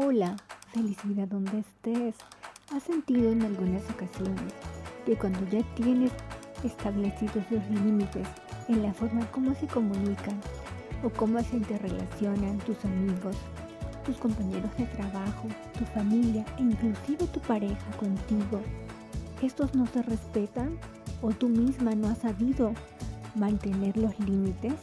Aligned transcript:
Hola, 0.00 0.36
felicidad 0.72 1.26
donde 1.26 1.58
estés. 1.58 2.14
¿Has 2.70 2.84
sentido 2.84 3.32
en 3.32 3.42
algunas 3.42 3.82
ocasiones 3.90 4.54
que 5.04 5.18
cuando 5.18 5.40
ya 5.48 5.60
tienes 5.74 6.12
establecidos 6.62 7.44
los 7.50 7.68
límites 7.68 8.28
en 8.68 8.84
la 8.84 8.94
forma 8.94 9.28
como 9.32 9.56
se 9.56 9.66
comunican 9.66 10.40
o 11.02 11.10
cómo 11.10 11.40
se 11.40 11.56
interrelacionan 11.56 12.58
tus 12.58 12.84
amigos, 12.84 13.34
tus 14.06 14.16
compañeros 14.18 14.70
de 14.78 14.84
trabajo, 14.86 15.48
tu 15.76 15.84
familia 15.86 16.44
e 16.58 16.62
inclusive 16.62 17.26
tu 17.32 17.40
pareja 17.40 17.90
contigo, 17.98 18.60
estos 19.42 19.74
no 19.74 19.84
se 19.88 20.02
respetan 20.02 20.78
o 21.22 21.30
tú 21.30 21.48
misma 21.48 21.96
no 21.96 22.06
has 22.06 22.18
sabido 22.18 22.72
mantener 23.34 23.96
los 23.96 24.16
límites? 24.20 24.74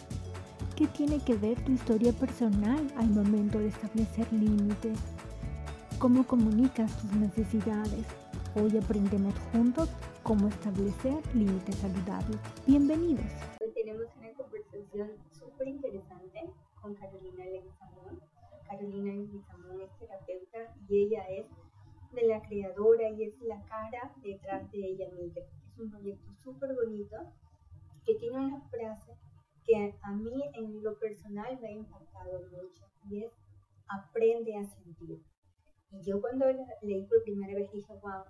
¿Qué 0.76 0.88
tiene 0.88 1.24
que 1.24 1.36
ver 1.36 1.64
tu 1.64 1.72
historia 1.72 2.12
personal 2.12 2.86
al 2.98 3.08
momento 3.08 3.60
de 3.60 3.70
establecer 3.70 4.28
límites? 4.34 5.00
¿Cómo 6.00 6.28
comunicas 6.28 6.92
tus 7.00 7.14
necesidades? 7.14 8.06
Hoy 8.56 8.78
aprendemos 8.78 9.34
juntos 9.54 9.90
cómo 10.22 10.50
establecer 10.50 11.16
límites 11.34 11.76
saludables. 11.76 12.38
Bienvenidos. 12.68 13.32
Hoy 13.62 13.72
tenemos 13.74 14.08
una 14.18 14.34
conversación 14.34 15.12
súper 15.32 15.70
interesante 15.70 16.42
con 16.82 16.94
Carolina 16.96 17.46
Leguizamón. 17.46 18.20
Carolina 18.68 19.14
Leguizamón 19.14 19.80
es 19.80 19.98
terapeuta 19.98 20.76
y 20.90 21.04
ella 21.04 21.24
es 21.30 21.46
de 22.12 22.28
la 22.28 22.42
creadora 22.42 23.10
y 23.12 23.24
es 23.24 23.42
la 23.44 23.64
cara 23.64 24.14
detrás 24.22 24.70
de 24.74 24.80
ella 24.80 25.08
misma. 25.12 25.40
Es 25.40 25.80
un 25.80 25.90
proyecto 25.90 26.34
súper 26.44 26.76
bonito 26.76 27.16
que 28.06 28.16
tiene 28.16 28.40
una 28.40 28.60
frase 28.60 29.16
que 29.66 29.98
a 30.02 30.12
mí 30.12 30.44
en 30.54 30.84
lo 30.84 30.98
personal 31.00 31.60
me 31.60 31.68
ha 31.68 31.72
impactado 31.72 32.40
mucho 32.52 32.86
y 33.10 33.24
es 33.24 33.34
aprende 33.88 34.56
a 34.58 34.66
sentir. 34.66 35.22
Y 35.92 36.04
yo 36.04 36.22
cuando 36.22 36.46
la 36.46 36.66
leí 36.82 37.06
por 37.06 37.24
primera 37.24 37.54
vez 37.56 37.72
dije, 37.72 37.94
wow, 38.02 38.24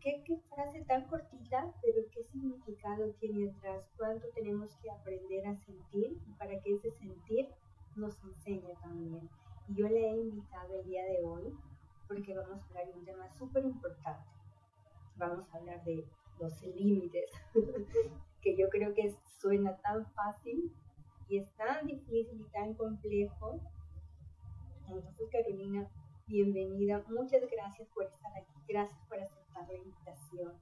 ¿qué, 0.00 0.22
qué 0.24 0.36
frase 0.48 0.84
tan 0.84 1.06
cortita, 1.08 1.72
pero 1.82 2.02
qué 2.12 2.24
significado 2.24 3.12
tiene 3.20 3.50
atrás, 3.50 3.84
cuánto 3.96 4.26
tenemos 4.34 4.76
que 4.76 4.90
aprender 4.90 5.46
a 5.46 5.56
sentir 5.56 6.18
y 6.26 6.32
para 6.38 6.60
que 6.60 6.74
ese 6.74 6.90
sentir 6.92 7.48
nos 7.96 8.16
enseñe 8.24 8.74
también. 8.82 9.28
Y 9.68 9.74
yo 9.74 9.88
le 9.88 10.08
he 10.08 10.16
invitado 10.16 10.80
el 10.80 10.86
día 10.86 11.04
de 11.04 11.24
hoy 11.24 11.52
porque 12.06 12.34
vamos 12.34 12.62
a 12.62 12.66
hablar 12.66 12.86
de 12.86 12.98
un 12.98 13.04
tema 13.04 13.28
súper 13.38 13.64
importante. 13.64 14.28
Vamos 15.16 15.52
a 15.52 15.58
hablar 15.58 15.82
de 15.84 16.04
los 16.38 16.62
límites, 16.62 17.30
que 18.42 18.56
yo 18.56 18.68
creo 18.68 18.92
que 18.94 19.16
suena 19.44 19.76
tan 19.78 20.06
fácil 20.12 20.72
y 21.28 21.38
es 21.38 21.54
tan 21.56 21.86
difícil 21.86 22.40
y 22.40 22.50
tan 22.50 22.74
complejo. 22.74 23.60
Entonces, 24.86 25.28
Carolina, 25.30 25.88
bienvenida. 26.26 27.04
Muchas 27.08 27.42
gracias 27.50 27.88
por 27.94 28.04
estar 28.04 28.32
aquí. 28.36 28.54
Gracias 28.66 28.98
por 29.06 29.18
aceptar 29.18 29.68
la 29.68 29.74
invitación. 29.74 30.52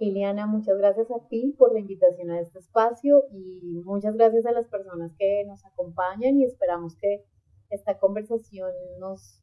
Liliana, 0.00 0.46
muchas 0.46 0.78
gracias 0.78 1.10
a 1.10 1.28
ti 1.28 1.54
por 1.58 1.72
la 1.74 1.80
invitación 1.80 2.30
a 2.30 2.40
este 2.40 2.58
espacio 2.58 3.24
y 3.30 3.82
muchas 3.84 4.16
gracias 4.16 4.46
a 4.46 4.52
las 4.52 4.66
personas 4.66 5.12
que 5.18 5.44
nos 5.46 5.64
acompañan 5.64 6.38
y 6.38 6.44
esperamos 6.44 6.96
que 6.96 7.24
esta 7.68 7.98
conversación 7.98 8.70
nos 8.98 9.42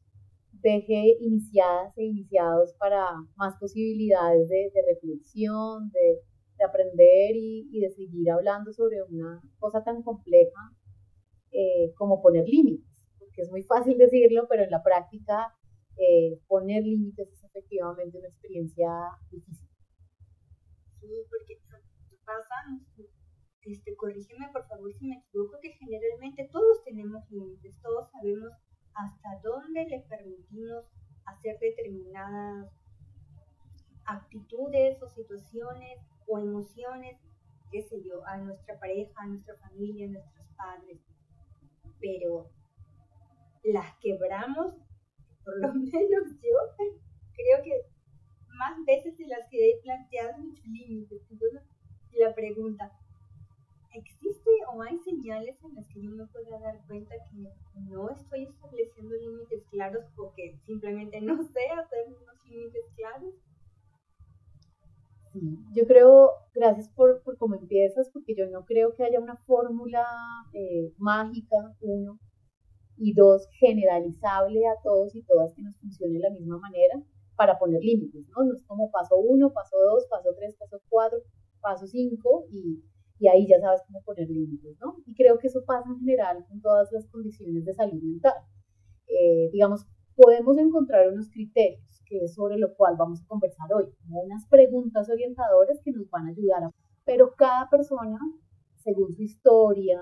deje 0.52 1.16
iniciadas 1.20 1.96
e 1.96 2.04
iniciados 2.04 2.74
para 2.74 3.06
más 3.36 3.56
posibilidades 3.58 4.48
de, 4.48 4.72
reflexión, 4.86 5.90
de 5.90 6.20
de 6.58 6.64
aprender 6.64 7.36
y, 7.36 7.68
y, 7.72 7.80
de 7.80 7.90
seguir 7.90 8.30
hablando 8.30 8.72
sobre 8.72 9.02
una 9.04 9.40
cosa 9.60 9.84
tan 9.84 10.02
compleja 10.02 10.72
eh, 11.52 11.92
como 11.94 12.20
poner 12.20 12.48
límites, 12.48 13.00
porque 13.18 13.42
es 13.42 13.50
muy 13.50 13.62
fácil 13.62 13.96
decirlo, 13.96 14.46
pero 14.48 14.64
en 14.64 14.70
la 14.70 14.82
práctica 14.82 15.54
eh, 15.96 16.40
poner 16.48 16.82
límites 16.82 17.28
es 17.32 17.44
efectivamente 17.44 18.18
una 18.18 18.28
experiencia 18.28 18.88
difícil. 19.30 19.67
Sí, 21.00 21.24
porque 21.30 21.60
pasa, 22.24 22.54
este, 23.62 23.96
corrígeme 23.96 24.48
por 24.52 24.66
favor 24.68 24.92
si 24.92 25.06
me 25.06 25.16
equivoco, 25.16 25.58
que 25.60 25.72
generalmente 25.72 26.48
todos 26.52 26.84
tenemos 26.84 27.30
límites, 27.30 27.80
todos 27.80 28.10
sabemos 28.10 28.52
hasta 28.94 29.40
dónde 29.42 29.84
le 29.86 30.00
permitimos 30.08 30.84
hacer 31.24 31.58
determinadas 31.58 32.70
actitudes 34.04 35.02
o 35.02 35.08
situaciones 35.08 35.98
o 36.26 36.38
emociones, 36.38 37.18
qué 37.70 37.82
sé 37.82 38.02
yo, 38.02 38.26
a 38.26 38.38
nuestra 38.38 38.78
pareja, 38.78 39.12
a 39.16 39.26
nuestra 39.26 39.56
familia, 39.56 40.06
a 40.06 40.10
nuestros 40.10 40.46
padres. 40.56 41.00
Pero 42.00 42.50
las 43.64 43.96
quebramos, 43.98 44.74
por 45.44 45.60
lo 45.60 45.68
menos 45.74 46.40
yo 46.42 46.86
creo 47.34 47.62
que 47.62 47.97
más 48.58 48.84
veces 48.84 49.16
de 49.16 49.26
las 49.26 49.48
que 49.48 49.70
he 49.70 49.80
planteado 49.82 50.38
mis 50.38 50.64
límites. 50.66 51.22
Entonces, 51.30 51.62
la 52.12 52.34
pregunta, 52.34 52.92
¿existe 53.94 54.50
o 54.72 54.82
hay 54.82 54.98
señales 54.98 55.56
en 55.62 55.74
las 55.74 55.88
que 55.88 56.02
yo 56.02 56.10
me 56.10 56.26
pueda 56.26 56.58
dar 56.58 56.84
cuenta 56.86 57.14
que 57.30 57.36
no 57.88 58.10
estoy 58.10 58.44
estableciendo 58.44 59.14
límites 59.14 59.64
claros 59.70 60.04
porque 60.16 60.58
simplemente 60.66 61.20
no 61.20 61.42
sé 61.42 61.66
hacer 61.70 62.06
unos 62.08 62.44
límites 62.46 62.84
claros? 62.96 63.34
yo 65.72 65.86
creo, 65.86 66.30
gracias 66.52 66.88
por, 66.88 67.22
por 67.22 67.36
cómo 67.38 67.54
empiezas, 67.54 68.10
porque 68.10 68.34
yo 68.34 68.48
no 68.48 68.64
creo 68.64 68.94
que 68.94 69.04
haya 69.04 69.20
una 69.20 69.36
fórmula 69.36 70.04
eh, 70.52 70.92
mágica, 70.98 71.76
uno, 71.80 72.18
y 72.96 73.14
dos, 73.14 73.46
generalizable 73.52 74.66
a 74.66 74.82
todos 74.82 75.14
y 75.14 75.22
todas 75.22 75.54
que 75.54 75.62
nos 75.62 75.78
funcione 75.78 76.14
de 76.14 76.20
la 76.20 76.30
misma 76.30 76.58
manera 76.58 77.00
para 77.38 77.56
poner 77.56 77.80
límites, 77.80 78.26
¿no? 78.30 78.42
No 78.42 78.52
es 78.52 78.62
como 78.64 78.90
paso 78.90 79.16
uno, 79.16 79.52
paso 79.52 79.76
dos, 79.78 80.08
paso 80.10 80.30
tres, 80.36 80.56
paso 80.56 80.82
cuatro, 80.88 81.18
paso 81.60 81.86
cinco, 81.86 82.46
y, 82.50 82.82
y 83.20 83.28
ahí 83.28 83.46
ya 83.46 83.60
sabes 83.60 83.80
cómo 83.86 84.02
poner 84.02 84.28
límites, 84.28 84.76
¿no? 84.80 84.96
Y 85.06 85.14
creo 85.14 85.38
que 85.38 85.46
eso 85.46 85.62
pasa 85.64 85.88
en 85.88 86.00
general 86.00 86.44
con 86.48 86.60
todas 86.60 86.90
las 86.90 87.06
condiciones 87.06 87.64
de 87.64 87.72
salud 87.74 88.02
mental. 88.02 88.34
Eh, 89.06 89.50
digamos, 89.52 89.86
podemos 90.16 90.58
encontrar 90.58 91.08
unos 91.12 91.30
criterios 91.30 92.02
que 92.06 92.24
es 92.24 92.34
sobre 92.34 92.58
lo 92.58 92.74
cual 92.74 92.96
vamos 92.98 93.22
a 93.22 93.26
conversar 93.28 93.72
hoy, 93.72 93.86
como 94.00 94.22
unas 94.22 94.44
preguntas 94.48 95.08
orientadoras 95.08 95.80
que 95.84 95.92
nos 95.92 96.10
van 96.10 96.26
a 96.26 96.30
ayudar 96.30 96.64
a... 96.64 96.70
Pero 97.04 97.34
cada 97.36 97.70
persona, 97.70 98.18
según 98.78 99.14
su 99.14 99.22
historia 99.22 100.00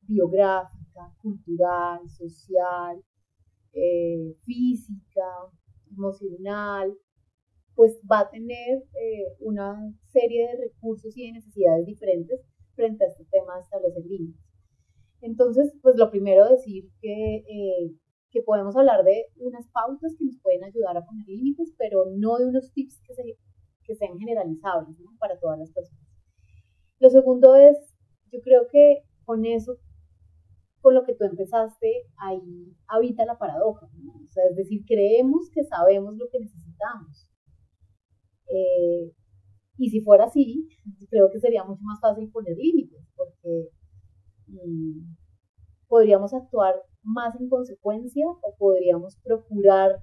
biográfica, 0.00 1.14
cultural, 1.22 2.00
social, 2.08 3.00
eh, 3.72 4.34
física, 4.42 5.28
emocional, 5.96 6.96
pues 7.74 8.00
va 8.10 8.20
a 8.20 8.30
tener 8.30 8.84
eh, 9.00 9.34
una 9.40 9.76
serie 10.06 10.46
de 10.48 10.64
recursos 10.64 11.16
y 11.16 11.26
de 11.26 11.32
necesidades 11.32 11.86
diferentes 11.86 12.40
frente 12.74 13.04
a 13.04 13.08
este 13.08 13.24
tema 13.30 13.56
de 13.56 13.62
establecer 13.62 14.04
límites. 14.04 14.40
Entonces, 15.20 15.74
pues 15.82 15.96
lo 15.96 16.10
primero 16.10 16.48
decir 16.48 16.90
que 17.00 17.36
eh, 17.48 17.94
que 18.34 18.42
podemos 18.42 18.74
hablar 18.74 19.04
de 19.04 19.26
unas 19.36 19.68
pautas 19.68 20.16
que 20.18 20.24
nos 20.24 20.36
pueden 20.42 20.64
ayudar 20.64 20.96
a 20.96 21.06
poner 21.06 21.24
límites, 21.28 21.72
pero 21.78 22.06
no 22.16 22.36
de 22.36 22.46
unos 22.46 22.72
tips 22.72 23.00
que, 23.06 23.14
que 23.84 23.94
sean 23.94 24.18
generalizables 24.18 24.96
para 25.20 25.38
todas 25.38 25.60
las 25.60 25.70
personas. 25.70 26.04
Lo 26.98 27.10
segundo 27.10 27.54
es, 27.54 27.76
yo 28.32 28.40
creo 28.40 28.66
que 28.66 29.04
con 29.24 29.46
eso, 29.46 29.78
con 30.84 30.94
lo 30.94 31.04
que 31.06 31.14
tú 31.14 31.24
empezaste, 31.24 32.04
ahí 32.18 32.76
habita 32.86 33.24
la 33.24 33.38
paradoja. 33.38 33.86
O 33.86 34.30
sea, 34.30 34.44
es 34.50 34.56
decir, 34.56 34.84
creemos 34.86 35.48
que 35.50 35.64
sabemos 35.64 36.14
lo 36.18 36.26
que 36.30 36.40
necesitamos. 36.40 37.26
Eh, 38.48 39.10
y 39.78 39.88
si 39.88 40.02
fuera 40.02 40.26
así, 40.26 40.68
creo 41.08 41.30
que 41.32 41.40
sería 41.40 41.64
mucho 41.64 41.82
más 41.84 41.98
fácil 42.02 42.30
poner 42.30 42.58
límites, 42.58 43.00
porque 43.16 43.70
mm, 44.48 45.14
podríamos 45.88 46.34
actuar 46.34 46.74
más 47.02 47.34
en 47.40 47.48
consecuencia 47.48 48.26
o 48.42 48.54
podríamos 48.58 49.16
procurar 49.24 50.02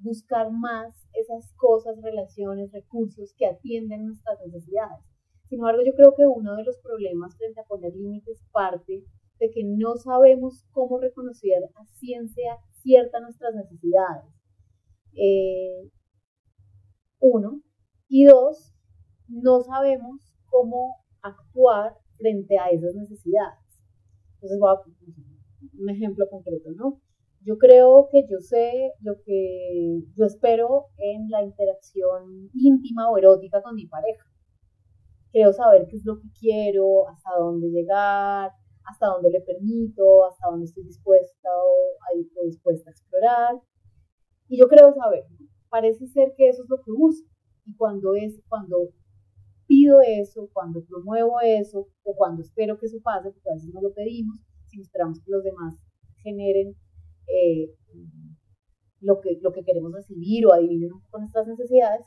buscar 0.00 0.50
más 0.50 1.06
esas 1.12 1.52
cosas, 1.54 2.02
relaciones, 2.02 2.72
recursos 2.72 3.32
que 3.38 3.46
atienden 3.46 4.06
nuestras 4.06 4.40
necesidades. 4.44 5.04
Sin 5.44 5.60
embargo, 5.60 5.82
yo 5.86 5.94
creo 5.94 6.14
que 6.16 6.26
uno 6.26 6.56
de 6.56 6.64
los 6.64 6.78
problemas 6.78 7.36
frente 7.36 7.60
a 7.60 7.64
poner 7.64 7.94
límites 7.94 8.44
parte 8.50 9.04
de 9.38 9.50
que 9.50 9.64
no 9.64 9.96
sabemos 9.96 10.64
cómo 10.72 10.98
reconocer 10.98 11.64
a 11.74 11.84
ciencia 11.98 12.58
cierta 12.82 13.20
nuestras 13.20 13.54
necesidades. 13.54 14.24
Eh, 15.12 15.90
uno. 17.20 17.60
Y 18.08 18.24
dos, 18.24 18.74
no 19.28 19.62
sabemos 19.62 20.34
cómo 20.46 20.96
actuar 21.22 21.96
frente 22.18 22.56
a 22.58 22.68
esas 22.68 22.94
necesidades. 22.94 23.58
Entonces, 24.34 24.58
voy 24.60 24.70
a, 24.70 24.80
un 25.80 25.90
ejemplo 25.90 26.26
concreto, 26.30 26.70
¿no? 26.76 27.00
Yo 27.40 27.58
creo 27.58 28.08
que 28.10 28.26
yo 28.28 28.38
sé 28.40 28.92
lo 29.00 29.20
que 29.24 30.02
yo 30.16 30.24
espero 30.24 30.86
en 30.98 31.28
la 31.30 31.42
interacción 31.42 32.50
íntima 32.54 33.10
o 33.10 33.18
erótica 33.18 33.62
con 33.62 33.74
mi 33.74 33.86
pareja. 33.86 34.24
Creo 35.32 35.52
saber 35.52 35.86
qué 35.88 35.96
es 35.96 36.04
lo 36.04 36.18
que 36.18 36.28
quiero, 36.38 37.08
hasta 37.08 37.30
dónde 37.38 37.68
llegar, 37.68 38.50
hasta 38.86 39.06
dónde 39.06 39.30
le 39.30 39.40
permito, 39.40 40.26
hasta 40.26 40.48
dónde 40.48 40.66
estoy 40.66 40.84
dispuesta 40.84 41.48
a 41.48 42.18
estoy 42.18 42.46
dispuesta 42.46 42.90
a 42.90 42.92
explorar. 42.92 43.60
Y 44.48 44.58
yo 44.58 44.68
creo 44.68 44.94
saber, 44.94 45.24
parece 45.68 46.06
ser 46.06 46.32
que 46.36 46.48
eso 46.48 46.62
es 46.62 46.68
lo 46.68 46.80
que 46.82 46.92
busco. 46.92 47.28
Y 47.64 47.74
cuando 47.74 48.14
es, 48.14 48.40
cuando 48.48 48.90
pido 49.66 50.00
eso, 50.00 50.48
cuando 50.52 50.84
promuevo 50.84 51.40
eso, 51.40 51.88
o 52.04 52.14
cuando 52.14 52.42
espero 52.42 52.78
que 52.78 52.86
eso 52.86 52.98
pase, 53.02 53.30
porque 53.30 53.50
a 53.50 53.54
veces 53.54 53.74
no 53.74 53.82
lo 53.82 53.92
pedimos, 53.92 54.38
si 54.68 54.80
esperamos 54.80 55.20
que 55.20 55.30
los 55.30 55.42
demás 55.42 55.76
generen 56.22 56.76
eh, 57.26 57.74
lo, 59.00 59.20
que, 59.20 59.38
lo 59.42 59.52
que 59.52 59.64
queremos 59.64 59.92
recibir 59.92 60.46
o 60.46 60.52
adivinen 60.52 60.92
un 60.92 61.02
poco 61.02 61.18
nuestras 61.18 61.48
necesidades, 61.48 62.06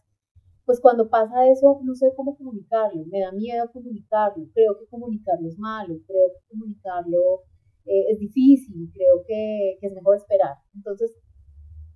pues 0.69 0.81
cuando 0.81 1.10
pasa 1.10 1.50
eso 1.50 1.80
no 1.83 1.95
sé 1.95 2.13
cómo 2.16 2.38
comunicarlo, 2.38 3.04
me 3.07 3.21
da 3.21 3.31
miedo 3.31 3.71
comunicarlo, 3.74 4.45
creo 4.54 4.77
que 4.77 4.86
comunicarlo 4.86 5.48
es 5.48 5.57
malo, 5.57 5.95
creo 6.06 6.30
que 6.30 6.48
comunicarlo 6.48 7.42
eh, 7.86 8.12
es 8.12 8.19
difícil, 8.19 8.92
creo 8.94 9.24
que, 9.25 9.80
que 9.81 9.88
es 9.88 9.94
mejor 9.95 10.18
esperar. 10.18 10.57
Entonces, 10.75 11.18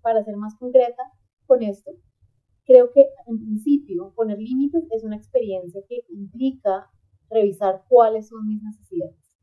para 0.01 0.23
ser 0.23 0.37
más 0.37 0.55
concreta 0.55 1.03
con 1.45 1.61
esto, 1.61 1.91
creo 2.65 2.91
que 2.91 3.05
en 3.27 3.37
principio 3.37 4.11
poner 4.15 4.39
límites 4.39 4.85
es 4.89 5.03
una 5.03 5.17
experiencia 5.17 5.79
que 5.87 5.99
implica 6.09 6.89
revisar 7.29 7.83
cuáles 7.87 8.29
son 8.29 8.47
mis 8.47 8.63
necesidades. 8.63 9.37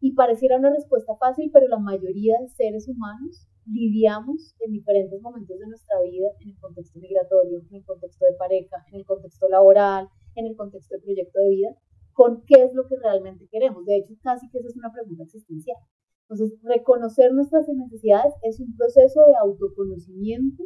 Y 0.00 0.14
pareciera 0.14 0.58
una 0.58 0.70
respuesta 0.70 1.14
fácil, 1.20 1.52
pero 1.52 1.68
la 1.68 1.78
mayoría 1.78 2.34
de 2.40 2.48
seres 2.48 2.88
humanos 2.88 3.46
lidiamos 3.66 4.54
en 4.60 4.72
diferentes 4.72 5.20
momentos 5.20 5.58
de 5.58 5.66
nuestra 5.66 6.00
vida, 6.02 6.28
en 6.40 6.50
el 6.50 6.58
contexto 6.58 6.98
migratorio, 6.98 7.60
en 7.68 7.76
el 7.76 7.84
contexto 7.84 8.24
de 8.24 8.36
pareja, 8.38 8.76
en 8.92 9.00
el 9.00 9.04
contexto 9.04 9.48
laboral, 9.48 10.08
en 10.34 10.46
el 10.46 10.56
contexto 10.56 10.94
de 10.94 11.02
proyecto 11.02 11.40
de 11.40 11.48
vida, 11.48 11.76
con 12.12 12.44
qué 12.46 12.62
es 12.62 12.74
lo 12.74 12.86
que 12.86 12.96
realmente 12.96 13.48
queremos. 13.50 13.84
De 13.84 13.96
hecho, 13.96 14.14
casi 14.22 14.48
que 14.50 14.58
esa 14.58 14.68
es 14.68 14.76
una 14.76 14.92
pregunta 14.92 15.24
existencial. 15.24 15.78
Entonces, 16.28 16.58
reconocer 16.62 17.32
nuestras 17.32 17.68
necesidades 17.68 18.34
es 18.42 18.58
un 18.60 18.74
proceso 18.76 19.20
de 19.26 19.34
autoconocimiento, 19.40 20.64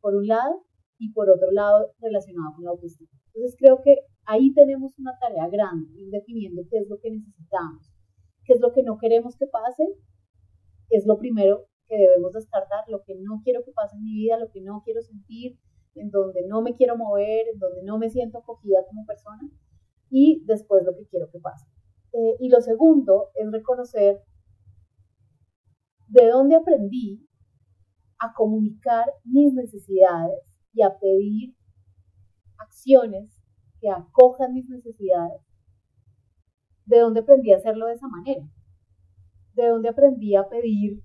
por 0.00 0.14
un 0.14 0.26
lado, 0.26 0.64
y 0.98 1.12
por 1.12 1.28
otro 1.28 1.50
lado, 1.50 1.92
relacionado 1.98 2.54
con 2.54 2.64
la 2.64 2.70
autoestima. 2.70 3.10
Entonces, 3.34 3.56
creo 3.58 3.82
que 3.82 3.96
ahí 4.26 4.52
tenemos 4.54 4.98
una 4.98 5.18
tarea 5.18 5.48
grande, 5.48 5.92
ir 5.96 6.10
definiendo 6.10 6.62
qué 6.70 6.78
es 6.78 6.88
lo 6.88 6.98
que 7.00 7.10
necesitamos, 7.10 7.92
qué 8.44 8.52
es 8.52 8.60
lo 8.60 8.72
que 8.72 8.82
no 8.82 8.98
queremos 8.98 9.36
que 9.36 9.46
pase, 9.46 9.84
es 10.90 11.06
lo 11.06 11.18
primero 11.18 11.66
que 11.88 11.96
debemos 11.96 12.32
descartar, 12.32 12.84
lo 12.88 13.02
que 13.02 13.14
no 13.14 13.40
quiero 13.42 13.64
que 13.64 13.72
pase 13.72 13.96
en 13.96 14.04
mi 14.04 14.14
vida, 14.14 14.38
lo 14.38 14.50
que 14.50 14.60
no 14.60 14.82
quiero 14.84 15.02
sentir, 15.02 15.58
en 15.94 16.10
donde 16.10 16.46
no 16.46 16.62
me 16.62 16.74
quiero 16.74 16.96
mover, 16.96 17.48
en 17.52 17.58
donde 17.58 17.82
no 17.82 17.98
me 17.98 18.10
siento 18.10 18.38
acogida 18.38 18.84
como 18.88 19.06
persona, 19.06 19.50
y 20.10 20.44
después 20.46 20.84
lo 20.84 20.94
que 20.96 21.06
quiero 21.06 21.30
que 21.30 21.38
pase. 21.40 21.66
Eh, 22.12 22.36
y 22.40 22.48
lo 22.48 22.60
segundo 22.60 23.30
es 23.34 23.50
reconocer 23.50 24.22
de 26.08 26.28
dónde 26.28 26.54
aprendí 26.54 27.28
a 28.18 28.32
comunicar 28.34 29.06
mis 29.24 29.52
necesidades 29.52 30.40
y 30.72 30.82
a 30.82 30.96
pedir 30.98 31.56
acciones 32.58 33.30
que 33.80 33.90
acojan 33.90 34.54
mis 34.54 34.68
necesidades. 34.68 35.42
¿De 36.86 36.98
dónde 36.98 37.20
aprendí 37.20 37.52
a 37.52 37.56
hacerlo 37.56 37.86
de 37.86 37.94
esa 37.94 38.08
manera? 38.08 38.48
¿De 39.54 39.68
dónde 39.68 39.88
aprendí 39.88 40.36
a 40.36 40.48
pedir 40.48 41.02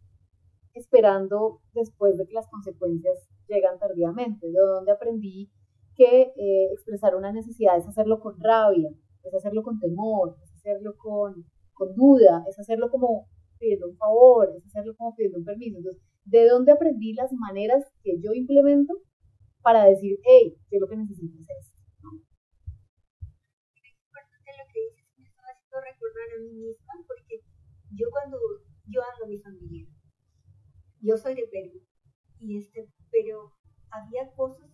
esperando 0.74 1.62
después 1.74 2.18
de 2.18 2.26
que 2.26 2.34
las 2.34 2.48
consecuencias 2.48 3.28
llegan 3.48 3.80
tardíamente, 3.80 4.48
de 4.48 4.60
donde 4.60 4.92
aprendí 4.92 5.52
que 5.96 6.32
eh, 6.36 6.72
expresar 6.72 7.16
una 7.16 7.32
necesidad 7.32 7.78
es 7.78 7.88
hacerlo 7.88 8.20
con 8.20 8.40
rabia, 8.40 8.90
es 9.24 9.34
hacerlo 9.34 9.64
con 9.64 9.80
temor, 9.80 10.38
es 10.42 10.54
hacerlo 10.54 10.96
con, 10.98 11.46
con 11.74 11.94
duda, 11.96 12.46
es 12.48 12.58
hacerlo 12.58 12.90
como 12.90 13.28
pidiendo 13.60 13.90
un 13.90 13.98
favor, 13.98 14.50
es 14.56 14.66
hacerlo 14.66 14.96
como 14.96 15.16
pidiendo 15.16 15.40
un 15.40 15.46
permiso. 15.46 15.78
Entonces, 15.78 16.02
¿de 16.24 16.48
dónde 16.48 16.72
aprendí 16.72 17.14
las 17.14 17.32
maneras 17.34 17.84
que 18.02 18.20
yo 18.22 18.32
implemento 18.34 18.94
para 19.62 19.86
decir, 19.86 20.20
hey, 20.24 20.56
yo 20.72 20.80
lo 20.80 20.88
que 20.88 20.96
necesito 20.96 21.36
es 21.42 21.50
esto? 21.50 22.08
Es 23.76 23.92
importante 23.92 24.52
lo 24.56 24.66
que 24.72 24.80
dices, 24.88 25.06
me 25.18 25.28
estaba 25.28 25.50
haciendo 25.52 25.78
recordar 25.84 26.28
a 26.32 26.42
mí 26.42 26.54
misma, 26.64 26.94
porque 27.06 27.44
yo 27.92 28.08
cuando 28.10 28.38
yo 28.88 29.02
amo 29.04 29.26
a 29.26 29.28
mi 29.28 29.38
familia, 29.38 29.86
yo 31.02 31.18
soy 31.18 31.36
de 31.36 31.48
Perú, 31.52 31.82
y 32.40 32.58
este, 32.58 32.90
pero 33.12 33.54
había 33.92 34.32
cosas 34.36 34.70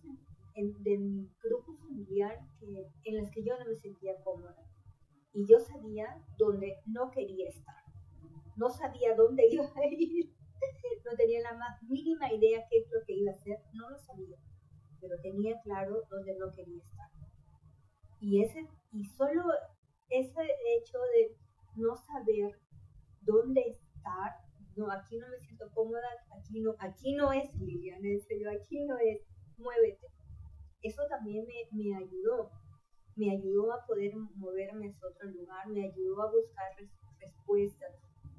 en, 0.54 0.82
de 0.82 0.98
mi 0.98 1.30
grupo 1.42 1.74
familiar 1.74 2.38
que, 2.58 2.90
en 3.04 3.16
las 3.16 3.30
que 3.30 3.44
yo 3.44 3.58
no 3.58 3.64
me 3.66 3.76
sentía 3.76 4.20
cómoda. 4.22 4.56
Y 5.32 5.46
yo 5.46 5.58
sabía 5.58 6.24
dónde 6.38 6.76
no 6.86 7.10
quería 7.10 7.48
estar. 7.48 7.82
No 8.56 8.70
sabía 8.70 9.14
dónde 9.14 9.46
iba 9.50 9.64
a 9.64 9.86
ir. 9.90 10.34
No 11.04 11.16
tenía 11.16 11.40
la 11.42 11.56
más 11.58 11.82
mínima 11.82 12.32
idea 12.32 12.66
qué 12.70 12.78
es 12.78 12.90
lo 12.90 13.04
que 13.06 13.14
iba 13.14 13.32
a 13.32 13.34
hacer. 13.34 13.58
No 13.74 13.90
lo 13.90 13.98
sabía. 13.98 14.38
Pero 15.00 15.20
tenía 15.22 15.60
claro 15.62 16.02
dónde 16.10 16.36
no 16.38 16.50
quería 16.52 16.82
estar. 16.82 17.10
Y, 18.18 18.42
ese, 18.42 18.66
y 18.92 19.04
solo 19.04 19.44
ese 20.08 20.42
hecho 20.76 20.98
de 21.14 21.36
no 21.76 21.94
saber 21.96 22.58
dónde 23.20 23.60
estar 23.60 24.45
no, 24.76 24.90
aquí 24.90 25.16
no 25.16 25.28
me 25.28 25.38
siento 25.38 25.70
cómoda, 25.72 26.06
aquí 26.38 26.60
no, 26.60 26.74
aquí 26.78 27.14
no 27.14 27.32
es 27.32 27.52
Liliana, 27.54 28.08
en 28.08 28.48
aquí 28.48 28.84
no 28.84 28.98
es, 28.98 29.22
muévete. 29.56 30.06
Eso 30.82 31.02
también 31.08 31.46
me, 31.46 31.54
me 31.72 31.96
ayudó, 31.96 32.50
me 33.16 33.30
ayudó 33.30 33.72
a 33.72 33.86
poder 33.86 34.14
moverme 34.34 34.88
a 34.88 35.06
otro 35.06 35.30
lugar, 35.30 35.66
me 35.68 35.86
ayudó 35.86 36.22
a 36.22 36.30
buscar 36.30 36.76
respuestas. 37.18 37.92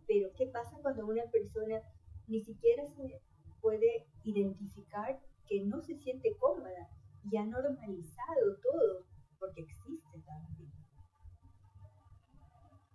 Pero 0.08 0.30
¿qué 0.38 0.46
pasa 0.48 0.78
cuando 0.82 1.08
una 1.08 1.26
persona 1.32 1.82
ni 2.28 2.42
siquiera 2.42 2.86
se 2.86 3.20
puede 3.60 4.08
identificar 4.24 5.20
que 5.48 5.62
no 5.66 5.82
se 5.82 5.96
siente 5.96 6.38
cómoda 6.38 6.88
y 7.30 7.38
ha 7.38 7.46
normalizado 7.46 8.58
todo? 8.62 9.04
Porque 9.40 9.62
existe 9.62 10.22
también. 10.26 10.72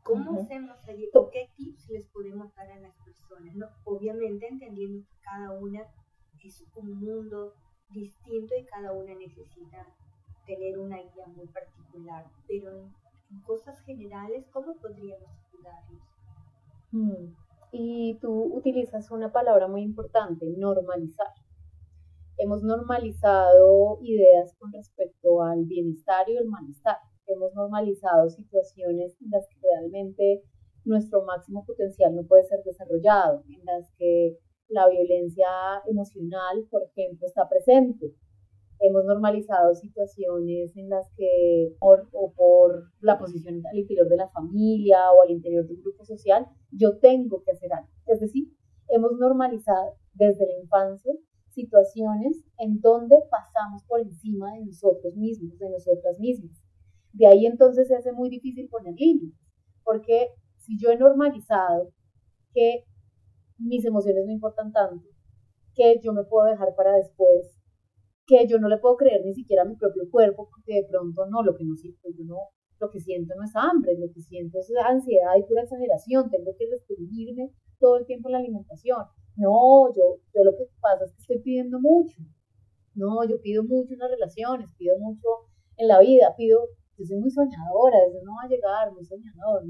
¿Cómo 0.03 0.41
hacemos 0.41 0.89
allí? 0.89 1.09
qué 1.33 1.49
tips 1.57 1.89
les 1.91 2.07
podemos 2.09 2.55
dar 2.55 2.71
a 2.71 2.81
las 2.81 2.95
personas? 3.05 3.55
¿no? 3.55 3.67
Obviamente 3.85 4.47
entendiendo 4.49 5.05
que 5.07 5.21
cada 5.23 5.53
una 5.53 5.83
es 6.43 6.65
un 6.75 7.01
mundo 7.01 7.55
distinto 7.91 8.55
y 8.57 8.65
cada 8.65 8.93
una 8.93 9.15
necesita 9.15 9.87
tener 10.47 10.79
una 10.79 10.97
guía 10.97 11.27
muy 11.29 11.47
particular, 11.47 12.27
pero 12.49 12.79
en, 12.79 13.41
cosas 13.47 13.81
generales, 13.85 14.45
¿cómo 14.53 14.77
podríamos 14.77 15.31
ayudarlos? 15.49 16.03
Mm, 16.91 17.35
y 17.71 18.19
tú 18.21 18.55
utilizas 18.55 19.02
una 19.13 19.33
palabra 19.33 19.69
muy 19.69 19.83
importante, 19.83 20.47
normalizar. 20.57 21.29
Hemos 22.39 22.63
normalizado 22.63 23.99
ideas 24.03 24.55
con 24.59 24.73
respecto 24.73 25.43
al 25.43 25.65
bienestar 25.65 26.29
y 26.29 26.37
el 26.37 26.49
malestar 26.49 26.97
hemos 27.27 27.55
normalizado 27.55 28.29
situaciones 28.31 29.17
en 29.21 29.31
las 29.31 29.47
que 29.49 29.57
realmente 29.63 30.43
nuestro 30.85 31.25
máximo 31.25 31.65
potencial 31.65 32.15
no 32.15 32.27
puede 32.27 32.45
ser 32.45 32.63
desarrollado, 32.65 33.45
en 33.49 33.65
las 33.65 33.91
que 33.99 34.39
la 34.69 34.89
violencia 34.89 35.47
emocional, 35.87 36.67
por 36.71 36.83
ejemplo, 36.83 37.27
está 37.27 37.49
presente. 37.49 38.15
Hemos 38.81 39.05
normalizado 39.05 39.75
situaciones 39.75 40.77
en 40.77 40.89
las 40.89 41.09
que, 41.17 41.77
por, 41.79 42.09
o 42.13 42.33
por 42.33 42.91
la 43.01 43.17
posición 43.17 43.63
al 43.71 43.79
interior 43.79 44.09
de 44.09 44.17
la 44.17 44.29
familia 44.31 45.13
o 45.13 45.23
al 45.23 45.31
interior 45.31 45.67
de 45.67 45.75
un 45.75 45.83
grupo 45.83 46.05
social, 46.05 46.47
yo 46.73 46.99
tengo 46.99 47.43
que 47.45 47.53
hacer 47.53 47.73
algo. 47.73 47.89
Es 48.07 48.21
decir, 48.21 48.49
hemos 48.93 49.13
normalizado 49.19 49.97
desde 50.15 50.47
la 50.47 50.59
infancia 50.63 51.13
situaciones 51.53 52.45
en 52.59 52.81
donde 52.81 53.17
pasamos 53.31 53.85
por 53.85 54.01
encima 54.01 54.55
de 54.55 54.67
nosotros 54.67 55.15
mismos, 55.15 55.59
de 55.59 55.71
nosotras 55.71 56.19
mismas. 56.19 56.63
De 57.13 57.27
ahí 57.27 57.47
entonces 57.47 57.89
se 57.89 57.95
hace 57.95 58.13
muy 58.13 58.31
difícil 58.31 58.69
poner 58.69 58.95
límites, 58.95 59.39
porque 59.85 60.29
si 60.57 60.79
yo 60.79 60.91
he 60.91 60.97
normalizado 60.97 61.93
que 62.55 62.85
mis 63.59 63.85
emociones 63.85 64.25
no 64.27 64.33
importan 64.33 64.73
tanto, 64.73 65.07
que 65.75 66.01
yo 66.03 66.13
me 66.13 66.25
puedo 66.25 66.47
dejar 66.47 66.75
para 66.75 66.97
después, 66.97 67.59
que 68.27 68.47
yo 68.47 68.59
no 68.59 68.69
le 68.69 68.79
puedo 68.79 68.97
creer 68.97 69.23
ni 69.25 69.35
siquiera 69.35 69.63
a 69.63 69.67
mi 69.67 69.77
propio 69.77 70.05
cuerpo, 70.11 70.49
porque 70.51 70.83
de 70.83 70.89
pronto 70.89 71.27
no, 71.27 71.43
lo 71.43 71.55
que 71.55 71.65
no 71.65 71.77
siento, 71.77 72.09
yo 72.17 72.25
no, 72.25 72.37
lo 72.83 72.91
que 72.91 72.99
siento 72.99 73.35
no 73.37 73.45
es 73.45 73.55
hambre, 73.55 73.97
lo 73.97 74.13
que 74.13 74.21
siento 74.21 74.59
es 74.59 74.69
ansiedad 74.85 75.37
y 75.39 75.45
pura 75.45 75.63
exageración, 75.63 76.29
tengo 76.31 76.51
que 76.59 76.67
restringirme 76.69 77.53
todo 77.79 77.97
el 77.99 78.07
tiempo 78.07 78.29
la 78.29 78.39
alimentación. 78.39 78.99
No, 79.37 79.87
yo, 79.95 80.19
yo 80.35 80.43
lo 80.43 80.53
que 80.57 80.67
pasa 80.81 81.05
es 81.05 81.13
que 81.13 81.21
estoy 81.23 81.39
pidiendo 81.39 81.79
mucho. 81.81 82.21
No, 82.95 83.25
yo 83.25 83.41
pido 83.41 83.63
mucho 83.63 83.95
en 83.95 84.01
las 84.01 84.11
relaciones, 84.11 84.69
pido 84.77 84.99
mucho 84.99 85.29
en 85.77 85.87
la 85.89 86.01
vida, 86.01 86.35
pido 86.37 86.59
yo 86.99 87.07
soy 87.07 87.19
muy 87.19 87.31
soñadora, 87.31 87.97
eso 88.07 88.19
no 88.25 88.33
va 88.35 88.43
a 88.45 88.49
llegar, 88.49 88.93
muy 88.93 89.05
soñador. 89.05 89.63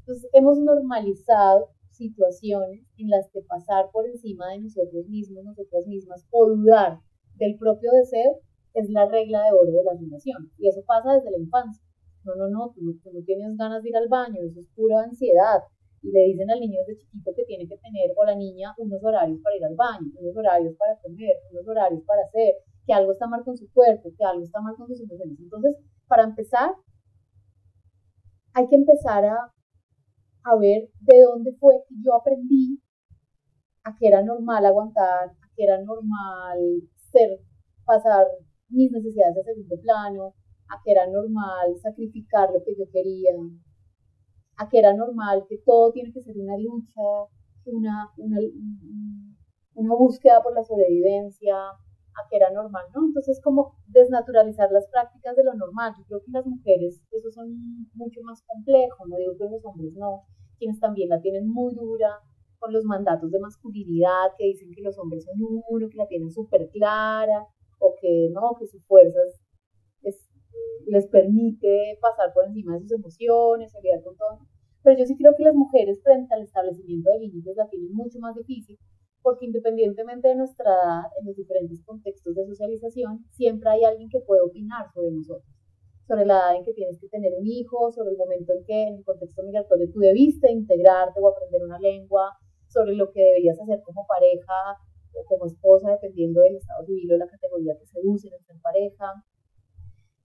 Entonces 0.00 0.28
hemos 0.32 0.58
normalizado 0.58 1.68
situaciones 1.90 2.84
en 2.96 3.10
las 3.10 3.28
que 3.30 3.42
pasar 3.42 3.90
por 3.92 4.06
encima 4.06 4.50
de 4.50 4.60
nosotros 4.60 5.06
mismos, 5.06 5.44
nosotras 5.44 5.86
mismas, 5.86 6.26
o 6.30 6.48
dudar 6.48 7.00
del 7.36 7.56
propio 7.58 7.92
deseo 7.92 8.40
es 8.74 8.90
la 8.90 9.06
regla 9.06 9.44
de 9.44 9.52
oro 9.52 9.70
de 9.70 9.84
la 9.84 9.92
relación. 9.92 10.50
Y 10.58 10.68
eso 10.68 10.82
pasa 10.84 11.14
desde 11.14 11.30
la 11.30 11.38
infancia. 11.38 11.84
No, 12.24 12.34
no, 12.36 12.48
no, 12.48 12.72
tú, 12.74 12.80
no 12.82 13.22
tienes 13.24 13.56
ganas 13.56 13.82
de 13.82 13.88
ir 13.90 13.96
al 13.96 14.08
baño, 14.08 14.40
eso 14.42 14.60
es 14.60 14.68
pura 14.74 15.02
ansiedad. 15.02 15.60
y 16.02 16.10
le 16.10 16.20
dicen 16.26 16.50
al 16.50 16.60
niño 16.60 16.80
desde 16.86 17.00
chiquito 17.00 17.32
que 17.36 17.44
tiene 17.44 17.66
que 17.68 17.78
tener 17.78 18.12
o 18.16 18.24
la 18.24 18.34
niña 18.34 18.74
unos 18.78 19.02
horarios 19.02 19.40
para 19.42 19.56
ir 19.56 19.64
al 19.64 19.74
baño, 19.74 20.10
unos 20.20 20.36
horarios 20.36 20.74
para 20.76 20.98
comer, 21.00 21.36
unos 21.50 21.66
horarios 21.68 22.02
para 22.04 22.22
hacer, 22.22 22.54
que 22.86 22.92
algo 22.92 23.12
está 23.12 23.26
mal 23.26 23.42
con 23.44 23.56
su 23.56 23.70
cuerpo, 23.72 24.10
que 24.16 24.24
algo 24.24 24.42
está 24.44 24.60
mal 24.60 24.74
con 24.76 24.86
sus 24.86 25.00
emociones. 25.00 25.38
Entonces, 25.40 25.76
para 26.06 26.24
empezar, 26.24 26.70
hay 28.52 28.68
que 28.68 28.76
empezar 28.76 29.24
a, 29.24 29.52
a 30.44 30.56
ver 30.56 30.90
de 31.00 31.22
dónde 31.22 31.52
fue 31.58 31.74
que 31.88 31.94
yo 32.04 32.14
aprendí 32.14 32.80
a 33.84 33.96
que 33.96 34.08
era 34.08 34.22
normal 34.22 34.64
aguantar, 34.64 35.30
a 35.30 35.48
que 35.54 35.64
era 35.64 35.80
normal 35.82 36.58
ser, 37.10 37.40
pasar 37.84 38.26
mis 38.68 38.92
necesidades 38.92 39.36
a 39.38 39.42
segundo 39.42 39.76
plano, 39.80 40.34
a 40.68 40.80
que 40.82 40.92
era 40.92 41.06
normal 41.06 41.76
sacrificar 41.82 42.50
lo 42.52 42.62
que 42.64 42.74
yo 42.78 42.84
quería, 42.90 43.32
a 44.56 44.68
que 44.68 44.78
era 44.78 44.94
normal 44.94 45.44
que 45.48 45.58
todo 45.64 45.92
tiene 45.92 46.12
que 46.12 46.22
ser 46.22 46.36
una 46.38 46.56
lucha, 46.56 47.02
una, 47.66 48.10
una, 48.16 48.38
una 49.74 49.94
búsqueda 49.94 50.42
por 50.42 50.54
la 50.54 50.62
sobrevivencia, 50.62 51.54
a 52.14 52.28
que 52.28 52.36
era 52.36 52.50
normal, 52.50 52.84
¿no? 52.94 53.06
Entonces, 53.06 53.40
como 53.42 53.74
desnaturalizar 53.86 54.70
las 54.70 54.86
prácticas 54.88 55.34
de 55.36 55.44
lo 55.44 55.54
normal. 55.54 55.92
Yo 55.98 56.04
creo 56.06 56.20
que 56.24 56.30
las 56.30 56.46
mujeres, 56.46 57.02
eso 57.10 57.30
son 57.30 57.50
mucho 57.94 58.20
más 58.22 58.42
complejo, 58.46 59.06
no 59.06 59.16
digo 59.16 59.36
que 59.36 59.50
los 59.50 59.64
hombres 59.64 59.92
no, 59.94 60.22
quienes 60.58 60.78
también 60.78 61.08
la 61.08 61.20
tienen 61.20 61.48
muy 61.48 61.74
dura 61.74 62.20
con 62.58 62.72
los 62.72 62.84
mandatos 62.84 63.30
de 63.30 63.40
masculinidad 63.40 64.30
que 64.38 64.46
dicen 64.46 64.70
que 64.74 64.82
los 64.82 64.96
hombres 64.98 65.24
son 65.24 65.34
uno, 65.68 65.88
que 65.88 65.96
la 65.96 66.06
tienen 66.06 66.30
súper 66.30 66.70
clara, 66.70 67.46
o 67.80 67.94
que 68.00 68.30
no, 68.32 68.54
que 68.58 68.66
sus 68.66 68.82
fuerzas 68.86 69.40
les 70.86 71.06
permite 71.06 71.98
pasar 72.00 72.32
por 72.32 72.46
encima 72.46 72.74
de 72.74 72.80
sus 72.80 72.92
emociones, 72.92 73.74
olvidar 73.74 74.02
con 74.02 74.16
todo. 74.16 74.38
Pero 74.82 74.98
yo 74.98 75.06
sí 75.06 75.16
creo 75.16 75.34
que 75.36 75.44
las 75.44 75.54
mujeres 75.54 76.02
frente 76.02 76.34
al 76.34 76.42
establecimiento 76.42 77.10
de 77.10 77.20
límites 77.20 77.56
la 77.56 77.68
tienen 77.68 77.92
mucho 77.94 78.18
más 78.20 78.34
difícil, 78.34 78.78
porque 79.22 79.46
independientemente 79.46 80.28
de 80.28 80.36
nuestra 80.36 80.70
edad, 80.70 81.02
en 81.18 81.26
los 81.26 81.36
diferentes 81.36 81.82
contextos 81.82 82.34
de 82.34 82.46
socialización, 82.46 83.24
siempre 83.30 83.70
hay 83.70 83.84
alguien 83.84 84.10
que 84.10 84.20
puede 84.20 84.42
opinar 84.42 84.92
sobre 84.92 85.12
nosotros, 85.12 85.48
sobre 86.06 86.26
la 86.26 86.34
edad 86.34 86.56
en 86.56 86.64
que 86.64 86.74
tienes 86.74 87.00
que 87.00 87.08
tener 87.08 87.32
un 87.32 87.46
hijo, 87.46 87.90
sobre 87.92 88.10
el 88.10 88.18
momento 88.18 88.52
en 88.52 88.64
que 88.66 88.82
en 88.82 88.94
el 88.96 89.04
contexto 89.04 89.42
migratorio 89.42 89.90
tú 89.90 90.00
debiste 90.00 90.52
integrarte 90.52 91.18
o 91.20 91.28
aprender 91.28 91.62
una 91.64 91.78
lengua, 91.78 92.36
sobre 92.68 92.94
lo 92.94 93.10
que 93.12 93.22
deberías 93.22 93.58
hacer 93.58 93.80
como 93.82 94.06
pareja 94.06 94.76
o 95.14 95.24
como 95.24 95.46
esposa, 95.46 95.92
dependiendo 95.92 96.42
del 96.42 96.56
estado 96.56 96.84
civil 96.84 97.12
o 97.12 97.16
la 97.16 97.28
categoría 97.28 97.78
que 97.78 97.86
se 97.86 98.00
use 98.02 98.28
en 98.28 98.44
ser 98.44 98.56
pareja. 98.60 99.24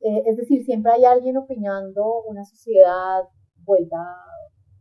Eh, 0.01 0.23
es 0.25 0.37
decir, 0.37 0.63
siempre 0.63 0.91
hay 0.93 1.03
alguien 1.03 1.37
opinando, 1.37 2.23
una 2.23 2.45
sociedad 2.45 3.23
vuelta 3.65 3.97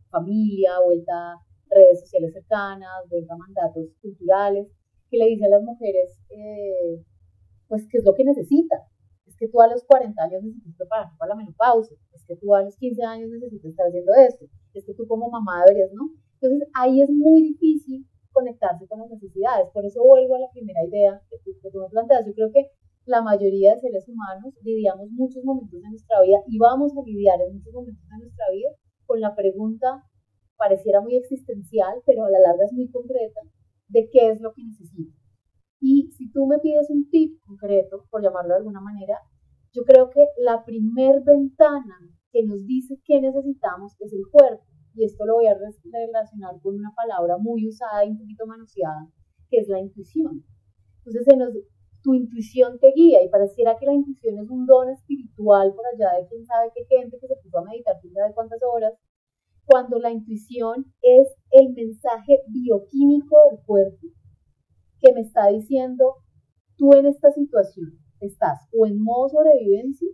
familia, 0.09 0.79
vuelta 0.83 1.37
redes 1.69 1.99
sociales 2.01 2.33
cercanas, 2.33 3.07
vuelta 3.09 3.35
mandatos 3.35 3.87
culturales, 4.01 4.67
que 5.09 5.17
le 5.17 5.27
dice 5.27 5.45
a 5.45 5.49
las 5.49 5.63
mujeres, 5.63 6.19
eh, 6.29 7.03
pues, 7.67 7.87
qué 7.89 7.97
es 7.97 8.05
lo 8.05 8.13
que 8.15 8.23
necesitan. 8.23 8.79
Es 9.27 9.35
que 9.35 9.47
tú 9.47 9.61
a 9.61 9.67
los 9.67 9.83
40 9.83 10.23
años 10.23 10.43
necesitas 10.43 10.75
prepararte 10.75 11.15
para 11.17 11.29
la 11.29 11.35
menopausia, 11.35 11.97
es 12.13 12.25
que 12.25 12.35
tú 12.37 12.55
a 12.55 12.63
los 12.63 12.75
15 12.77 13.03
años 13.03 13.29
necesitas 13.29 13.71
estar 13.71 13.87
haciendo 13.87 14.11
esto, 14.15 14.45
es 14.73 14.85
que 14.85 14.93
tú 14.93 15.05
como 15.07 15.29
mamá 15.29 15.63
deberías, 15.65 15.91
¿no? 15.93 16.09
Entonces 16.41 16.67
ahí 16.73 17.01
es 17.01 17.09
muy 17.11 17.41
difícil 17.43 18.07
conectarse 18.31 18.87
con 18.87 18.99
las 18.99 19.09
necesidades. 19.09 19.69
Por 19.73 19.85
eso 19.85 20.01
vuelvo 20.03 20.35
a 20.35 20.39
la 20.39 20.51
primera 20.51 20.83
idea 20.85 21.21
que 21.29 21.37
que 21.43 21.71
tú 21.71 21.79
me 21.79 21.89
planteas. 21.89 22.25
Yo 22.25 22.33
creo 22.33 22.51
que 22.51 22.71
la 23.09 23.23
mayoría 23.23 23.73
de 23.73 23.81
seres 23.81 24.07
humanos 24.07 24.53
lidiamos 24.61 25.09
muchos 25.09 25.43
momentos 25.43 25.81
de 25.81 25.89
nuestra 25.89 26.21
vida 26.21 26.37
y 26.47 26.59
vamos 26.59 26.95
a 26.95 27.01
lidiar 27.01 27.41
en 27.41 27.55
muchos 27.55 27.73
momentos 27.73 28.07
de 28.07 28.17
nuestra 28.19 28.45
vida 28.53 28.69
con 29.07 29.19
la 29.19 29.35
pregunta, 29.35 30.03
pareciera 30.55 31.01
muy 31.01 31.15
existencial, 31.15 32.03
pero 32.05 32.25
a 32.25 32.29
la 32.29 32.39
larga 32.39 32.65
es 32.65 32.73
muy 32.73 32.87
concreta, 32.91 33.41
de 33.87 34.07
qué 34.11 34.29
es 34.29 34.41
lo 34.41 34.53
que 34.53 34.63
necesito. 34.63 35.17
Y 35.81 36.11
si 36.11 36.31
tú 36.31 36.45
me 36.45 36.59
pides 36.59 36.91
un 36.91 37.09
tip 37.09 37.41
concreto, 37.47 38.05
por 38.11 38.21
llamarlo 38.21 38.49
de 38.49 38.59
alguna 38.59 38.81
manera, 38.81 39.17
yo 39.73 39.83
creo 39.85 40.11
que 40.11 40.27
la 40.37 40.63
primer 40.63 41.23
ventana 41.23 41.97
que 42.31 42.43
nos 42.43 42.63
dice 42.67 43.01
qué 43.05 43.19
necesitamos 43.21 43.95
es 43.99 44.13
el 44.13 44.27
cuerpo. 44.31 44.63
Y 44.93 45.05
esto 45.05 45.25
lo 45.25 45.35
voy 45.35 45.47
a 45.47 45.55
relacionar 45.55 46.61
con 46.61 46.75
una 46.75 46.93
palabra 46.95 47.37
muy 47.39 47.67
usada 47.67 48.05
y 48.05 48.09
un 48.09 48.19
poquito 48.19 48.45
manoseada, 48.45 49.07
que 49.49 49.57
es 49.61 49.67
la 49.67 49.79
intuición. 49.79 50.43
Entonces 50.99 51.25
se 51.25 51.37
nos 51.37 51.53
tu 52.01 52.13
intuición 52.13 52.79
te 52.79 52.91
guía 52.95 53.23
y 53.23 53.29
pareciera 53.29 53.77
que 53.77 53.85
la 53.85 53.93
intuición 53.93 54.37
es 54.39 54.49
un 54.49 54.65
don 54.65 54.89
espiritual 54.89 55.73
por 55.73 55.85
allá 55.85 56.17
de 56.17 56.27
quién 56.27 56.45
sabe 56.45 56.71
qué 56.73 56.85
gente 56.85 57.17
que 57.19 57.27
se 57.27 57.35
puso 57.43 57.59
a 57.59 57.65
meditar 57.65 57.97
quién 58.01 58.13
sabe 58.13 58.33
cuántas 58.33 58.59
horas, 58.63 58.93
cuando 59.65 59.99
la 59.99 60.11
intuición 60.11 60.93
es 61.01 61.27
el 61.51 61.73
mensaje 61.73 62.41
bioquímico 62.47 63.37
del 63.49 63.59
cuerpo 63.65 64.07
que 64.99 65.13
me 65.13 65.21
está 65.21 65.47
diciendo, 65.47 66.15
tú 66.75 66.93
en 66.93 67.05
esta 67.05 67.31
situación 67.31 67.99
estás 68.19 68.67
o 68.77 68.85
en 68.85 69.01
modo 69.01 69.29
sobrevivencia 69.29 70.09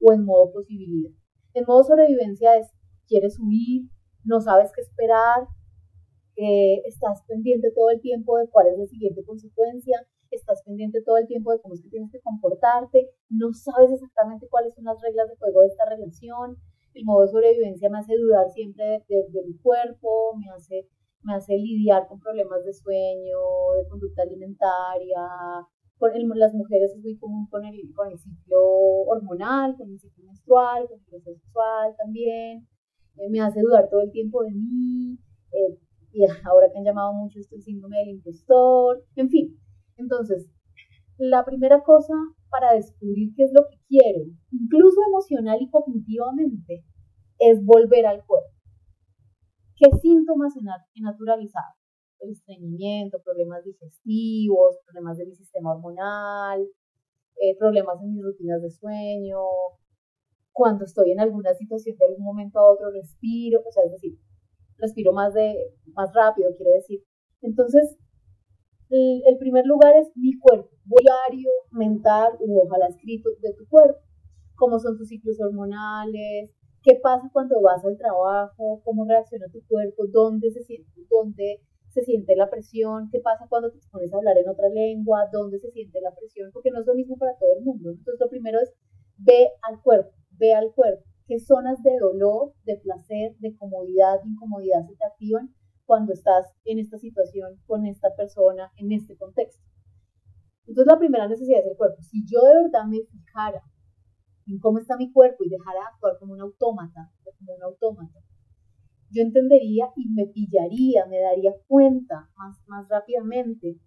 o 0.00 0.12
en 0.12 0.24
modo 0.24 0.52
posibilidad. 0.52 1.10
En 1.54 1.64
modo 1.66 1.84
sobrevivencia 1.84 2.56
es, 2.56 2.68
quieres 3.06 3.38
huir, 3.40 3.88
no 4.24 4.40
sabes 4.40 4.70
qué 4.74 4.82
esperar, 4.82 5.46
eh, 6.36 6.82
estás 6.86 7.22
pendiente 7.26 7.72
todo 7.74 7.90
el 7.90 8.00
tiempo 8.00 8.38
de 8.38 8.48
cuál 8.48 8.68
es 8.68 8.78
la 8.78 8.86
siguiente 8.86 9.24
consecuencia, 9.24 10.06
estás 10.36 10.62
pendiente 10.62 11.02
todo 11.02 11.16
el 11.16 11.26
tiempo 11.26 11.52
de 11.52 11.60
cómo 11.60 11.74
es 11.74 11.82
que 11.82 11.90
tienes 11.90 12.10
que 12.10 12.20
comportarte, 12.20 13.10
no 13.28 13.52
sabes 13.52 13.92
exactamente 13.92 14.48
cuáles 14.48 14.74
son 14.74 14.84
las 14.84 15.00
reglas 15.00 15.28
de 15.28 15.36
juego 15.36 15.60
de 15.60 15.68
esta 15.68 15.84
relación, 15.88 16.56
el 16.94 17.04
modo 17.04 17.22
de 17.22 17.28
sobrevivencia 17.28 17.88
me 17.90 17.98
hace 17.98 18.16
dudar 18.16 18.50
siempre 18.50 19.04
de, 19.08 19.42
mi 19.46 19.56
cuerpo, 19.58 20.36
me 20.36 20.50
hace, 20.50 20.88
me 21.22 21.34
hace 21.34 21.56
lidiar 21.56 22.06
con 22.06 22.20
problemas 22.20 22.64
de 22.64 22.72
sueño, 22.72 23.38
de 23.78 23.88
conducta 23.88 24.22
alimentaria, 24.22 25.26
con 25.98 26.10
las 26.36 26.52
mujeres 26.52 26.92
es 26.92 27.00
muy 27.00 27.16
común 27.16 27.46
con 27.48 27.64
el, 27.64 27.76
con 27.94 28.10
el 28.10 28.18
ciclo 28.18 28.58
hormonal, 29.06 29.76
con 29.76 29.88
el 29.88 30.00
ciclo 30.00 30.24
menstrual, 30.24 30.88
con 30.88 30.98
el 30.98 31.04
ciclo 31.04 31.20
sexual 31.20 31.94
también, 31.96 32.66
eh, 33.18 33.30
me 33.30 33.40
hace 33.40 33.60
dudar 33.60 33.88
todo 33.88 34.00
el 34.00 34.10
tiempo 34.10 34.42
de 34.42 34.50
mí, 34.50 35.18
eh, 35.52 35.78
y 36.12 36.24
ahora 36.44 36.68
que 36.70 36.78
han 36.78 36.84
llamado 36.84 37.12
mucho 37.12 37.38
esto 37.38 37.54
el 37.54 37.62
síndrome 37.62 37.98
del 37.98 38.16
impostor, 38.16 39.04
en 39.14 39.28
fin, 39.28 39.56
entonces, 39.96 40.48
la 41.18 41.44
primera 41.44 41.82
cosa 41.82 42.14
para 42.50 42.74
descubrir 42.74 43.32
qué 43.34 43.44
es 43.44 43.52
lo 43.52 43.64
que 43.68 43.78
quiero, 43.88 44.24
incluso 44.50 45.00
emocional 45.08 45.58
y 45.60 45.70
cognitivamente, 45.70 46.84
es 47.38 47.64
volver 47.64 48.06
al 48.06 48.24
cuerpo. 48.24 48.50
¿Qué 49.76 49.90
síntomas 50.00 50.54
he 50.56 51.00
naturalizado? 51.00 51.74
Estreñimiento, 52.20 53.20
problemas 53.22 53.64
digestivos, 53.64 54.78
problemas 54.84 55.18
de 55.18 55.26
mi 55.26 55.34
sistema 55.34 55.72
hormonal, 55.72 56.62
eh, 57.40 57.56
problemas 57.58 58.00
en 58.02 58.12
mis 58.12 58.22
rutinas 58.22 58.62
de 58.62 58.70
sueño, 58.70 59.38
cuando 60.52 60.84
estoy 60.84 61.12
en 61.12 61.20
alguna 61.20 61.54
situación 61.54 61.96
de 61.96 62.04
algún 62.04 62.24
momento 62.24 62.58
a 62.58 62.70
otro 62.70 62.90
respiro, 62.90 63.60
o 63.66 63.72
sea, 63.72 63.84
es 63.84 63.92
decir, 63.92 64.18
respiro 64.76 65.12
más, 65.12 65.32
de, 65.34 65.56
más 65.94 66.12
rápido, 66.14 66.50
quiero 66.56 66.72
decir. 66.72 67.00
Entonces, 67.40 67.96
el 68.92 69.38
primer 69.38 69.64
lugar 69.66 69.96
es 69.96 70.14
mi 70.16 70.38
cuerpo, 70.38 70.68
diario, 70.84 71.50
mental 71.70 72.32
u 72.40 72.60
ojalá 72.60 72.88
escrito 72.88 73.30
de 73.40 73.54
tu 73.54 73.66
cuerpo. 73.68 74.00
Cómo 74.54 74.78
son 74.78 74.98
tus 74.98 75.08
ciclos 75.08 75.40
hormonales, 75.40 76.54
qué 76.82 76.98
pasa 77.02 77.30
cuando 77.32 77.60
vas 77.62 77.84
al 77.84 77.96
trabajo, 77.96 78.82
cómo 78.84 79.04
reacciona 79.06 79.46
tu 79.48 79.64
cuerpo, 79.66 80.06
dónde 80.08 80.50
se 80.50 80.62
siente, 80.62 81.00
dónde 81.10 81.60
se 81.88 82.02
siente 82.02 82.36
la 82.36 82.50
presión, 82.50 83.08
qué 83.10 83.20
pasa 83.20 83.46
cuando 83.48 83.70
te 83.70 83.78
pones 83.90 84.12
a 84.12 84.16
hablar 84.18 84.36
en 84.38 84.48
otra 84.48 84.68
lengua, 84.68 85.28
dónde 85.32 85.58
se 85.58 85.70
siente 85.70 86.00
la 86.00 86.14
presión, 86.14 86.50
porque 86.52 86.70
no 86.70 86.80
es 86.80 86.86
lo 86.86 86.94
mismo 86.94 87.16
para 87.16 87.36
todo 87.38 87.50
el 87.56 87.64
mundo. 87.64 87.90
Entonces 87.90 88.20
lo 88.20 88.28
primero 88.28 88.60
es 88.60 88.72
ve 89.16 89.48
al 89.62 89.80
cuerpo, 89.80 90.12
ve 90.32 90.52
al 90.52 90.72
cuerpo, 90.74 91.04
qué 91.26 91.38
zonas 91.38 91.82
de 91.82 91.98
dolor, 91.98 92.52
de 92.64 92.76
placer, 92.76 93.36
de 93.38 93.56
comodidad, 93.56 94.22
de 94.22 94.30
incomodidad 94.30 94.86
se 94.86 94.96
te 94.96 95.04
activan 95.04 95.54
cuando 95.84 96.12
estás 96.12 96.54
en 96.64 96.78
esta 96.78 96.98
situación 96.98 97.60
con 97.66 97.86
esta 97.86 98.14
persona, 98.16 98.70
en 98.76 98.92
este 98.92 99.16
contexto. 99.16 99.62
Entonces 100.66 100.92
la 100.92 100.98
primera 100.98 101.28
necesidad 101.28 101.60
es 101.60 101.66
el 101.66 101.76
cuerpo. 101.76 102.02
Si 102.02 102.24
yo 102.24 102.40
de 102.42 102.62
verdad 102.62 102.86
me 102.88 103.02
fijara 103.02 103.62
en 104.46 104.58
cómo 104.58 104.78
está 104.78 104.96
mi 104.96 105.12
cuerpo 105.12 105.44
y 105.44 105.48
dejara 105.48 105.80
de 105.80 105.86
actuar 105.92 106.18
como 106.18 106.32
un 106.34 106.40
autómata, 106.40 107.12
como 107.38 107.54
un 107.54 107.62
autómata, 107.62 108.20
yo 109.10 109.22
entendería 109.22 109.88
y 109.96 110.08
me 110.08 110.26
pillaría, 110.26 111.06
me 111.06 111.20
daría 111.20 111.52
cuenta 111.66 112.30
más, 112.36 112.62
más 112.66 112.88
rápidamente 112.88 113.78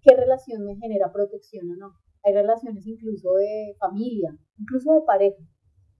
qué 0.00 0.16
relación 0.16 0.64
me 0.64 0.76
genera 0.76 1.12
protección 1.12 1.70
o 1.70 1.76
no. 1.76 1.92
Hay 2.22 2.32
relaciones 2.32 2.86
incluso 2.86 3.34
de 3.34 3.76
familia, 3.78 4.36
incluso 4.58 4.92
de 4.94 5.02
pareja. 5.02 5.42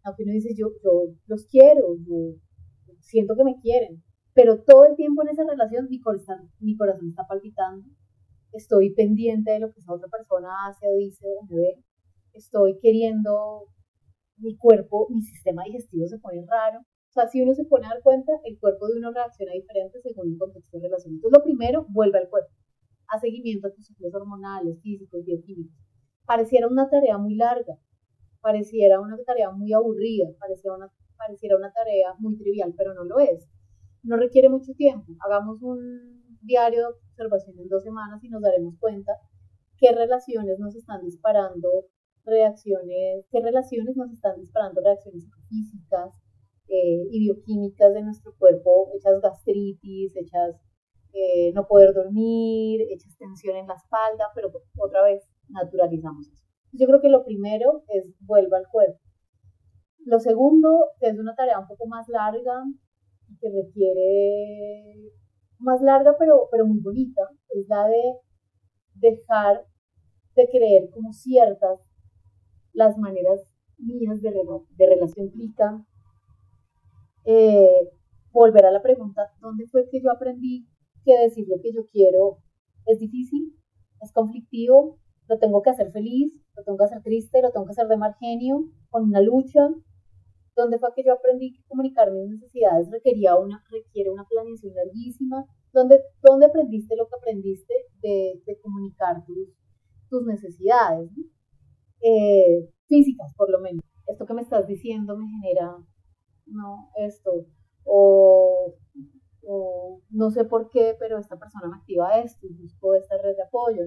Aunque 0.03 0.23
uno 0.23 0.33
dice, 0.33 0.55
yo, 0.57 0.69
yo 0.83 1.15
los 1.27 1.47
quiero, 1.47 1.97
yo 1.99 2.37
siento 3.01 3.37
que 3.37 3.45
me 3.45 3.61
quieren, 3.61 4.03
pero 4.35 4.63
todo 4.63 4.85
el 4.87 4.97
tiempo 4.97 5.23
en 5.23 5.29
esa 5.29 5.45
relación 5.45 5.89
mi 5.89 6.01
corazón, 6.01 6.51
mi 6.61 6.77
corazón 6.77 7.09
está 7.09 7.27
palpitando, 7.27 7.89
estoy 8.53 8.95
pendiente 8.95 9.53
de 9.53 9.61
lo 9.61 9.73
que 9.73 9.81
esa 9.81 9.93
otra 9.93 10.09
persona 10.09 10.49
hace 10.69 10.87
o 10.87 10.97
dice 10.97 11.27
o 11.41 11.45
me 11.47 11.57
ve, 11.57 11.85
estoy 12.33 12.79
queriendo, 12.81 13.67
mi 14.37 14.57
cuerpo, 14.57 15.09
mi 15.11 15.23
sistema 15.23 15.65
digestivo 15.65 16.07
se 16.07 16.19
pone 16.19 16.45
raro, 16.47 16.81
O 16.81 17.13
sea, 17.13 17.29
si 17.29 17.43
uno 17.43 17.55
se 17.55 17.65
pone 17.65 17.87
a 17.87 17.91
dar 17.91 18.03
cuenta, 18.03 18.33
el 18.45 18.59
cuerpo 18.59 18.87
de 18.89 18.99
uno 18.99 19.13
reacciona 19.13 19.53
diferente 19.53 20.01
según 20.01 20.33
el 20.33 20.39
contexto 20.39 20.79
de 20.79 20.85
relación. 20.85 21.15
Entonces, 21.15 21.39
lo 21.39 21.45
primero, 21.45 21.87
vuelve 21.89 22.19
al 22.19 22.29
cuerpo, 22.29 22.51
a 23.09 23.19
seguimiento 23.19 23.69
a 23.69 23.73
tus 23.73 23.87
ciclos 23.87 24.15
hormonales, 24.15 24.81
físicos, 24.81 25.25
bioquímicos. 25.25 25.77
Pareciera 26.25 26.69
una 26.69 26.89
tarea 26.89 27.19
muy 27.19 27.35
larga, 27.35 27.77
pareciera 28.41 29.01
una 29.01 29.19
tarea 29.27 29.51
muy 29.51 29.73
aburrida, 29.73 30.29
pareciera 30.39 30.77
una, 30.77 30.89
pareciera 31.17 31.57
una 31.57 31.73
tarea 31.73 32.15
muy 32.19 32.37
trivial, 32.39 32.73
pero 32.77 32.95
no 32.95 33.05
lo 33.05 33.19
es. 33.19 33.49
No 34.03 34.17
requiere 34.17 34.49
mucho 34.49 34.73
tiempo. 34.75 35.13
Hagamos 35.21 35.63
un 35.63 36.39
diario 36.43 36.81
de 36.81 36.87
observación 36.87 37.59
en 37.59 37.69
dos 37.69 37.83
semanas 37.83 38.23
y 38.25 38.29
nos 38.29 38.43
daremos 38.43 38.75
cuenta 38.79 39.13
qué 39.79 39.93
relaciones 39.93 40.59
nos 40.59 40.75
están 40.75 41.05
disparando 41.05 41.69
reacciones, 42.25 43.27
qué 43.31 43.41
relaciones 43.41 43.97
nos 43.97 44.13
están 44.13 44.39
disparando 44.39 44.81
reacciones 44.83 45.27
físicas 45.49 46.15
eh, 46.69 47.07
y 47.11 47.21
bioquímicas 47.21 47.93
de 47.95 48.03
nuestro 48.03 48.35
cuerpo, 48.39 48.91
hechas 48.95 49.21
gastritis, 49.21 50.15
hechas 50.17 50.57
eh, 51.13 51.53
no 51.55 51.67
poder 51.67 51.93
dormir, 51.93 52.83
hechas 52.91 53.17
tensión 53.19 53.57
en 53.57 53.67
la 53.67 53.75
espalda, 53.75 54.27
pero 54.35 54.53
otra 54.79 55.03
vez 55.03 55.29
naturalizamos 55.49 56.29
eso. 56.29 56.45
Yo 56.73 56.87
creo 56.87 57.01
que 57.01 57.09
lo 57.09 57.25
primero 57.25 57.83
es 57.89 58.15
vuelva 58.21 58.59
al 58.59 58.69
cuerpo. 58.71 59.01
Lo 60.05 60.21
segundo, 60.21 60.87
que 61.01 61.09
es 61.09 61.19
una 61.19 61.35
tarea 61.35 61.59
un 61.59 61.67
poco 61.67 61.87
más 61.87 62.09
larga, 62.09 62.63
que 63.39 63.49
requiere 63.51 65.13
más 65.59 65.81
larga 65.83 66.17
pero, 66.19 66.49
pero 66.51 66.67
muy 66.67 66.81
bonita, 66.81 67.23
es 67.51 67.69
la 67.69 67.87
de 67.87 68.17
dejar 68.95 69.67
de 70.37 70.49
creer 70.49 70.91
como 70.91 71.13
ciertas 71.13 71.81
las 72.73 72.97
maneras 72.99 73.41
mías 73.79 74.21
de, 74.23 74.33
de 74.33 74.87
relación 74.87 75.27
implica 75.27 75.85
eh, 77.25 77.91
volver 78.33 78.65
a 78.67 78.71
la 78.71 78.83
pregunta, 78.83 79.33
¿dónde 79.41 79.67
fue 79.67 79.89
que 79.91 80.01
yo 80.01 80.11
aprendí 80.11 80.67
que 81.05 81.19
decir 81.19 81.47
lo 81.49 81.61
que 81.61 81.73
yo 81.73 81.87
quiero 81.87 82.39
es 82.87 82.99
difícil, 82.99 83.57
es 84.01 84.13
conflictivo, 84.13 84.99
lo 85.29 85.39
tengo 85.39 85.63
que 85.63 85.71
hacer 85.71 85.91
feliz, 85.91 86.33
lo 86.57 86.65
tengo 86.65 86.79
que 86.79 86.85
hacer 86.85 87.03
triste, 87.03 87.43
lo 87.43 87.51
tengo 87.51 87.67
que 87.67 87.73
hacer 87.73 87.89
de 87.89 87.97
mal 87.97 88.15
genio, 88.19 88.65
con 88.89 89.05
una 89.05 89.21
lucha? 89.21 89.69
¿Dónde 90.57 90.79
fue 90.79 90.91
que 90.95 91.05
yo 91.05 91.13
aprendí 91.13 91.53
que 91.53 91.63
comunicar 91.69 92.11
mis 92.11 92.29
necesidades 92.29 92.91
requería 92.91 93.37
una, 93.37 93.65
requiere 93.71 94.11
una 94.11 94.27
planeación 94.29 94.75
larguísima? 94.75 95.47
¿Dónde, 95.73 96.01
dónde 96.23 96.47
aprendiste 96.47 96.97
lo 96.97 97.07
que 97.09 97.17
aprendiste 97.17 97.75
de, 98.03 98.43
de 98.45 98.61
comunicar 98.61 99.25
tus, 99.25 99.49
tus 100.09 100.25
necesidades? 100.27 101.11
Eh, 102.03 102.71
físicas, 102.89 103.33
por 103.37 103.51
lo 103.51 103.61
menos. 103.61 103.85
Esto 104.07 104.27
que 104.27 104.35
me 104.35 104.43
estás 104.43 104.67
diciendo 104.67 105.17
me 105.17 105.29
genera, 105.29 105.77
no, 106.47 106.91
esto, 106.97 107.47
o, 107.85 108.75
no 110.11 110.31
sé 110.31 110.45
por 110.45 110.69
qué, 110.71 110.97
pero 110.99 111.19
esta 111.19 111.39
persona 111.39 111.69
me 111.69 111.77
activa 111.77 112.21
esto 112.21 112.47
y 112.47 112.55
busco 112.55 112.95
esta 112.95 113.17
red 113.19 113.37
de 113.37 113.43
apoyo. 113.43 113.83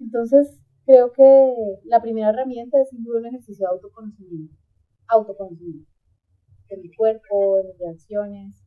Entonces, 0.00 0.60
creo 0.84 1.12
que 1.12 1.54
la 1.84 2.00
primera 2.00 2.30
herramienta 2.30 2.80
es 2.80 2.90
sin 2.90 3.04
un 3.08 3.26
ejercicio 3.26 3.66
de 3.66 3.74
autoconocimiento, 3.74 4.54
autoconocimiento 5.08 5.90
de 6.68 6.76
mi 6.78 6.94
cuerpo, 6.94 7.56
de 7.56 7.64
mis 7.64 7.78
reacciones. 7.78 8.66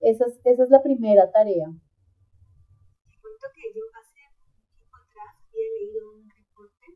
Esa 0.00 0.26
es, 0.26 0.70
la 0.70 0.82
primera 0.82 1.30
tarea. 1.30 1.66
Te 3.06 3.18
cuento 3.20 3.46
que 3.54 3.62
yo 3.74 3.82
hace 3.98 4.20
tiempo 4.76 4.96
atrás 4.96 5.34
había 5.48 5.68
leído 5.80 6.12
un 6.12 6.28
reporte 6.28 6.86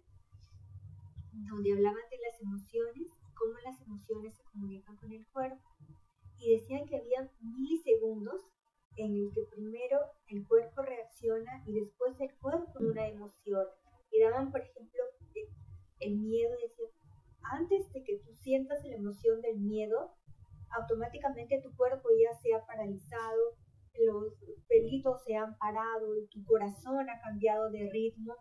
donde 1.33 1.73
hablaban 1.73 2.05
de 2.11 2.19
las 2.19 2.41
emociones, 2.41 3.09
cómo 3.35 3.55
las 3.65 3.81
emociones 3.81 4.37
se 4.37 4.45
comunican 4.45 4.97
con 4.97 5.13
el 5.13 5.27
cuerpo 5.29 5.69
y 6.39 6.53
decían 6.55 6.87
que 6.87 6.97
había 6.97 7.31
milisegundos 7.41 8.43
en 8.97 9.15
el 9.15 9.33
que 9.33 9.43
primero 9.55 9.99
el 10.29 10.47
cuerpo 10.47 10.83
reacciona 10.83 11.63
y 11.67 11.81
después 11.81 12.21
el 12.21 12.35
cuerpo 12.37 12.79
una 12.81 13.07
emoción. 13.09 13.67
Y 14.11 14.21
daban, 14.21 14.51
por 14.51 14.61
ejemplo, 14.61 15.03
el 16.01 16.19
miedo, 16.19 16.55
antes 17.51 17.93
de 17.93 18.03
que 18.05 18.19
tú 18.19 18.33
sientas 18.35 18.85
la 18.85 18.97
emoción 18.97 19.41
del 19.41 19.59
miedo, 19.59 20.15
automáticamente 20.71 21.61
tu 21.63 21.75
cuerpo 21.77 22.09
ya 22.11 22.37
se 22.39 22.55
ha 22.55 22.65
paralizado, 22.67 23.57
los 23.99 24.35
pelitos 24.69 25.23
se 25.25 25.35
han 25.35 25.57
parado, 25.59 26.15
tu 26.31 26.45
corazón 26.45 27.09
ha 27.11 27.21
cambiado 27.21 27.71
de 27.71 27.91
ritmo. 27.91 28.35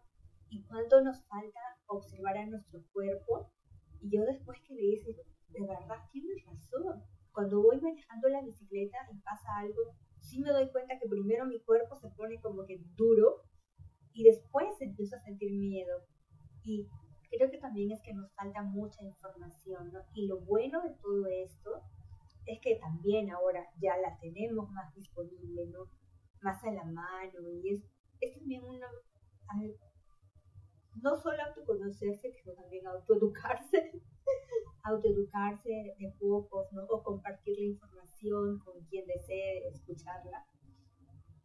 ¿Y 0.50 0.64
cuánto 0.66 1.02
nos 1.02 1.26
falta 1.28 1.60
observar 1.88 2.38
a 2.38 2.46
nuestro 2.46 2.82
cuerpo? 2.94 3.52
Y 4.00 4.16
yo 4.16 4.24
después 4.24 4.60
que 4.66 4.76
le 4.76 4.82
dice, 4.82 5.16
de 5.50 5.62
verdad 5.62 5.98
tienes 6.12 6.46
razón, 6.46 7.04
cuando 7.32 7.62
voy 7.62 7.80
manejando 7.82 8.30
la 8.30 8.42
bicicleta 8.42 8.98
y 9.12 9.20
pasa 9.20 9.58
algo, 9.58 9.96
sí 10.20 10.40
me 10.40 10.52
doy 10.52 10.70
cuenta 10.72 10.98
que 11.00 11.08
primero 11.08 11.46
mi 11.46 11.60
cuerpo 11.62 11.96
se 11.96 12.10
pone 12.10 12.40
como 12.42 12.66
que 12.66 12.82
duro 12.96 13.44
y 14.14 14.24
después 14.24 14.70
empiezo 14.80 15.16
a 15.16 15.22
sentir 15.22 15.52
miedo. 15.54 16.04
Y 16.64 16.90
creo 17.30 17.50
que 17.50 17.58
también 17.58 17.92
es 17.92 18.02
que 18.02 18.14
nos 18.14 18.34
falta 18.34 18.62
mucha 18.64 19.04
información, 19.04 19.92
¿no? 19.92 20.02
Y 20.14 20.28
lo 20.28 20.40
bueno 20.40 20.82
de 20.82 20.92
todo 21.02 21.26
esto 21.28 21.82
es 22.46 22.60
que 22.62 22.76
también 22.76 23.30
ahora 23.32 23.68
ya 23.82 23.98
la 23.98 24.18
tenemos 24.20 24.70
más 24.72 24.94
disponible, 24.96 25.66
¿no? 25.68 25.90
Más 26.42 26.64
a 26.64 26.72
la 26.72 26.84
mano 26.86 27.50
y 27.50 27.76
es, 27.76 27.84
es 28.22 28.38
también 28.38 28.64
una, 28.64 28.88
no 31.02 31.16
solo 31.18 31.44
autoconocerse, 31.44 32.32
sino 32.32 32.54
también 32.54 32.88
autoeducarse 32.88 33.92
autoeducarse 34.84 35.96
de 36.00 36.14
pocos, 36.20 36.72
¿no? 36.72 36.84
O 36.86 37.04
compartir 37.04 37.58
la 37.60 37.66
información 37.66 38.60
con 38.60 38.82
quien 38.86 39.06
desee 39.06 39.68
escucharla, 39.68 40.46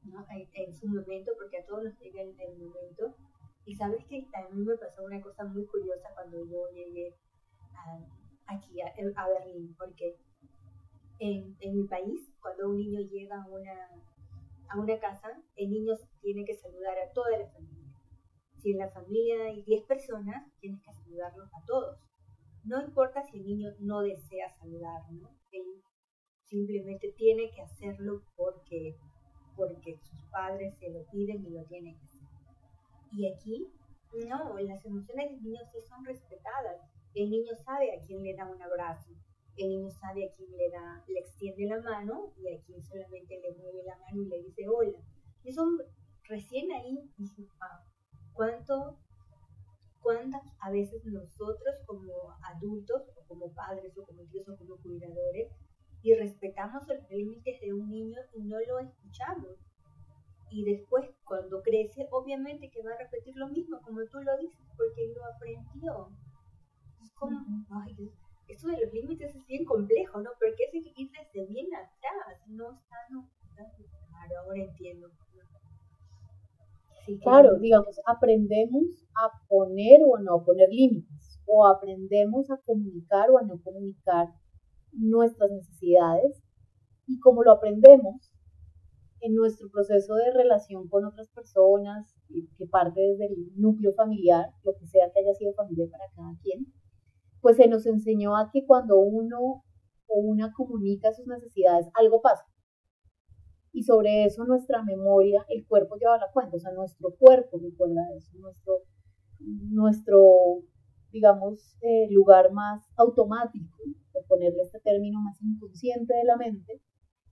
¿no? 0.05 0.25
En, 0.55 0.75
su 0.77 0.87
momento, 0.87 1.33
porque 1.37 1.59
a 1.59 1.67
todos 1.67 1.85
nos 1.85 1.99
llega 1.99 2.23
el, 2.23 2.39
el 2.41 2.59
momento. 2.59 3.17
Y 3.65 3.77
sabes 3.77 4.05
que 4.07 4.27
mí 4.53 4.65
me 4.65 4.77
pasó 4.77 5.05
una 5.05 5.21
cosa 5.21 5.45
muy 5.45 5.65
curiosa 5.67 6.09
cuando 6.15 6.45
yo 6.45 6.69
llegué 6.75 7.17
aquí 8.47 8.81
a, 8.81 8.93
a, 9.17 9.29
Berlín, 9.29 9.75
porque 9.79 10.19
en, 11.19 11.57
en, 11.61 11.77
mi 11.77 11.85
país, 11.87 12.33
cuando 12.41 12.69
un 12.69 12.77
niño 12.77 13.01
llega 13.01 13.43
a 13.43 13.49
una, 13.49 13.89
a 14.69 14.79
una 14.79 14.99
casa, 14.99 15.29
el 15.57 15.71
niño 15.71 15.95
tiene 16.21 16.45
que 16.45 16.57
saludar 16.57 16.99
a 16.99 17.13
toda 17.13 17.39
la 17.39 17.49
familia. 17.51 17.95
Si 18.59 18.73
en 18.73 18.79
la 18.79 18.91
familia 18.91 19.45
hay 19.47 19.63
10 19.63 19.85
personas, 19.87 20.53
tienes 20.61 20.83
que 20.83 20.93
saludarlos 20.93 21.49
a 21.53 21.65
todos. 21.67 21.99
No 22.65 22.81
importa 22.81 23.25
si 23.25 23.39
el 23.39 23.45
niño 23.45 23.71
no 23.81 24.03
desea 24.03 24.51
saludar, 24.59 25.03
¿no? 25.11 25.31
Él 25.51 25.83
simplemente 26.45 27.13
tiene 27.17 27.51
que 27.51 27.63
hacerlo 27.63 28.23
porque, 28.37 28.97
porque 29.57 29.97
sus 29.97 30.23
padres 30.31 30.77
se 30.79 30.91
lo 30.91 31.05
piden 31.11 31.45
y 31.45 31.51
lo 31.51 31.65
tienen 31.65 31.99
que 31.99 32.05
hacer. 32.05 32.12
Y 33.13 33.29
aquí, 33.29 33.73
no, 34.29 34.59
las 34.59 34.85
emociones 34.85 35.31
del 35.31 35.43
niño 35.43 35.61
sí 35.73 35.79
son 35.89 36.05
respetadas. 36.05 36.81
El 37.15 37.31
niño 37.31 37.53
sabe 37.65 37.95
a 37.95 38.01
quién 38.01 38.23
le 38.23 38.35
da 38.35 38.47
un 38.47 38.61
abrazo, 38.61 39.11
el 39.57 39.69
niño 39.69 39.91
sabe 39.91 40.27
a 40.27 40.35
quién 40.35 40.51
le 40.57 40.71
da, 40.71 41.05
le 41.07 41.21
extiende 41.21 41.67
la 41.67 41.81
mano 41.81 42.33
y 42.39 42.49
a 42.49 42.61
quién 42.63 42.83
solamente 42.83 43.39
le 43.41 43.55
mueve 43.59 43.83
la 43.85 43.99
mano 43.99 44.23
y 44.23 44.27
le 44.27 44.43
dice 44.43 44.67
hola. 44.67 44.99
Y 45.45 45.51
eso 45.51 45.63
recién 46.25 46.73
ahí 46.73 47.11
dije, 47.19 47.47
ah, 47.61 47.85
cuánto 48.33 48.99
cuántas 50.01 50.43
a 50.61 50.71
veces 50.71 51.05
nosotros 51.05 51.77
como 51.87 52.13
adultos 52.43 53.03
o 53.17 53.25
como 53.29 53.53
padres 53.53 53.97
o 53.97 54.05
como 54.05 54.23
tíos 54.25 54.49
o 54.49 54.57
como 54.57 54.77
cuidadores 54.79 55.53
y 56.03 56.15
respetamos 56.15 56.87
los 56.89 57.09
límites 57.11 57.61
de 57.61 57.73
un 57.73 57.89
niño 57.89 58.19
y 58.35 58.43
no 58.43 58.59
lo 58.67 58.81
escuchamos. 58.81 59.57
Y 60.53 60.65
después, 60.65 61.09
cuando 61.25 61.63
crece, 61.63 62.07
obviamente 62.11 62.71
que 62.71 62.83
va 62.83 62.93
a 62.93 62.99
repetir 62.99 63.35
lo 63.37 63.49
mismo, 63.49 63.81
como 63.81 64.05
tú 64.05 64.21
lo 64.21 64.37
dices, 64.37 64.61
porque 64.77 65.11
lo 65.17 65.25
aprendió. 65.25 66.11
Es 67.03 67.11
como, 67.15 67.41
ay, 67.71 67.97
esto 68.49 68.69
de 68.69 68.85
los 68.85 68.93
límites 68.93 69.35
es 69.35 69.47
bien 69.47 69.65
complejo, 69.65 70.21
¿no? 70.21 70.31
Porque 70.39 70.65
es 70.65 70.71
que 70.73 70.93
ir 70.95 71.11
desde 71.11 71.47
bien 71.47 71.69
atrás, 71.75 72.39
no 72.49 72.71
está, 72.71 72.97
no, 73.11 73.31
claro, 73.57 74.41
ahora 74.45 74.63
entiendo. 74.63 75.09
Sí, 77.07 77.19
claro, 77.19 77.59
digamos, 77.59 77.99
aprendemos 78.07 79.09
a 79.17 79.31
poner 79.49 80.01
o 80.07 80.17
a 80.17 80.21
no 80.21 80.45
poner 80.45 80.69
límites, 80.69 81.41
o 81.47 81.67
aprendemos 81.67 82.51
a 82.51 82.59
comunicar 82.59 83.31
o 83.31 83.39
a 83.39 83.43
no 83.43 83.61
comunicar 83.63 84.29
nuestras 84.93 85.51
necesidades, 85.51 86.45
y 87.07 87.19
como 87.21 87.43
lo 87.43 87.53
aprendemos 87.53 88.32
en 89.23 89.35
nuestro 89.35 89.71
proceso 89.71 90.15
de 90.15 90.33
relación 90.33 90.89
con 90.89 91.05
otras 91.05 91.29
personas, 91.31 92.15
que 92.59 92.67
parte 92.67 93.01
desde 93.01 93.27
el 93.27 93.53
núcleo 93.57 93.93
familiar, 93.93 94.47
lo 94.65 94.75
que 94.77 94.87
sea 94.87 95.11
que 95.13 95.21
haya 95.21 95.35
sido 95.35 95.55
familia 95.55 95.87
para 95.91 96.05
cada 96.15 96.37
quien, 96.43 96.67
pues 97.41 97.57
se 97.57 97.69
nos 97.69 97.87
enseñó 97.87 98.37
a 98.37 98.51
que 98.53 98.67
cuando 98.67 98.99
uno 98.99 99.65
o 100.09 100.21
una 100.21 100.53
comunica 100.53 101.13
sus 101.13 101.27
necesidades, 101.27 101.89
algo 101.95 102.21
pasa. 102.21 102.45
Y 103.73 103.85
sobre 103.85 104.25
eso 104.25 104.45
nuestra 104.45 104.83
memoria, 104.83 105.45
el 105.49 105.67
cuerpo 105.67 105.97
lleva 105.97 106.19
la 106.19 106.31
cuenta, 106.33 106.57
o 106.57 106.61
sea, 106.61 106.73
nuestro 106.73 107.15
cuerpo 107.19 107.59
recuerda 107.59 108.03
eso, 108.17 108.37
nuestro, 108.39 108.81
nuestro 109.41 110.63
digamos, 111.13 111.77
eh, 111.83 112.09
lugar 112.11 112.53
más 112.53 112.91
automático 112.97 113.77
de 114.15 114.23
ponerle 114.27 114.63
este 114.63 114.81
término 114.81 115.21
más 115.21 115.41
inconsciente 115.43 116.15
de 116.15 116.25
la 116.25 116.37
mente, 116.37 116.81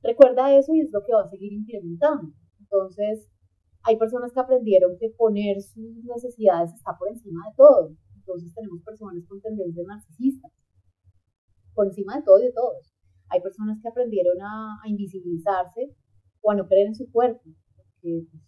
recuerda 0.02 0.56
eso 0.56 0.74
y 0.74 0.80
es 0.80 0.92
lo 0.92 1.04
que 1.04 1.14
va 1.14 1.22
a 1.22 1.28
seguir 1.28 1.52
implementando. 1.52 2.32
Entonces, 2.58 3.28
hay 3.82 3.96
personas 3.96 4.32
que 4.32 4.40
aprendieron 4.40 4.98
que 4.98 5.10
poner 5.10 5.60
sus 5.60 6.04
necesidades 6.04 6.72
está 6.74 6.96
por 6.98 7.08
encima 7.08 7.40
de 7.48 7.54
todo. 7.56 7.96
Entonces 8.16 8.54
tenemos 8.54 8.82
personas 8.82 9.24
con 9.26 9.40
tendencias 9.40 9.86
narcisistas, 9.86 10.52
por 11.74 11.86
encima 11.86 12.16
de 12.16 12.22
todo 12.22 12.38
y 12.38 12.44
de 12.44 12.52
todos. 12.52 12.94
Hay 13.28 13.40
personas 13.40 13.78
que 13.80 13.88
aprendieron 13.88 14.40
a, 14.42 14.80
invisibilizarse 14.86 15.94
o 16.42 16.50
a 16.50 16.54
no 16.54 16.66
creer 16.66 16.88
en 16.88 16.94
su 16.94 17.10
cuerpo, 17.10 17.42
porque 17.76 18.26
pues, 18.30 18.42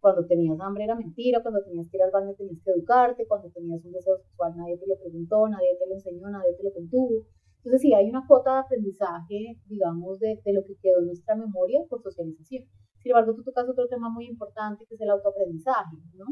cuando 0.00 0.26
tenías 0.26 0.58
hambre 0.60 0.84
era 0.84 0.94
mentira, 0.94 1.42
cuando 1.42 1.62
tenías 1.64 1.88
que 1.88 1.96
ir 1.96 2.02
al 2.02 2.10
baño 2.10 2.34
tenías 2.34 2.60
que 2.62 2.70
educarte, 2.70 3.26
cuando 3.26 3.50
tenías 3.50 3.84
un 3.84 3.92
deseo 3.92 4.16
sexual 4.18 4.56
nadie 4.56 4.78
te 4.78 4.86
lo 4.86 4.98
preguntó, 4.98 5.48
nadie 5.48 5.76
te 5.78 5.86
lo 5.88 5.94
enseñó, 5.94 6.30
nadie 6.30 6.54
te 6.56 6.62
lo 6.62 6.72
contuvo. 6.72 7.26
Entonces 7.58 7.82
sí, 7.82 7.92
hay 7.92 8.08
una 8.08 8.26
cuota 8.26 8.54
de 8.54 8.60
aprendizaje, 8.60 9.60
digamos, 9.66 10.20
de, 10.20 10.40
de 10.44 10.52
lo 10.52 10.64
que 10.64 10.76
quedó 10.80 11.00
en 11.00 11.06
nuestra 11.06 11.34
memoria 11.36 11.80
por 11.88 12.02
socialización. 12.02 12.64
Sin 13.02 13.12
embargo, 13.12 13.34
tú 13.34 13.42
tocas 13.42 13.68
otro 13.68 13.86
tema 13.88 14.08
muy 14.10 14.26
importante 14.26 14.84
que 14.86 14.94
es 14.94 15.00
el 15.00 15.10
autoaprendizaje, 15.10 15.96
¿no? 16.14 16.26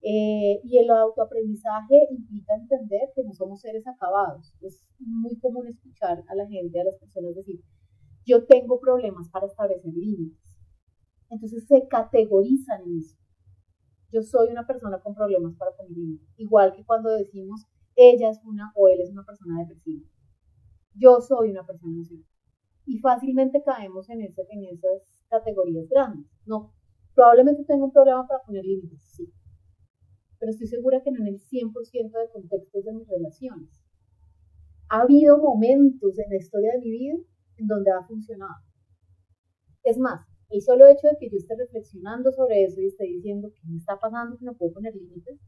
Eh, 0.00 0.60
y 0.62 0.78
el 0.78 0.90
autoaprendizaje 0.90 2.06
implica 2.10 2.54
entender 2.54 3.10
que 3.14 3.24
no 3.24 3.32
somos 3.32 3.60
seres 3.60 3.86
acabados. 3.86 4.54
Es 4.60 4.88
muy 4.98 5.36
común 5.38 5.66
escuchar 5.66 6.22
a 6.28 6.34
la 6.34 6.46
gente, 6.46 6.80
a 6.80 6.84
las 6.84 6.96
personas 6.96 7.34
decir, 7.34 7.60
yo 8.24 8.46
tengo 8.46 8.78
problemas 8.78 9.28
para 9.30 9.46
establecer 9.46 9.92
límites. 9.92 10.56
Entonces 11.30 11.66
se 11.66 11.88
categorizan 11.88 12.82
en 12.82 12.98
eso. 12.98 13.16
Yo 14.12 14.22
soy 14.22 14.48
una 14.50 14.66
persona 14.66 15.00
con 15.00 15.14
problemas 15.14 15.54
para 15.56 15.72
poner 15.76 15.92
límites. 15.92 16.28
Igual 16.36 16.74
que 16.74 16.84
cuando 16.84 17.10
decimos, 17.10 17.66
ella 17.96 18.30
es 18.30 18.40
una 18.44 18.72
o 18.76 18.88
él 18.88 19.00
es 19.00 19.10
una 19.10 19.24
persona 19.24 19.58
depresiva. 19.58 20.06
Yo 20.94 21.20
soy 21.20 21.50
una 21.50 21.66
persona 21.66 22.00
así. 22.00 22.24
Y 22.86 22.98
fácilmente 22.98 23.62
caemos 23.62 24.08
en, 24.10 24.22
ese, 24.22 24.42
en 24.50 24.64
esas 24.64 25.14
categorías 25.28 25.88
grandes. 25.88 26.26
No, 26.46 26.72
probablemente 27.14 27.64
tengo 27.64 27.86
un 27.86 27.92
problema 27.92 28.26
para 28.26 28.42
poner 28.42 28.64
límites, 28.64 29.02
sí 29.02 29.32
pero 30.38 30.50
estoy 30.50 30.68
segura 30.68 31.02
que 31.02 31.10
no 31.10 31.20
en 31.20 31.28
el 31.28 31.40
100% 31.40 31.72
de 32.12 32.30
contextos 32.32 32.84
de 32.84 32.92
mis 32.92 33.08
relaciones. 33.08 33.68
Ha 34.88 35.02
habido 35.02 35.38
momentos 35.38 36.18
en 36.18 36.30
la 36.30 36.36
historia 36.36 36.72
de 36.72 36.78
mi 36.78 36.90
vida 36.90 37.16
en 37.56 37.66
donde 37.66 37.90
ha 37.90 38.06
funcionado. 38.06 38.64
Es 39.82 39.98
más, 39.98 40.26
el 40.50 40.62
solo 40.62 40.86
hecho 40.86 41.08
de 41.08 41.16
que 41.18 41.28
yo 41.28 41.36
esté 41.36 41.56
reflexionando 41.56 42.30
sobre 42.32 42.64
eso 42.64 42.80
y 42.80 42.86
esté 42.86 43.04
diciendo 43.04 43.50
que 43.52 43.68
me 43.68 43.78
está 43.78 43.98
pasando, 43.98 44.38
que 44.38 44.44
no 44.44 44.56
puedo 44.56 44.72
poner 44.72 44.94
límites, 44.94 45.38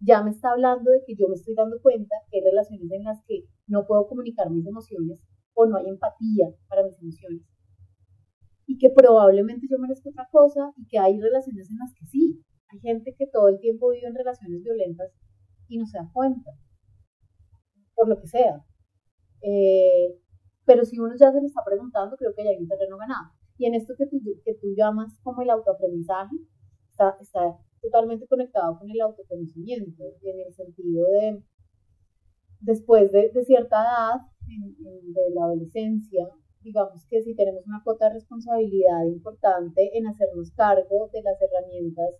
ya 0.00 0.22
me 0.22 0.30
está 0.30 0.50
hablando 0.50 0.90
de 0.90 1.02
que 1.06 1.14
yo 1.14 1.28
me 1.28 1.34
estoy 1.34 1.54
dando 1.54 1.80
cuenta 1.80 2.14
que 2.30 2.38
hay 2.38 2.44
relaciones 2.44 2.90
en 2.90 3.04
las 3.04 3.22
que 3.26 3.44
no 3.66 3.86
puedo 3.86 4.06
comunicar 4.06 4.50
mis 4.50 4.66
emociones 4.66 5.22
o 5.54 5.66
no 5.66 5.76
hay 5.76 5.88
empatía 5.88 6.48
para 6.68 6.84
mis 6.84 6.98
emociones. 7.00 7.42
Y 8.66 8.78
que 8.78 8.90
probablemente 8.90 9.66
yo 9.70 9.78
merezco 9.78 10.10
otra 10.10 10.28
cosa 10.30 10.72
y 10.76 10.86
que 10.86 10.98
hay 10.98 11.20
relaciones 11.20 11.70
en 11.70 11.78
las 11.78 11.94
que 11.94 12.06
sí, 12.06 12.42
hay 12.68 12.80
gente 12.80 13.14
que 13.16 13.26
todo 13.26 13.48
el 13.48 13.60
tiempo 13.60 13.90
vive 13.90 14.06
en 14.06 14.14
relaciones 14.14 14.62
violentas 14.62 15.12
y 15.68 15.78
no 15.78 15.86
se 15.86 15.98
da 15.98 16.10
cuenta, 16.12 16.50
por 17.94 18.08
lo 18.08 18.20
que 18.20 18.26
sea. 18.26 18.64
Eh, 19.42 20.18
pero 20.64 20.84
si 20.84 20.98
uno 20.98 21.14
ya 21.18 21.30
se 21.30 21.40
lo 21.40 21.46
está 21.46 21.62
preguntando, 21.64 22.16
creo 22.16 22.34
que 22.34 22.44
ya 22.44 22.50
hay 22.50 22.58
un 22.58 22.68
terreno 22.68 22.96
ganado. 22.96 23.32
Y 23.56 23.66
en 23.66 23.74
esto 23.74 23.94
que 23.96 24.06
tú, 24.06 24.20
que 24.44 24.54
tú 24.54 24.74
llamas 24.76 25.18
como 25.22 25.42
el 25.42 25.50
autoaprendizaje, 25.50 26.36
está, 26.90 27.16
está 27.20 27.56
totalmente 27.84 28.26
conectado 28.26 28.78
con 28.78 28.90
el 28.90 29.00
autoconocimiento, 29.00 30.02
en 30.22 30.40
el 30.40 30.52
sentido 30.54 31.06
de, 31.06 31.42
después 32.60 33.12
de, 33.12 33.30
de 33.30 33.44
cierta 33.44 33.76
edad, 33.76 34.20
de 34.46 35.34
la 35.34 35.44
adolescencia, 35.44 36.28
digamos 36.62 37.06
que 37.08 37.22
si 37.22 37.34
tenemos 37.34 37.66
una 37.66 37.82
cuota 37.84 38.08
de 38.08 38.14
responsabilidad 38.14 39.04
importante 39.04 39.96
en 39.96 40.06
hacernos 40.06 40.50
cargo 40.52 41.10
de 41.12 41.22
las 41.22 41.36
herramientas 41.40 42.10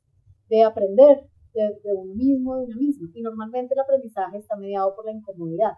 de 0.48 0.62
aprender 0.62 1.28
de, 1.54 1.92
uno 1.94 2.14
mismo, 2.14 2.56
de 2.56 2.64
uno 2.64 2.76
mismo. 2.76 3.08
Y 3.14 3.22
normalmente 3.22 3.74
el 3.74 3.80
aprendizaje 3.80 4.38
está 4.38 4.56
mediado 4.56 4.94
por 4.94 5.06
la 5.06 5.12
incomodidad. 5.12 5.72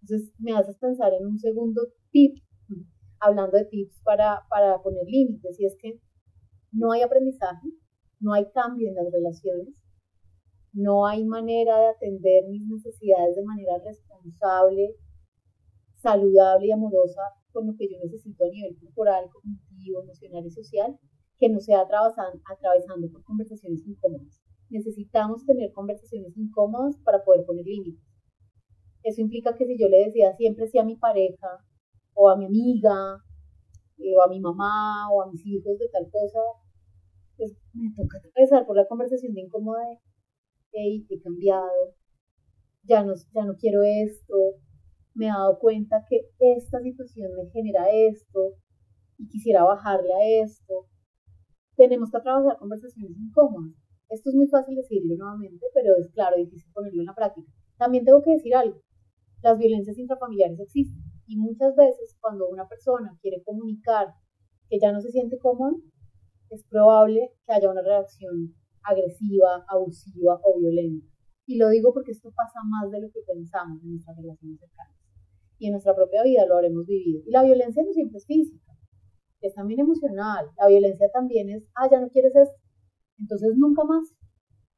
Entonces 0.00 0.32
me 0.38 0.52
haces 0.52 0.76
pensar 0.78 1.12
en 1.12 1.26
un 1.26 1.38
segundo 1.38 1.82
tip, 2.10 2.36
hablando 3.20 3.56
de 3.56 3.66
tips 3.66 4.00
para, 4.04 4.40
para 4.48 4.82
poner 4.82 5.04
límites, 5.06 5.58
y 5.60 5.66
es 5.66 5.76
que 5.80 6.00
no 6.72 6.92
hay 6.92 7.02
aprendizaje, 7.02 7.68
no 8.22 8.32
hay 8.32 8.46
cambio 8.52 8.88
en 8.88 8.94
las 8.94 9.12
relaciones, 9.12 9.74
no 10.72 11.06
hay 11.06 11.24
manera 11.24 11.78
de 11.78 11.88
atender 11.88 12.44
mis 12.48 12.66
necesidades 12.66 13.36
de 13.36 13.42
manera 13.42 13.78
responsable, 13.84 14.96
saludable 15.96 16.68
y 16.68 16.72
amorosa 16.72 17.20
con 17.52 17.66
lo 17.66 17.76
que 17.76 17.88
yo 17.90 17.98
necesito 18.02 18.44
a 18.44 18.48
nivel 18.48 18.78
corporal, 18.80 19.28
cognitivo, 19.30 20.02
emocional 20.02 20.46
y 20.46 20.50
social, 20.50 20.98
que 21.38 21.48
no 21.48 21.60
sea 21.60 21.82
atravesando 21.82 23.10
por 23.10 23.24
conversaciones 23.24 23.86
incómodas. 23.86 24.40
Necesitamos 24.70 25.44
tener 25.44 25.72
conversaciones 25.72 26.36
incómodas 26.36 26.96
para 27.04 27.22
poder 27.24 27.44
poner 27.44 27.66
límites. 27.66 28.02
Eso 29.02 29.20
implica 29.20 29.54
que 29.56 29.66
si 29.66 29.76
yo 29.76 29.88
le 29.88 30.06
decía 30.06 30.34
siempre 30.36 30.68
sí 30.68 30.78
a 30.78 30.84
mi 30.84 30.96
pareja, 30.96 31.58
o 32.14 32.30
a 32.30 32.36
mi 32.36 32.46
amiga, 32.46 33.18
eh, 33.98 34.16
o 34.16 34.22
a 34.22 34.28
mi 34.28 34.40
mamá, 34.40 35.10
o 35.12 35.22
a 35.22 35.30
mis 35.30 35.44
hijos 35.44 35.78
de 35.78 35.88
tal 35.88 36.08
cosa, 36.10 36.40
pues 37.42 37.58
me 37.74 37.90
toca 37.96 38.18
atravesar 38.18 38.66
por 38.66 38.76
la 38.76 38.86
conversación 38.86 39.34
de 39.34 39.40
incómoda 39.40 39.80
de, 39.88 39.98
hey, 40.72 41.06
he 41.08 41.20
cambiado, 41.20 41.94
ya 42.84 43.02
no, 43.02 43.14
ya 43.34 43.44
no 43.44 43.56
quiero 43.56 43.82
esto, 43.82 44.34
me 45.14 45.26
he 45.26 45.28
dado 45.28 45.58
cuenta 45.58 46.04
que 46.08 46.30
esta 46.38 46.80
situación 46.80 47.30
me 47.34 47.50
genera 47.50 47.90
esto, 47.90 48.54
y 49.18 49.26
quisiera 49.28 49.64
bajarle 49.64 50.12
a 50.12 50.44
esto, 50.44 50.86
tenemos 51.76 52.10
que 52.10 52.20
trabajar 52.20 52.58
conversaciones 52.58 53.16
incómodas. 53.18 53.74
Esto 54.08 54.30
es 54.30 54.36
muy 54.36 54.46
fácil 54.46 54.76
decirlo 54.76 55.16
nuevamente, 55.16 55.66
pero 55.74 55.96
es 55.98 56.10
claro, 56.12 56.36
difícil 56.36 56.70
ponerlo 56.72 57.00
en 57.00 57.06
la 57.06 57.14
práctica. 57.14 57.50
También 57.76 58.04
tengo 58.04 58.22
que 58.22 58.32
decir 58.32 58.54
algo, 58.54 58.80
las 59.42 59.58
violencias 59.58 59.98
intrafamiliares 59.98 60.60
existen 60.60 61.02
y 61.26 61.36
muchas 61.36 61.74
veces 61.74 62.16
cuando 62.20 62.48
una 62.48 62.68
persona 62.68 63.18
quiere 63.20 63.42
comunicar 63.42 64.14
que 64.68 64.78
ya 64.78 64.92
no 64.92 65.00
se 65.00 65.10
siente 65.10 65.38
cómoda, 65.38 65.72
es 66.54 66.64
probable 66.64 67.30
que 67.46 67.52
haya 67.52 67.70
una 67.70 67.82
reacción 67.82 68.54
agresiva, 68.82 69.64
abusiva 69.68 70.40
o 70.42 70.58
violenta. 70.58 71.06
Y 71.46 71.58
lo 71.58 71.68
digo 71.68 71.92
porque 71.92 72.12
esto 72.12 72.30
pasa 72.34 72.60
más 72.64 72.90
de 72.90 73.00
lo 73.00 73.10
que 73.10 73.20
pensamos 73.26 73.82
en 73.82 73.90
nuestras 73.90 74.16
relaciones 74.16 74.60
cercanas. 74.60 74.96
Y 75.58 75.66
en 75.66 75.72
nuestra 75.72 75.94
propia 75.94 76.22
vida 76.22 76.46
lo 76.46 76.56
habremos 76.56 76.86
vivido. 76.86 77.22
Y 77.26 77.30
la 77.30 77.42
violencia 77.42 77.82
no 77.84 77.92
siempre 77.92 78.18
es 78.18 78.26
física 78.26 78.72
es 79.42 79.54
también 79.54 79.80
emocional. 79.80 80.46
La 80.56 80.68
violencia 80.68 81.08
también 81.12 81.50
es, 81.50 81.68
ah, 81.74 81.88
ya 81.90 82.00
no 82.00 82.08
quieres 82.08 82.34
esto, 82.34 82.60
entonces 83.18 83.56
nunca 83.56 83.84
más. 83.84 84.08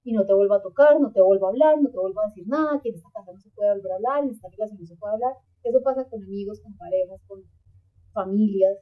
Y 0.03 0.13
no 0.13 0.27
te 0.27 0.35
vuelvo 0.35 0.55
a 0.55 0.63
tocar, 0.63 1.01
no 1.01 1.13
te 1.13 1.23
vuelvo 1.23 1.47
a 1.47 1.51
hablar, 1.51 1.81
no 1.81 1.91
te 1.91 1.99
vuelvo 1.99 2.21
a 2.21 2.27
decir 2.27 2.47
nada, 2.47 2.81
que 2.83 2.91
en 2.91 2.97
esta 2.97 3.11
casa 3.11 3.33
no 3.33 3.41
se 3.41 3.51
puede 3.51 3.73
volver 3.75 3.93
a 3.93 3.97
hablar, 3.97 4.25
en 4.25 4.31
esta 4.31 4.49
relación 4.49 4.81
no 4.81 4.87
se 4.87 4.97
puede 4.97 5.15
hablar. 5.15 5.33
Eso 5.63 5.81
pasa 5.83 6.05
con 6.09 6.23
amigos, 6.23 6.61
con 6.61 6.77
parejas, 6.77 7.21
con 7.27 7.43
familias. 8.13 8.79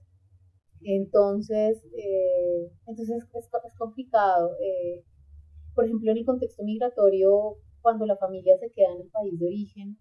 Entonces, 0.84 1.82
eh, 1.96 2.70
entonces 2.86 3.22
es, 3.22 3.24
es 3.34 3.78
complicado. 3.78 4.52
Eh, 4.60 5.04
por 5.74 5.84
ejemplo, 5.86 6.10
en 6.10 6.18
el 6.18 6.24
contexto 6.24 6.62
migratorio, 6.64 7.56
cuando 7.80 8.06
la 8.06 8.16
familia 8.16 8.56
se 8.58 8.70
queda 8.70 8.92
en 8.94 9.02
el 9.02 9.10
país 9.10 9.38
de 9.38 9.46
origen, 9.46 9.98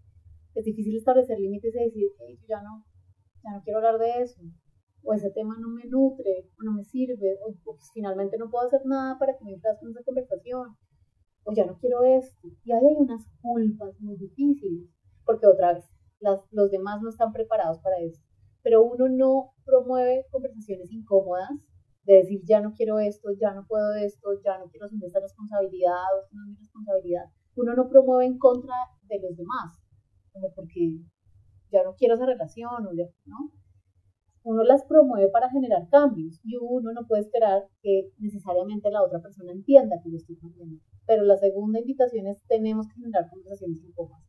es 0.55 0.65
difícil 0.65 0.97
establecer 0.97 1.39
límites 1.39 1.73
y 1.75 1.79
decir, 1.79 2.07
hey, 2.19 2.37
yo 2.41 2.47
ya 2.47 2.61
no, 2.61 2.85
ya 3.43 3.51
no 3.51 3.63
quiero 3.63 3.79
hablar 3.79 3.97
de 3.99 4.23
eso 4.23 4.41
o 5.03 5.13
ese 5.13 5.31
tema 5.31 5.55
no 5.59 5.69
me 5.69 5.85
nutre, 5.85 6.49
o 6.59 6.63
no 6.63 6.73
me 6.73 6.83
sirve, 6.83 7.37
o, 7.45 7.77
finalmente 7.93 8.37
no 8.37 8.49
puedo 8.49 8.67
hacer 8.67 8.81
nada 8.85 9.17
para 9.17 9.37
que 9.37 9.43
me 9.43 9.53
entras 9.53 9.79
con 9.79 9.89
esa 9.89 10.03
conversación, 10.03 10.77
o 11.43 11.53
ya 11.53 11.65
no 11.65 11.77
quiero 11.79 12.03
esto. 12.03 12.47
Y 12.63 12.71
ahí 12.71 12.85
hay 12.85 12.95
unas 12.97 13.25
culpas 13.41 13.99
muy 13.99 14.15
difíciles, 14.17 14.89
porque 15.25 15.47
otra 15.47 15.73
vez, 15.73 15.85
las, 16.19 16.41
los 16.51 16.69
demás 16.69 17.01
no 17.01 17.09
están 17.09 17.33
preparados 17.33 17.79
para 17.79 17.97
eso. 17.99 18.21
Pero 18.63 18.83
uno 18.83 19.09
no 19.09 19.53
promueve 19.65 20.25
conversaciones 20.31 20.91
incómodas 20.91 21.49
de 22.03 22.15
decir, 22.15 22.41
ya 22.45 22.61
no 22.61 22.73
quiero 22.73 22.99
esto, 22.99 23.29
ya 23.39 23.53
no 23.53 23.65
puedo 23.67 23.93
esto, 23.95 24.29
ya 24.43 24.57
no 24.57 24.69
quiero 24.69 24.85
asumir 24.85 25.05
esta 25.05 25.19
responsabilidad, 25.19 26.03
o 26.15 26.21
esto 26.21 26.35
no 26.35 26.43
es 26.43 26.49
mi 26.49 26.55
responsabilidad. 26.55 27.25
Uno 27.55 27.75
no 27.75 27.89
promueve 27.89 28.25
en 28.25 28.37
contra 28.37 28.73
de 29.03 29.19
los 29.19 29.37
demás, 29.37 29.79
como 30.31 30.53
porque 30.53 30.99
ya 31.71 31.83
no 31.83 31.95
quiero 31.95 32.15
esa 32.15 32.25
relación, 32.25 32.87
o 32.87 32.93
ya, 32.93 33.05
¿no? 33.25 33.51
uno 34.43 34.63
las 34.63 34.83
promueve 34.85 35.29
para 35.29 35.49
generar 35.49 35.87
cambios 35.89 36.39
y 36.43 36.57
uno 36.59 36.91
no 36.93 37.05
puede 37.05 37.21
esperar 37.21 37.67
que 37.81 38.11
necesariamente 38.17 38.89
la 38.89 39.03
otra 39.03 39.21
persona 39.21 39.51
entienda 39.51 40.01
que 40.01 40.09
lo 40.09 40.17
estoy 40.17 40.35
cambiando. 40.37 40.77
Pero 41.05 41.23
la 41.23 41.37
segunda 41.37 41.79
invitación 41.79 42.27
es 42.27 42.43
tenemos 42.47 42.87
que 42.87 42.95
generar 42.95 43.29
conversaciones 43.29 43.83
incómodas. 43.83 44.23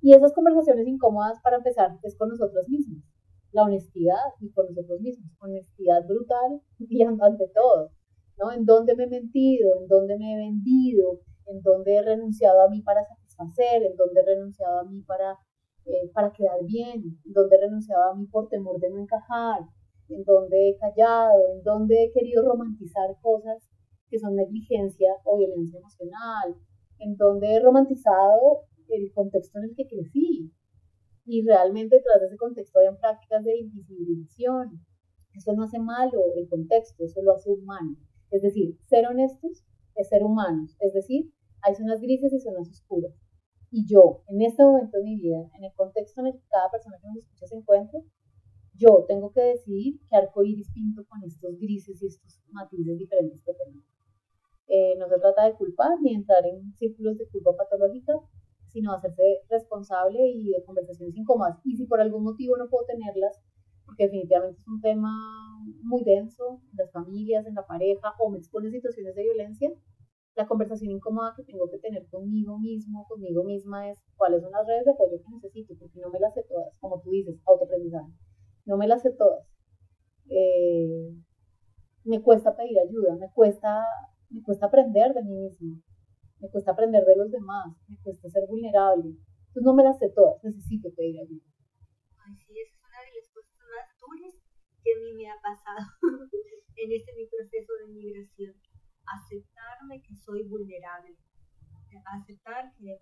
Y 0.00 0.14
esas 0.14 0.32
conversaciones 0.32 0.86
incómodas, 0.86 1.40
para 1.42 1.56
empezar, 1.56 1.98
es 2.02 2.16
con 2.16 2.28
nosotros 2.28 2.68
mismos. 2.68 3.02
La 3.52 3.64
honestidad 3.64 4.32
y 4.40 4.50
con 4.50 4.66
nosotros 4.68 5.00
mismos. 5.00 5.30
Honestidad 5.40 6.06
brutal 6.06 6.60
y 6.78 7.02
ante 7.02 7.48
todo. 7.54 7.90
¿no? 8.38 8.52
En 8.52 8.64
dónde 8.64 8.96
me 8.96 9.04
he 9.04 9.08
mentido, 9.08 9.80
en 9.80 9.88
dónde 9.88 10.18
me 10.18 10.34
he 10.34 10.36
vendido, 10.36 11.20
en 11.46 11.62
dónde 11.62 11.96
he 11.96 12.02
renunciado 12.02 12.62
a 12.62 12.68
mí 12.68 12.82
para 12.82 13.04
satisfacer, 13.04 13.82
en 13.82 13.96
dónde 13.96 14.20
he 14.20 14.24
renunciado 14.24 14.80
a 14.80 14.84
mí 14.84 15.02
para 15.02 15.38
eh, 15.84 16.10
para 16.14 16.30
quedar 16.32 16.64
bien, 16.64 17.02
en 17.24 17.32
donde 17.32 17.56
he 17.56 17.60
renunciado 17.60 18.12
a 18.12 18.14
mí 18.14 18.26
por 18.26 18.48
temor 18.48 18.78
de 18.78 18.88
no 18.88 19.00
encajar, 19.00 19.62
en 20.08 20.22
donde 20.22 20.70
he 20.70 20.76
callado, 20.78 21.54
en 21.54 21.62
donde 21.64 22.04
he 22.04 22.12
querido 22.12 22.44
romantizar 22.44 23.16
cosas 23.20 23.68
que 24.08 24.18
son 24.18 24.36
negligencia 24.36 25.10
o 25.24 25.38
violencia 25.38 25.80
emocional, 25.80 26.54
en 27.00 27.16
donde 27.16 27.54
he 27.54 27.60
romantizado 27.60 28.66
el 28.88 29.12
contexto 29.12 29.58
en 29.58 29.64
el 29.64 29.74
que 29.74 29.88
crecí. 29.88 30.52
Y 31.24 31.46
realmente 31.46 32.00
tras 32.02 32.22
ese 32.22 32.36
contexto 32.36 32.80
hay 32.80 32.94
prácticas 32.96 33.44
de 33.44 33.58
invisibilización. 33.58 34.84
Eso 35.34 35.52
no 35.54 35.64
hace 35.64 35.78
malo 35.78 36.20
el 36.36 36.48
contexto, 36.48 37.04
eso 37.04 37.22
lo 37.22 37.32
hace 37.32 37.50
humano. 37.50 37.96
Es 38.30 38.42
decir, 38.42 38.76
ser 38.86 39.06
honestos 39.06 39.64
es 39.94 40.08
ser 40.08 40.24
humanos. 40.24 40.76
Es 40.80 40.92
decir, 40.92 41.32
hay 41.62 41.74
zonas 41.74 42.00
grises 42.00 42.32
y 42.32 42.40
zonas 42.40 42.68
oscuras. 42.68 43.12
Y 43.70 43.86
yo, 43.86 44.22
en 44.28 44.42
este 44.42 44.62
momento 44.62 44.98
de 44.98 45.04
mi 45.04 45.16
vida, 45.16 45.48
en 45.56 45.64
el 45.64 45.72
contexto 45.74 46.20
en 46.20 46.26
el 46.28 46.32
que 46.34 46.46
cada 46.50 46.70
persona 46.70 46.98
que 47.00 47.08
nos 47.08 47.16
escucha 47.18 47.46
se 47.46 47.56
encuentra, 47.56 48.00
yo 48.74 49.04
tengo 49.06 49.32
que 49.32 49.40
decidir 49.40 50.00
qué 50.08 50.16
arco 50.16 50.42
iris 50.42 50.70
pinto 50.72 51.04
con 51.06 51.22
estos 51.24 51.58
grises 51.58 52.02
y 52.02 52.06
estos 52.06 52.40
matices 52.50 52.98
diferentes 52.98 53.42
que 53.42 53.52
tengo. 53.54 53.80
Eh, 54.68 54.96
no 54.98 55.08
se 55.08 55.18
trata 55.18 55.46
de 55.46 55.54
culpar 55.54 56.00
ni 56.00 56.14
entrar 56.14 56.44
en 56.46 56.72
círculos 56.74 57.18
de 57.18 57.28
culpa 57.28 57.56
patológica, 57.56 58.14
sino 58.72 58.92
hacerse 58.92 59.22
responsable 59.48 60.18
y 60.28 60.50
de 60.50 60.64
conversaciones 60.64 61.16
incómodas. 61.16 61.58
Y 61.64 61.76
si 61.76 61.86
por 61.86 62.00
algún 62.00 62.24
motivo 62.24 62.56
no 62.56 62.68
puedo 62.68 62.86
tenerlas, 62.86 63.40
porque 63.84 64.04
definitivamente 64.04 64.60
es 64.60 64.68
un 64.68 64.80
tema 64.80 65.12
muy 65.82 66.02
denso 66.04 66.62
en 66.70 66.76
las 66.78 66.90
familias, 66.90 67.46
en 67.46 67.54
la 67.54 67.66
pareja, 67.66 68.14
o 68.18 68.30
me 68.30 68.38
expone 68.38 68.70
situaciones 68.70 69.14
de 69.14 69.22
violencia, 69.22 69.70
la 70.34 70.46
conversación 70.46 70.90
incómoda 70.90 71.34
que 71.36 71.44
tengo 71.44 71.70
que 71.70 71.78
tener 71.78 72.08
conmigo 72.08 72.58
mismo, 72.58 73.06
conmigo 73.06 73.44
misma, 73.44 73.90
es 73.90 74.02
cuáles 74.16 74.40
son 74.40 74.52
las 74.52 74.66
redes 74.66 74.86
de 74.86 74.92
apoyo 74.92 75.22
que 75.22 75.30
necesito, 75.30 75.74
porque 75.78 76.00
no 76.00 76.10
me 76.10 76.20
las 76.20 76.32
sé 76.32 76.42
todas, 76.48 76.74
como 76.80 77.00
tú 77.02 77.10
dices, 77.10 77.38
autoaprendizaje. 77.46 78.10
No 78.64 78.78
me 78.78 78.88
las 78.88 79.02
sé 79.02 79.10
todas. 79.10 79.46
Eh, 80.30 81.14
me 82.04 82.22
cuesta 82.22 82.56
pedir 82.56 82.78
ayuda, 82.78 83.16
me 83.16 83.30
cuesta, 83.32 83.84
me 84.30 84.42
cuesta 84.42 84.66
aprender 84.66 85.12
de 85.12 85.22
mí 85.22 85.36
mismo 85.36 85.82
me 86.42 86.50
cuesta 86.50 86.72
aprender 86.72 87.04
de 87.04 87.16
los 87.16 87.30
demás, 87.30 87.70
me 87.86 87.96
cuesta 88.02 88.28
ser 88.28 88.46
vulnerable. 88.48 89.14
Entonces 89.46 89.62
no 89.62 89.74
me 89.74 89.84
las 89.84 89.98
sé 89.98 90.10
todas, 90.10 90.42
necesito 90.42 90.92
pedir 90.92 91.20
ayuda. 91.20 91.46
Ay, 92.18 92.34
sí, 92.34 92.58
esa 92.58 92.74
es 92.74 92.82
una 92.82 92.98
de 92.98 93.14
las 93.14 93.28
cosas 93.30 93.54
más 93.62 93.86
duras 94.02 94.34
que 94.82 94.90
a 94.90 94.98
mí 94.98 95.14
me 95.14 95.30
ha 95.30 95.38
pasado 95.40 95.86
en 96.76 96.92
este 96.92 97.14
mi 97.14 97.26
proceso 97.26 97.72
de 97.78 97.94
migración. 97.94 98.54
Aceptarme 99.06 100.02
que 100.02 100.16
soy 100.16 100.42
vulnerable. 100.42 101.16
Aceptar 102.06 102.74
que, 102.74 102.98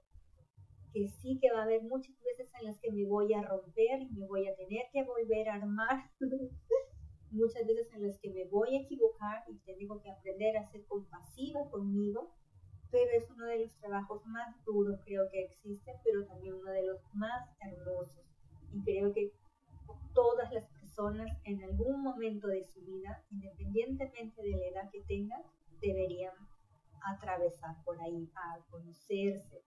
que 0.93 1.09
sí 1.09 1.39
que 1.41 1.51
va 1.53 1.61
a 1.61 1.65
haber 1.65 1.83
muchas 1.85 2.17
veces 2.21 2.53
en 2.61 2.67
las 2.67 2.79
que 2.81 2.93
me 2.93 3.07
voy 3.07 3.33
a 3.33 3.43
romper 3.43 4.03
y 4.03 4.11
me 4.11 4.27
voy 4.27 4.49
a 4.49 4.57
tener 4.57 4.85
que 4.93 5.03
volver 5.05 5.49
a 5.49 5.55
armar. 5.55 6.11
muchas 7.31 7.65
veces 7.65 7.89
en 7.95 8.07
las 8.07 8.19
que 8.19 8.29
me 8.31 8.45
voy 8.47 8.77
a 8.77 8.81
equivocar 8.81 9.45
y 9.49 9.57
tengo 9.61 10.03
que 10.03 10.11
aprender 10.11 10.59
a 10.59 10.69
ser 10.71 10.85
compasiva 10.87 11.71
conmigo 11.71 12.35
pero 12.91 13.11
es 13.13 13.31
uno 13.31 13.47
de 13.47 13.61
los 13.61 13.77
trabajos 13.79 14.25
más 14.27 14.55
duros 14.65 15.01
creo 15.05 15.31
que 15.31 15.45
existe, 15.45 15.93
pero 16.05 16.27
también 16.27 16.55
uno 16.55 16.71
de 16.71 16.85
los 16.85 17.01
más 17.15 17.49
hermosos. 17.61 18.25
Y 18.73 18.83
creo 18.83 19.13
que 19.13 19.33
todas 20.15 20.53
las 20.53 20.65
personas 20.71 21.31
en 21.45 21.63
algún 21.63 22.03
momento 22.03 22.49
de 22.49 22.65
su 22.65 22.81
vida, 22.85 23.25
independientemente 23.31 24.43
de 24.43 24.57
la 24.57 24.67
edad 24.67 24.91
que 24.91 25.03
tengan, 25.03 25.43
deberían 25.81 26.35
atravesar 27.03 27.77
por 27.85 28.01
ahí, 28.01 28.31
a 28.35 28.59
conocerse. 28.71 29.63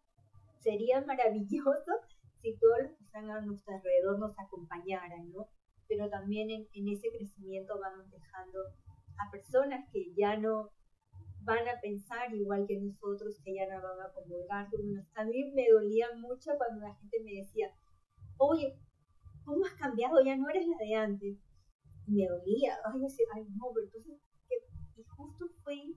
Sería 0.60 1.02
maravilloso 1.02 1.92
si 2.42 2.58
todos 2.58 2.84
los 2.84 2.92
que 2.94 3.04
están 3.04 3.30
a 3.32 3.42
nuestro 3.42 3.76
alrededor 3.76 4.20
nos 4.20 4.38
acompañaran, 4.38 5.32
¿no? 5.32 5.48
Pero 5.88 6.10
también 6.10 6.50
en, 6.50 6.68
en 6.74 6.88
ese 6.88 7.10
crecimiento 7.10 7.80
vamos 7.80 8.10
dejando 8.12 8.60
a 9.18 9.32
personas 9.32 9.88
que 9.92 10.14
ya 10.16 10.38
no 10.38 10.70
van 11.44 11.68
a 11.68 11.80
pensar 11.82 12.34
igual 12.34 12.66
que 12.68 12.80
nosotros, 12.80 13.40
que 13.44 13.56
ya 13.56 13.68
no 13.68 13.82
van 13.82 14.02
a 14.02 14.12
comulgar 14.14 14.68
A 15.16 15.26
mí 15.26 15.52
me 15.54 15.70
dolía 15.70 16.08
mucho 16.16 16.52
cuando 16.58 16.86
la 16.86 16.96
gente 16.96 17.20
me 17.24 17.34
decía, 17.34 17.72
oye, 18.38 18.80
¿cómo 19.44 19.66
has 19.66 19.74
cambiado? 19.74 20.24
Ya 20.24 20.36
no 20.36 20.50
eres 20.50 20.68
la 20.68 20.78
de 20.78 20.96
antes. 20.96 21.38
Y 22.08 22.12
me 22.12 22.28
dolía, 22.28 22.78
ay, 22.86 23.02
ay 23.34 23.48
no, 23.56 23.72
pero 23.74 23.86
entonces, 23.86 24.20
y 24.96 25.04
justo 25.04 25.48
fue, 25.64 25.96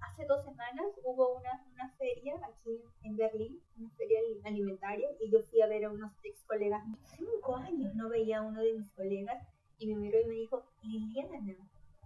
hace 0.00 0.26
dos 0.26 0.44
semanas 0.44 0.86
hubo 1.04 1.36
una, 1.36 1.64
una 1.72 1.88
feria 1.96 2.34
aquí 2.44 2.82
en 3.02 3.16
Berlín, 3.16 3.60
una 3.76 3.90
feria 3.90 4.18
alimentaria, 4.44 5.08
y 5.20 5.30
yo 5.30 5.40
fui 5.42 5.60
a 5.60 5.68
ver 5.68 5.84
a 5.84 5.90
unos 5.90 6.12
ex 6.24 6.44
colegas, 6.44 6.82
cinco 7.16 7.56
años 7.56 7.94
no 7.94 8.08
veía 8.08 8.38
a 8.38 8.42
uno 8.42 8.60
de 8.60 8.74
mis 8.74 8.90
colegas, 8.92 9.46
y 9.78 9.86
me 9.86 9.96
miró 9.96 10.20
y 10.20 10.26
me 10.26 10.34
dijo, 10.34 10.64
Liliana, 10.82 11.56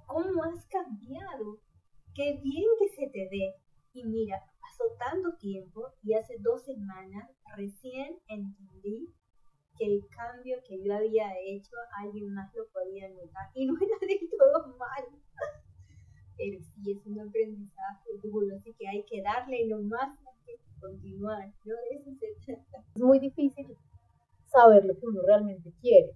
¿cómo 0.07 0.45
has 0.45 0.65
cambiado? 0.67 1.59
Qué 2.17 2.41
bien 2.43 2.65
que 2.79 2.89
se 2.89 3.11
te 3.11 3.29
ve. 3.29 3.55
Y 3.93 4.05
mira, 4.05 4.43
pasó 4.61 4.85
tanto 4.99 5.37
tiempo 5.39 5.93
y 6.03 6.15
hace 6.15 6.37
dos 6.41 6.65
semanas 6.65 7.31
recién 7.57 8.19
entendí 8.29 9.15
que 9.79 9.85
el 9.85 10.07
cambio 10.09 10.57
que 10.67 10.83
yo 10.83 10.95
había 10.95 11.29
hecho 11.47 11.77
alguien 12.03 12.33
más 12.33 12.53
lo 12.55 12.67
podía 12.69 13.09
notar 13.11 13.51
y 13.55 13.67
no 13.67 13.75
era 13.77 13.99
de 14.01 14.29
todo 14.39 14.77
mal. 14.79 15.05
Pero 16.39 16.59
sí 16.63 16.93
es 16.93 17.07
un 17.07 17.21
aprendizaje 17.21 18.11
duro, 18.23 18.57
así 18.57 18.75
que 18.75 18.89
hay 18.89 19.05
que 19.05 19.23
darle 19.23 19.67
lo 19.69 19.81
más 19.83 20.19
que 20.45 20.59
continuar, 20.81 21.53
¿no? 21.65 21.75
Es 21.93 23.03
muy 23.03 23.19
difícil 23.19 23.67
saber 24.47 24.85
lo 24.85 24.95
que 24.99 25.07
uno 25.07 25.23
realmente 25.27 25.73
quiere, 25.81 26.13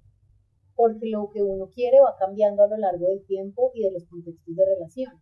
porque 0.75 1.09
lo 1.09 1.31
que 1.31 1.43
uno 1.43 1.69
quiere 1.71 2.01
va 2.01 2.17
cambiando 2.19 2.63
a 2.63 2.69
lo 2.69 2.77
largo 2.77 3.07
del 3.07 3.25
tiempo 3.25 3.71
y 3.75 3.83
de 3.83 3.93
los 3.93 4.05
contextos 4.07 4.55
de 4.55 4.65
relación 4.67 5.21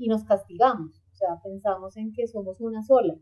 y 0.00 0.08
nos 0.08 0.24
castigamos, 0.24 0.98
o 1.12 1.14
sea, 1.14 1.28
pensamos 1.44 1.94
en 1.98 2.10
que 2.12 2.26
somos 2.26 2.58
una 2.60 2.82
sola. 2.82 3.14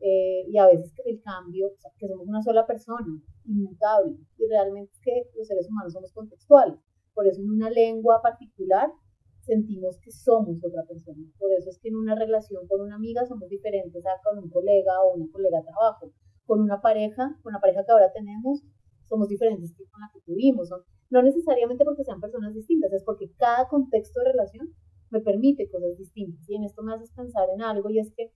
Eh, 0.00 0.44
y 0.48 0.58
a 0.58 0.66
veces 0.66 0.92
el 1.04 1.22
cambio, 1.22 1.68
o 1.68 1.78
sea, 1.78 1.92
que 1.96 2.08
somos 2.08 2.26
una 2.26 2.42
sola 2.42 2.66
persona, 2.66 3.22
inmutable, 3.44 4.16
y 4.36 4.48
realmente 4.48 4.92
es 4.92 5.00
que 5.00 5.30
los 5.36 5.46
seres 5.46 5.68
humanos 5.68 5.92
somos 5.92 6.12
contextuales, 6.12 6.78
por 7.14 7.26
eso 7.28 7.40
en 7.40 7.50
una 7.50 7.70
lengua 7.70 8.20
particular 8.22 8.90
sentimos 9.40 9.98
que 9.98 10.10
somos 10.10 10.62
otra 10.64 10.82
persona, 10.84 11.24
por 11.38 11.52
eso 11.52 11.70
es 11.70 11.78
que 11.78 11.88
en 11.88 11.96
una 11.96 12.16
relación 12.16 12.66
con 12.66 12.80
una 12.80 12.96
amiga 12.96 13.24
somos 13.24 13.48
diferentes 13.48 14.04
a 14.04 14.20
con 14.22 14.38
un 14.38 14.50
colega 14.50 15.00
o 15.02 15.14
una 15.14 15.30
colega 15.30 15.58
de 15.58 15.64
trabajo, 15.64 16.12
con 16.44 16.60
una 16.60 16.80
pareja, 16.80 17.38
con 17.42 17.52
la 17.52 17.60
pareja 17.60 17.84
que 17.84 17.92
ahora 17.92 18.12
tenemos, 18.12 18.64
somos 19.04 19.28
diferentes 19.28 19.72
que 19.74 19.84
con 19.86 20.00
la 20.00 20.10
que 20.12 20.20
tuvimos, 20.20 20.70
no 21.10 21.22
necesariamente 21.22 21.84
porque 21.84 22.04
sean 22.04 22.20
personas 22.20 22.52
distintas, 22.52 22.92
es 22.92 23.04
porque 23.04 23.30
cada 23.36 23.68
contexto 23.68 24.20
de 24.20 24.32
relación 24.32 24.74
me 25.10 25.20
permite 25.20 25.70
cosas 25.70 25.98
distintas. 25.98 26.48
Y 26.48 26.56
en 26.56 26.64
esto 26.64 26.82
me 26.82 26.94
haces 26.94 27.12
pensar 27.12 27.48
en 27.54 27.62
algo 27.62 27.90
y 27.90 27.98
es 27.98 28.12
que 28.14 28.32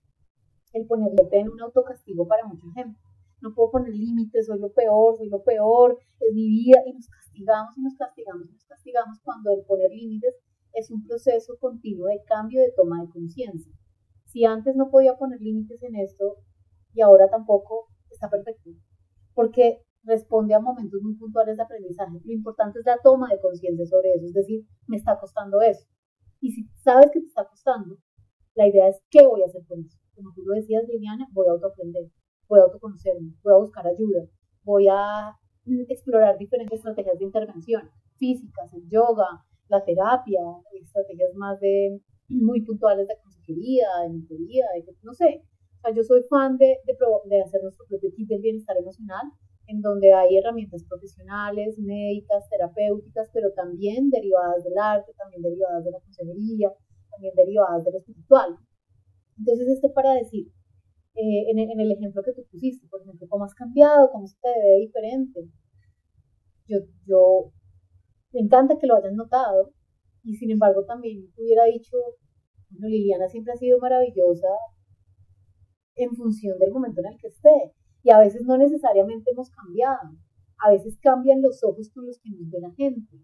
el 0.72 0.86
ponerle 0.86 1.28
en 1.32 1.50
un 1.50 1.60
autocastigo 1.60 2.26
para 2.26 2.46
mucha 2.46 2.66
gente. 2.74 2.98
No 3.40 3.54
puedo 3.54 3.72
poner 3.72 3.92
límites, 3.92 4.46
soy 4.46 4.58
lo 4.60 4.72
peor, 4.72 5.16
soy 5.16 5.28
lo 5.28 5.42
peor, 5.42 5.98
es 6.20 6.34
mi 6.34 6.48
vida 6.48 6.78
y 6.86 6.92
nos 6.92 7.08
castigamos 7.08 7.76
y 7.76 7.82
nos 7.82 7.96
castigamos 7.96 8.48
y 8.48 8.52
nos 8.52 8.64
castigamos 8.64 9.18
cuando 9.22 9.52
el 9.52 9.64
poner 9.64 9.90
límites 9.90 10.36
es 10.72 10.90
un 10.90 11.04
proceso 11.04 11.56
continuo 11.58 12.06
de 12.06 12.22
cambio, 12.24 12.60
de 12.60 12.72
toma 12.76 13.02
de 13.02 13.10
conciencia. 13.10 13.72
Si 14.26 14.44
antes 14.44 14.76
no 14.76 14.90
podía 14.90 15.16
poner 15.16 15.40
límites 15.40 15.82
en 15.82 15.96
esto 15.96 16.36
y 16.94 17.02
ahora 17.02 17.28
tampoco, 17.28 17.88
está 18.10 18.30
perfecto. 18.30 18.70
Porque 19.34 19.82
responde 20.04 20.54
a 20.54 20.60
momentos 20.60 21.00
muy 21.02 21.14
puntuales 21.16 21.56
de 21.56 21.62
aprendizaje. 21.64 22.20
Lo 22.24 22.32
importante 22.32 22.78
es 22.78 22.86
la 22.86 22.98
toma 23.02 23.28
de 23.28 23.40
conciencia 23.40 23.86
sobre 23.86 24.12
eso, 24.14 24.26
es 24.26 24.32
decir, 24.32 24.64
me 24.86 24.96
está 24.96 25.18
costando 25.18 25.60
eso. 25.60 25.86
Y 26.42 26.50
si 26.50 26.66
sabes 26.82 27.06
que 27.12 27.20
te 27.20 27.26
está 27.26 27.46
costando, 27.48 27.96
la 28.56 28.66
idea 28.66 28.88
es 28.88 29.00
qué 29.10 29.24
voy 29.24 29.42
a 29.42 29.46
hacer 29.46 29.64
con 29.64 29.80
eso. 29.80 29.96
Como 30.16 30.34
tú 30.34 30.42
lo 30.42 30.54
decías, 30.54 30.82
Liliana, 30.88 31.28
voy 31.32 31.46
a 31.46 31.52
autoaprender, 31.52 32.10
voy 32.48 32.58
a 32.58 32.64
autoconocerme, 32.64 33.32
voy 33.44 33.54
a 33.54 33.58
buscar 33.58 33.86
ayuda, 33.86 34.26
voy 34.64 34.88
a 34.90 35.38
explorar 35.88 36.36
diferentes 36.38 36.80
estrategias 36.80 37.16
de 37.18 37.24
intervención 37.26 37.88
físicas, 38.16 38.74
el 38.74 38.88
yoga, 38.90 39.46
la 39.68 39.84
terapia, 39.84 40.40
estrategias 40.80 41.32
más 41.36 41.60
de 41.60 42.00
muy 42.28 42.60
puntuales 42.62 43.06
de 43.06 43.14
consejería, 43.22 43.86
de 44.02 44.10
mentoría, 44.10 44.66
de, 44.74 44.96
no 45.02 45.14
sé. 45.14 45.44
O 45.78 45.80
sea, 45.80 45.94
yo 45.94 46.02
soy 46.02 46.22
fan 46.28 46.58
de, 46.58 46.78
de, 46.86 46.96
de 47.26 47.42
hacer 47.42 47.62
nuestro 47.62 47.86
propio 47.86 48.10
kit 48.16 48.28
del 48.28 48.42
bienestar 48.42 48.76
emocional 48.76 49.30
en 49.72 49.80
donde 49.80 50.12
hay 50.12 50.36
herramientas 50.36 50.84
profesionales, 50.84 51.78
médicas, 51.78 52.48
terapéuticas, 52.50 53.30
pero 53.32 53.52
también 53.54 54.10
derivadas 54.10 54.62
del 54.64 54.76
arte, 54.76 55.12
también 55.16 55.42
derivadas 55.42 55.84
de 55.84 55.90
la 55.92 56.00
consejería, 56.00 56.70
también 57.10 57.34
derivadas 57.34 57.84
de 57.84 57.92
lo 57.92 57.98
espiritual. 57.98 58.56
Entonces, 59.38 59.68
esto 59.68 59.92
para 59.94 60.12
decir, 60.14 60.46
eh, 61.14 61.50
en, 61.50 61.58
en, 61.58 61.80
el 61.80 61.92
ejemplo 61.92 62.22
que 62.22 62.34
tú 62.34 62.42
pusiste, 62.50 62.86
por 62.88 63.00
ejemplo, 63.00 63.26
cómo 63.30 63.44
has 63.44 63.54
cambiado, 63.54 64.10
cómo 64.12 64.26
se 64.26 64.36
te 64.42 64.48
ve 64.48 64.80
diferente. 64.80 65.40
Yo, 66.68 66.78
yo, 67.06 67.52
me 68.32 68.40
encanta 68.40 68.78
que 68.78 68.86
lo 68.86 68.96
hayan 68.96 69.16
notado 69.16 69.72
y 70.22 70.34
sin 70.36 70.50
embargo 70.50 70.84
también 70.84 71.32
hubiera 71.36 71.64
dicho, 71.64 71.96
bueno, 72.70 72.88
Liliana 72.88 73.28
siempre 73.28 73.54
ha 73.54 73.56
sido 73.56 73.78
maravillosa 73.78 74.48
en 75.96 76.14
función 76.14 76.58
del 76.58 76.72
momento 76.72 77.00
en 77.00 77.12
el 77.12 77.18
que 77.18 77.28
esté 77.28 77.72
Y 78.02 78.10
a 78.10 78.18
veces 78.18 78.42
no 78.44 78.56
necesariamente 78.56 79.30
hemos 79.30 79.50
cambiado, 79.50 80.16
a 80.58 80.70
veces 80.70 80.98
cambian 81.00 81.42
los 81.42 81.62
ojos 81.64 81.90
con 81.90 82.06
los 82.06 82.18
que 82.20 82.30
nos 82.30 82.50
ve 82.50 82.60
la 82.60 82.72
gente. 82.72 83.16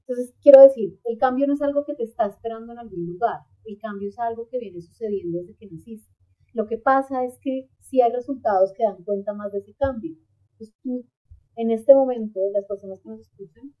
Entonces, 0.00 0.34
quiero 0.42 0.62
decir, 0.62 0.98
el 1.04 1.18
cambio 1.18 1.46
no 1.46 1.54
es 1.54 1.62
algo 1.62 1.84
que 1.84 1.94
te 1.94 2.02
está 2.02 2.26
esperando 2.26 2.72
en 2.72 2.78
algún 2.78 3.06
lugar, 3.06 3.40
el 3.64 3.78
cambio 3.78 4.08
es 4.08 4.18
algo 4.18 4.48
que 4.48 4.58
viene 4.58 4.80
sucediendo 4.80 5.38
desde 5.38 5.56
que 5.56 5.68
naciste. 5.68 6.12
Lo 6.52 6.66
que 6.66 6.78
pasa 6.78 7.24
es 7.24 7.38
que 7.40 7.68
si 7.78 8.00
hay 8.00 8.10
resultados 8.10 8.72
que 8.76 8.82
dan 8.82 9.04
cuenta 9.04 9.32
más 9.34 9.52
de 9.52 9.58
ese 9.58 9.74
cambio. 9.74 10.16
Entonces, 10.52 10.74
tú, 10.82 11.06
en 11.54 11.70
este 11.70 11.94
momento, 11.94 12.40
las 12.52 12.66
personas 12.66 13.00
que 13.00 13.08
nos 13.08 13.20
escuchan, 13.20 13.72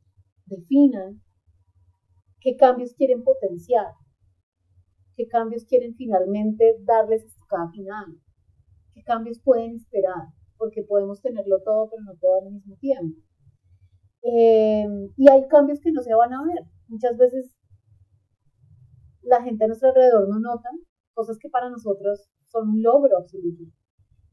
definan 0.46 1.20
qué 2.40 2.56
cambios 2.56 2.94
quieren 2.94 3.24
potenciar, 3.24 3.92
qué 5.16 5.26
cambios 5.26 5.64
quieren 5.64 5.94
finalmente 5.96 6.76
darles 6.84 7.26
cada 7.48 7.70
final, 7.70 8.20
qué 8.94 9.02
cambios 9.02 9.40
pueden 9.40 9.76
esperar, 9.76 10.28
porque 10.56 10.82
podemos 10.82 11.20
tenerlo 11.20 11.60
todo, 11.62 11.90
pero 11.90 12.02
no 12.02 12.14
todo 12.16 12.42
al 12.42 12.52
mismo 12.52 12.76
tiempo. 12.76 13.18
Eh, 14.22 14.86
y 15.16 15.30
hay 15.30 15.48
cambios 15.48 15.80
que 15.80 15.92
no 15.92 16.02
se 16.02 16.14
van 16.14 16.32
a 16.32 16.44
ver. 16.44 16.64
Muchas 16.88 17.16
veces 17.16 17.56
la 19.22 19.42
gente 19.42 19.64
a 19.64 19.68
nuestro 19.68 19.88
alrededor 19.88 20.28
no 20.28 20.40
nota 20.40 20.68
cosas 21.14 21.38
que 21.38 21.48
para 21.48 21.70
nosotros 21.70 22.30
son 22.44 22.70
un 22.70 22.82
logro 22.82 23.18
absoluto. 23.18 23.64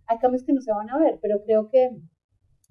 Hay 0.07 0.17
cambios 0.19 0.43
que 0.43 0.53
no 0.53 0.61
se 0.61 0.71
van 0.71 0.89
a 0.89 0.97
ver, 0.97 1.19
pero 1.21 1.43
creo 1.43 1.69
que, 1.69 1.89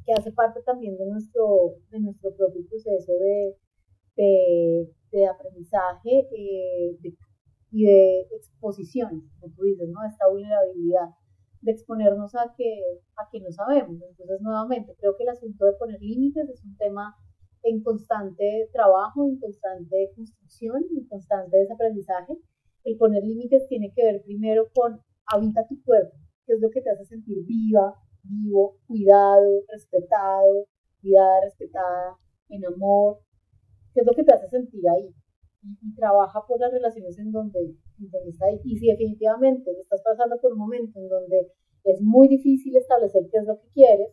que 0.04 0.12
hace 0.12 0.32
parte 0.32 0.60
también 0.62 0.96
de 0.96 1.06
nuestro, 1.06 1.76
de 1.90 2.00
nuestro 2.00 2.34
propio 2.34 2.66
proceso 2.66 3.12
de, 3.18 3.56
de, 5.12 5.26
aprendizaje 5.26 6.26
eh, 6.32 6.96
y 7.70 7.84
de 7.84 8.20
exposición, 8.32 9.30
como 9.38 9.54
tú 9.54 9.64
dices, 9.64 9.88
¿no? 9.90 10.02
Esta 10.04 10.28
vulnerabilidad 10.28 11.10
de 11.66 11.72
exponernos 11.72 12.32
a 12.36 12.54
que, 12.56 12.80
a 13.16 13.28
que 13.28 13.40
no 13.40 13.50
sabemos. 13.50 14.00
Entonces, 14.00 14.40
nuevamente, 14.40 14.94
creo 15.00 15.16
que 15.16 15.24
el 15.24 15.30
asunto 15.30 15.66
de 15.66 15.72
poner 15.72 16.00
límites 16.00 16.48
es 16.48 16.64
un 16.64 16.76
tema 16.76 17.16
en 17.64 17.82
constante 17.82 18.70
trabajo, 18.72 19.26
en 19.26 19.40
constante 19.40 20.12
construcción, 20.14 20.84
en 20.96 21.08
constante 21.08 21.56
desaprendizaje. 21.56 22.38
El 22.84 22.96
poner 22.96 23.24
límites 23.24 23.66
tiene 23.66 23.92
que 23.92 24.04
ver 24.04 24.22
primero 24.22 24.68
con 24.72 25.00
habita 25.26 25.66
tu 25.66 25.82
cuerpo, 25.82 26.16
que 26.46 26.52
es 26.52 26.60
lo 26.60 26.70
que 26.70 26.80
te 26.80 26.90
hace 26.90 27.04
sentir 27.04 27.44
viva, 27.44 28.00
vivo, 28.22 28.76
cuidado, 28.86 29.64
respetado, 29.68 30.68
cuidada, 31.00 31.40
respetada, 31.42 32.16
en 32.48 32.64
amor, 32.64 33.18
qué 33.92 34.02
es 34.02 34.06
lo 34.06 34.12
que 34.12 34.22
te 34.22 34.32
hace 34.32 34.48
sentir 34.48 34.88
ahí. 34.88 35.12
Y, 35.62 35.94
trabaja 35.96 36.46
por 36.46 36.60
las 36.60 36.70
relaciones 36.70 37.18
en 37.18 37.32
donde, 37.32 37.74
donde 37.98 38.30
está 38.30 38.46
ahí. 38.46 38.60
Y 38.64 38.78
si 38.78 38.86
definitivamente 38.86 39.70
estás 39.80 40.02
pasando 40.02 40.38
por 40.40 40.52
un 40.52 40.58
momento 40.58 40.98
en 40.98 41.08
donde 41.08 41.52
es 41.84 42.00
muy 42.02 42.28
difícil 42.28 42.76
establecer 42.76 43.28
qué 43.30 43.38
es 43.38 43.46
lo 43.46 43.60
que 43.60 43.68
quieres, 43.74 44.08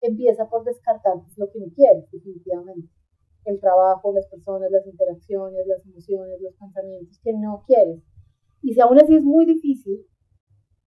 empieza 0.00 0.48
por 0.48 0.64
descartar 0.64 1.14
qué 1.22 1.30
es 1.30 1.38
lo 1.38 1.50
que 1.50 1.60
no 1.60 1.66
quieres, 1.74 2.10
definitivamente. 2.10 2.88
El 3.44 3.60
trabajo, 3.60 4.12
las 4.12 4.26
personas, 4.26 4.70
las 4.70 4.86
interacciones, 4.86 5.66
las 5.66 5.84
emociones, 5.86 6.40
los 6.40 6.54
pensamientos 6.54 7.18
que 7.22 7.32
no 7.32 7.64
quieres. 7.66 8.02
Y 8.62 8.74
si 8.74 8.80
aún 8.80 8.98
así 8.98 9.14
es 9.14 9.24
muy 9.24 9.46
difícil, 9.46 10.06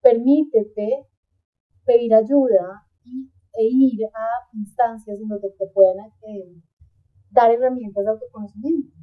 permítete 0.02 1.06
pedir 1.84 2.14
ayuda 2.14 2.86
y, 3.04 3.30
e 3.54 3.64
ir 3.64 4.04
a 4.06 4.56
instancias 4.56 5.18
en 5.18 5.28
donde 5.28 5.50
te 5.50 5.66
puedan 5.68 6.10
eh, 6.28 6.54
dar 7.30 7.50
herramientas 7.50 8.04
de 8.04 8.10
autoconocimiento 8.10 8.94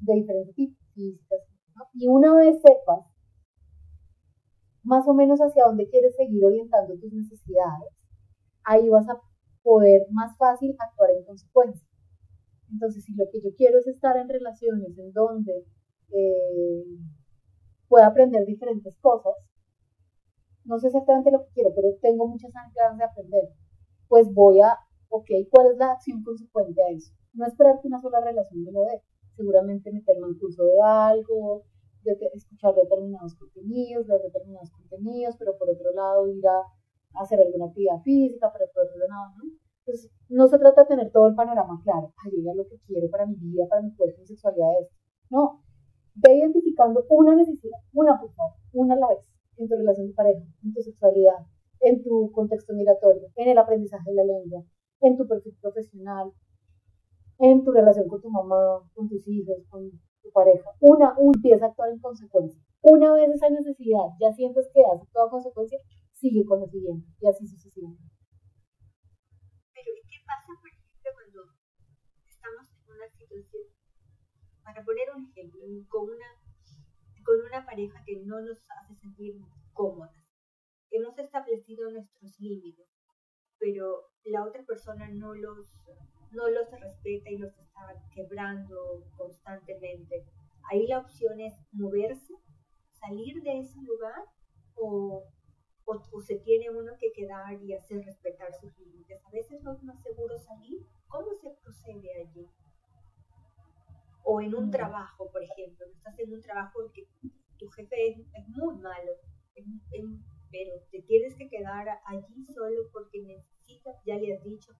de 0.00 0.14
diferentes 0.14 0.54
tipos, 0.54 0.78
físicas. 0.94 1.40
Y 1.94 2.08
una 2.08 2.34
vez 2.34 2.60
sepas 2.60 3.06
más 4.82 5.06
o 5.06 5.14
menos 5.14 5.38
hacia 5.40 5.64
dónde 5.64 5.88
quieres 5.88 6.16
seguir 6.16 6.44
orientando 6.44 6.98
tus 6.98 7.12
necesidades, 7.12 7.92
ahí 8.64 8.88
vas 8.88 9.08
a 9.08 9.20
poder 9.62 10.06
más 10.10 10.36
fácil 10.38 10.74
actuar 10.78 11.10
en 11.10 11.24
consecuencia. 11.24 11.86
Entonces, 12.70 13.04
si 13.04 13.14
lo 13.14 13.24
que 13.30 13.40
yo 13.42 13.50
quiero 13.56 13.78
es 13.78 13.86
estar 13.86 14.16
en 14.16 14.28
relaciones 14.28 14.96
en 14.98 15.12
donde 15.12 15.66
eh, 16.10 16.84
pueda 17.88 18.06
aprender 18.06 18.44
diferentes 18.46 18.96
cosas, 18.98 19.34
no 20.64 20.78
sé 20.78 20.88
exactamente 20.88 21.30
lo 21.30 21.44
que 21.44 21.52
quiero, 21.52 21.74
pero 21.74 21.88
tengo 22.00 22.26
muchas 22.26 22.52
ganas 22.52 22.98
de 22.98 23.04
aprender, 23.04 23.48
pues 24.08 24.32
voy 24.32 24.60
a, 24.60 24.78
ok, 25.08 25.28
¿cuál 25.50 25.72
es 25.72 25.78
la 25.78 25.92
acción 25.92 26.22
consecuente 26.22 26.82
a 26.82 26.90
eso? 26.94 27.12
No 27.32 27.46
esperar 27.46 27.80
que 27.80 27.88
una 27.88 28.00
sola 28.00 28.20
relación 28.20 28.64
me 28.64 28.72
lo 28.72 28.82
dé, 28.84 29.02
seguramente 29.38 29.92
meterme 29.92 30.26
en 30.26 30.38
curso 30.38 30.64
de 30.64 30.82
algo, 30.82 31.62
de 32.02 32.12
escuchar 32.34 32.74
determinados 32.74 33.36
contenidos, 33.36 34.06
ver 34.06 34.20
determinados 34.22 34.70
contenidos, 34.70 35.36
pero 35.38 35.56
por 35.56 35.70
otro 35.70 35.92
lado 35.92 36.26
ir 36.28 36.46
a 36.46 36.62
hacer 37.22 37.40
alguna 37.40 37.66
actividad 37.66 38.02
física, 38.02 38.52
pero 38.52 38.66
por 38.74 38.84
otro 38.84 38.98
lado, 39.06 39.32
¿no? 39.38 39.44
Entonces, 39.86 40.10
no 40.28 40.48
se 40.48 40.58
trata 40.58 40.82
de 40.82 40.88
tener 40.88 41.12
todo 41.12 41.28
el 41.28 41.34
panorama 41.34 41.80
claro, 41.82 42.12
ay, 42.24 42.32
lo 42.42 42.66
que 42.66 42.78
quiero 42.86 43.08
para 43.10 43.26
mi 43.26 43.36
vida, 43.36 43.66
para 43.68 43.82
mi 43.82 43.94
cuerpo, 43.94 44.20
mi 44.20 44.26
sexualidad, 44.26 44.68
es. 44.82 44.88
No, 45.30 45.62
ve 46.14 46.34
identificando 46.34 47.04
una 47.08 47.34
necesidad, 47.34 47.78
una 47.92 48.20
por 48.20 48.32
favor, 48.34 48.54
una 48.72 48.94
a 48.94 48.98
la 48.98 49.08
vez 49.08 49.30
en 49.56 49.68
tu 49.68 49.76
relación 49.76 50.08
de 50.08 50.14
pareja, 50.14 50.44
en 50.62 50.74
tu 50.74 50.82
sexualidad, 50.82 51.46
en 51.80 52.02
tu 52.02 52.30
contexto 52.32 52.74
migratorio, 52.74 53.28
en 53.36 53.48
el 53.48 53.58
aprendizaje 53.58 54.10
de 54.10 54.16
la 54.16 54.24
lengua, 54.24 54.64
en 55.00 55.16
tu 55.16 55.26
perfil 55.26 55.56
profesional, 55.60 56.32
en 57.38 57.64
tu 57.64 57.70
relación 57.70 58.08
con 58.08 58.20
tu 58.20 58.30
mamá, 58.30 58.82
con 58.94 59.08
tus 59.08 59.26
hijos, 59.28 59.56
con 59.68 59.90
tu 60.22 60.30
pareja. 60.32 60.70
Una, 60.80 61.14
un, 61.18 61.34
empieza 61.36 61.66
a 61.66 61.68
actuar 61.68 61.90
en 61.90 62.00
consecuencia. 62.00 62.60
Una 62.82 63.12
vez 63.14 63.30
esa 63.30 63.50
necesidad 63.50 64.06
ya 64.20 64.32
sientes 64.32 64.68
que 64.72 64.82
actuado 64.84 65.28
en 65.28 65.30
consecuencia, 65.30 65.78
sigue 66.12 66.44
con 66.44 66.60
lo 66.60 66.66
siguiente 66.66 67.06
y 67.20 67.26
así 67.26 67.46
sucesivamente. 67.46 68.02
Pero 69.74 69.90
¿qué 70.08 70.18
pasa, 70.26 70.52
por 70.60 70.70
ejemplo, 70.70 71.10
cuando 71.14 71.40
estamos 72.26 72.66
en 72.86 72.94
una 72.94 73.08
situación, 73.08 73.62
para 74.64 74.84
poner 74.84 75.08
un 75.14 75.30
ejemplo, 75.30 75.60
con 75.88 76.10
una 76.10 76.26
con 77.28 77.44
una 77.44 77.62
pareja 77.66 78.02
que 78.06 78.22
no 78.24 78.40
nos 78.40 78.64
hace 78.70 78.94
sentir 78.94 79.38
cómodas. 79.74 80.16
Hemos 80.90 81.18
establecido 81.18 81.90
nuestros 81.90 82.40
límites, 82.40 82.88
pero 83.58 84.08
la 84.24 84.44
otra 84.44 84.64
persona 84.64 85.10
no 85.10 85.34
los, 85.34 85.68
no 86.32 86.48
los 86.48 86.70
respeta 86.70 87.30
y 87.30 87.38
los 87.38 87.56
está 87.58 88.02
quebrando 88.14 89.04
constantemente. 89.16 90.24
Ahí 90.70 90.86
la 90.86 90.98
opción 90.98 91.40
es 91.40 91.54
moverse, 91.72 92.34
salir 92.92 93.42
de 93.42 93.60
ese 93.60 93.80
lugar 93.82 94.24
o, 94.74 95.24
o, 95.84 96.20
se 96.20 96.36
tiene 96.36 96.70
uno 96.70 96.92
que 96.98 97.12
quedar 97.12 97.62
y 97.62 97.72
hacer 97.72 98.04
respetar 98.04 98.52
sus 98.54 98.76
límites. 98.78 99.24
A 99.24 99.30
veces 99.30 99.62
no 99.62 99.72
es 99.72 99.82
más 99.82 100.02
seguro 100.02 100.38
salir. 100.38 100.86
¿Cómo 101.08 101.34
se 101.34 101.50
procede 101.62 102.20
allí? 102.20 102.46
O 104.24 104.40
en 104.42 104.54
un 104.54 104.66
mm. 104.66 104.70
trabajo, 104.70 105.30
por 105.30 105.42
ejemplo, 105.42 105.86
estás 105.86 106.18
en 106.18 106.34
un 106.34 106.42
trabajo 106.42 106.90
que 106.92 107.08
tu 107.58 107.68
jefe 107.70 108.10
es, 108.10 108.18
muy 108.48 108.76
malo, 108.76 109.12
pero 110.50 110.70
te 110.90 111.02
tienes 111.02 111.34
que 111.36 111.48
quedar 111.48 111.88
allí 112.06 112.44
solo 112.54 112.88
porque 112.92 113.20
necesitas, 113.22 113.96
ya 114.04 114.16
le 114.16 114.36
has 114.36 114.44
dicho, 114.44 114.72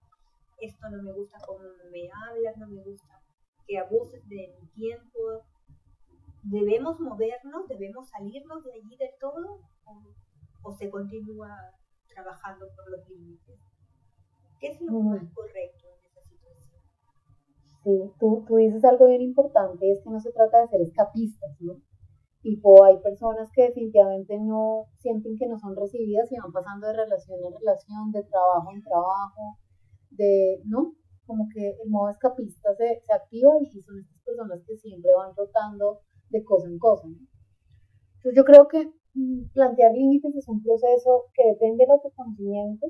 esto 0.61 0.89
no 0.89 1.03
me 1.03 1.13
gusta 1.13 1.37
como 1.45 1.59
me 1.91 2.09
hablas, 2.11 2.57
no 2.57 2.67
me 2.67 2.81
gusta 2.83 3.21
que 3.67 3.77
abuses 3.77 4.27
de 4.27 4.55
mi 4.59 4.67
tiempo. 4.69 5.19
¿Debemos 6.43 6.99
movernos? 6.99 7.67
¿Debemos 7.67 8.09
salirnos 8.09 8.63
de 8.63 8.73
allí 8.73 8.97
de 8.97 9.11
todo? 9.19 9.61
¿O, 10.63 10.73
se 10.73 10.89
continúa 10.89 11.49
trabajando 12.07 12.67
por 12.75 12.89
los 12.89 13.07
límites? 13.09 13.59
¿Qué 14.59 14.67
es 14.67 14.81
lo 14.81 14.99
más 14.99 15.23
correcto? 15.33 15.87
Sí, 17.83 18.11
tú, 18.19 18.43
tú 18.45 18.57
dices 18.57 18.83
algo 18.83 19.07
bien 19.07 19.21
importante, 19.21 19.89
es 19.89 20.03
que 20.03 20.09
no 20.09 20.19
se 20.19 20.33
trata 20.33 20.61
de 20.61 20.67
ser 20.67 20.81
escapistas, 20.81 21.61
¿no? 21.61 21.81
Tipo, 22.41 22.83
hay 22.83 22.97
personas 22.99 23.49
que 23.53 23.63
definitivamente 23.63 24.37
no 24.39 24.85
sienten 24.97 25.37
que 25.37 25.47
no 25.47 25.57
son 25.59 25.75
recibidas 25.75 26.31
y 26.31 26.37
van 26.37 26.51
pasando 26.51 26.87
de 26.87 26.93
relación 26.93 27.39
en 27.43 27.53
relación, 27.53 28.11
de 28.11 28.23
trabajo 28.23 28.71
en 28.73 28.81
trabajo, 28.81 29.57
de, 30.09 30.61
¿no? 30.65 30.95
Como 31.25 31.47
que 31.53 31.77
el 31.83 31.89
modo 31.89 32.09
escapista 32.09 32.73
se, 32.75 33.01
se 33.05 33.13
activa 33.13 33.51
y 33.61 33.81
son 33.81 33.99
estas 33.99 34.21
personas 34.23 34.61
que 34.65 34.77
siempre 34.77 35.11
van 35.15 35.35
rotando 35.35 36.01
de 36.29 36.43
cosa 36.43 36.67
en 36.67 36.79
cosa, 36.79 37.07
¿no? 37.07 37.17
Entonces 38.15 38.35
yo 38.35 38.43
creo 38.43 38.67
que 38.67 38.91
mm, 39.13 39.51
plantear 39.53 39.93
límites 39.93 40.35
es 40.35 40.47
un 40.47 40.61
proceso 40.61 41.25
que 41.33 41.47
depende 41.47 41.83
del 41.83 41.91
autoconocimiento, 41.91 42.87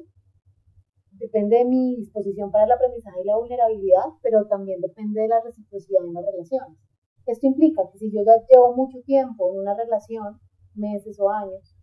depende 1.12 1.58
de 1.58 1.66
mi 1.66 1.96
disposición 1.98 2.52
para 2.52 2.66
el 2.66 2.72
aprendizaje 2.72 3.22
y 3.22 3.26
la 3.26 3.38
vulnerabilidad, 3.38 4.06
pero 4.24 4.48
también 4.48 4.82
depende 4.82 5.22
de 5.22 5.28
la 5.28 5.42
reciprocidad 5.42 6.06
en 6.06 6.14
las 6.14 6.26
relaciones. 6.26 6.78
Esto 7.26 7.46
implica 7.46 7.84
que 7.92 8.00
si 8.00 8.12
yo 8.12 8.24
ya 8.24 8.34
llevo 8.50 8.76
mucho 8.76 9.02
tiempo 9.02 9.52
en 9.52 9.60
una 9.60 9.76
relación, 9.76 10.40
meses 10.74 11.20
o 11.20 11.30
años, 11.30 11.76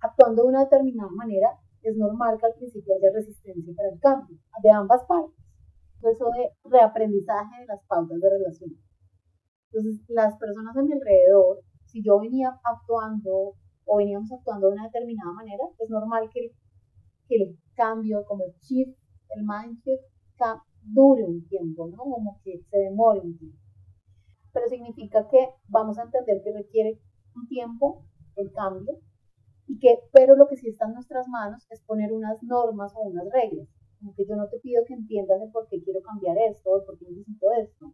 actuando 0.00 0.42
de 0.42 0.48
una 0.48 0.64
determinada 0.64 1.10
manera, 1.10 1.50
es 1.82 1.96
normal 1.96 2.38
que 2.38 2.46
al 2.46 2.54
principio 2.54 2.94
haya 2.94 3.10
resistencia 3.12 3.72
para 3.76 3.90
el 3.90 4.00
cambio, 4.00 4.36
de 4.62 4.70
ambas 4.70 5.04
partes. 5.06 5.36
Eso 6.02 6.30
de 6.30 6.50
reaprendizaje 6.64 7.60
de 7.60 7.66
las 7.66 7.82
pautas 7.86 8.20
de 8.20 8.30
relación. 8.30 8.70
Entonces, 9.70 10.00
las 10.08 10.36
personas 10.38 10.76
a 10.76 10.82
mi 10.82 10.92
alrededor, 10.92 11.60
si 11.86 12.02
yo 12.02 12.20
venía 12.20 12.58
actuando 12.62 13.54
o 13.84 13.96
veníamos 13.96 14.30
actuando 14.32 14.68
de 14.68 14.74
una 14.74 14.84
determinada 14.84 15.32
manera, 15.32 15.64
es 15.78 15.90
normal 15.90 16.30
que 16.32 16.52
el 17.30 17.58
cambio, 17.74 18.24
como 18.26 18.44
el 18.44 18.52
shift, 18.60 18.96
el 19.34 19.44
mind 19.44 19.78
shift, 19.82 20.04
dure 20.82 21.24
un 21.24 21.46
tiempo, 21.48 21.88
¿no? 21.88 21.98
Como 21.98 22.40
que 22.42 22.62
se 22.70 22.78
demore 22.78 23.20
un 23.20 23.36
tiempo. 23.36 23.58
Pero 24.52 24.68
significa 24.68 25.28
que 25.28 25.48
vamos 25.68 25.98
a 25.98 26.04
entender 26.04 26.42
que 26.42 26.52
requiere 26.52 27.00
un 27.34 27.46
tiempo 27.48 28.04
el 28.36 28.52
cambio 28.52 29.00
y 29.68 29.78
que, 29.78 30.00
pero 30.12 30.34
lo 30.34 30.48
que 30.48 30.56
sí 30.56 30.68
está 30.68 30.86
en 30.86 30.94
nuestras 30.94 31.28
manos 31.28 31.66
es 31.70 31.82
poner 31.82 32.12
unas 32.12 32.42
normas 32.42 32.92
o 32.96 33.02
unas 33.02 33.28
reglas. 33.30 33.68
Como 34.00 34.14
que 34.14 34.24
yo 34.26 34.34
no 34.34 34.48
te 34.48 34.58
pido 34.60 34.82
que 34.86 34.94
entiendas 34.94 35.42
el 35.42 35.50
por 35.50 35.68
qué 35.68 35.82
quiero 35.82 36.00
cambiar 36.00 36.36
esto, 36.38 36.70
o 36.70 36.84
por 36.84 36.98
qué 36.98 37.04
necesito 37.06 37.52
esto. 37.52 37.92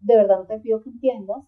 De 0.00 0.16
verdad 0.16 0.40
no 0.40 0.46
te 0.46 0.58
pido 0.58 0.82
que 0.82 0.90
entiendas, 0.90 1.44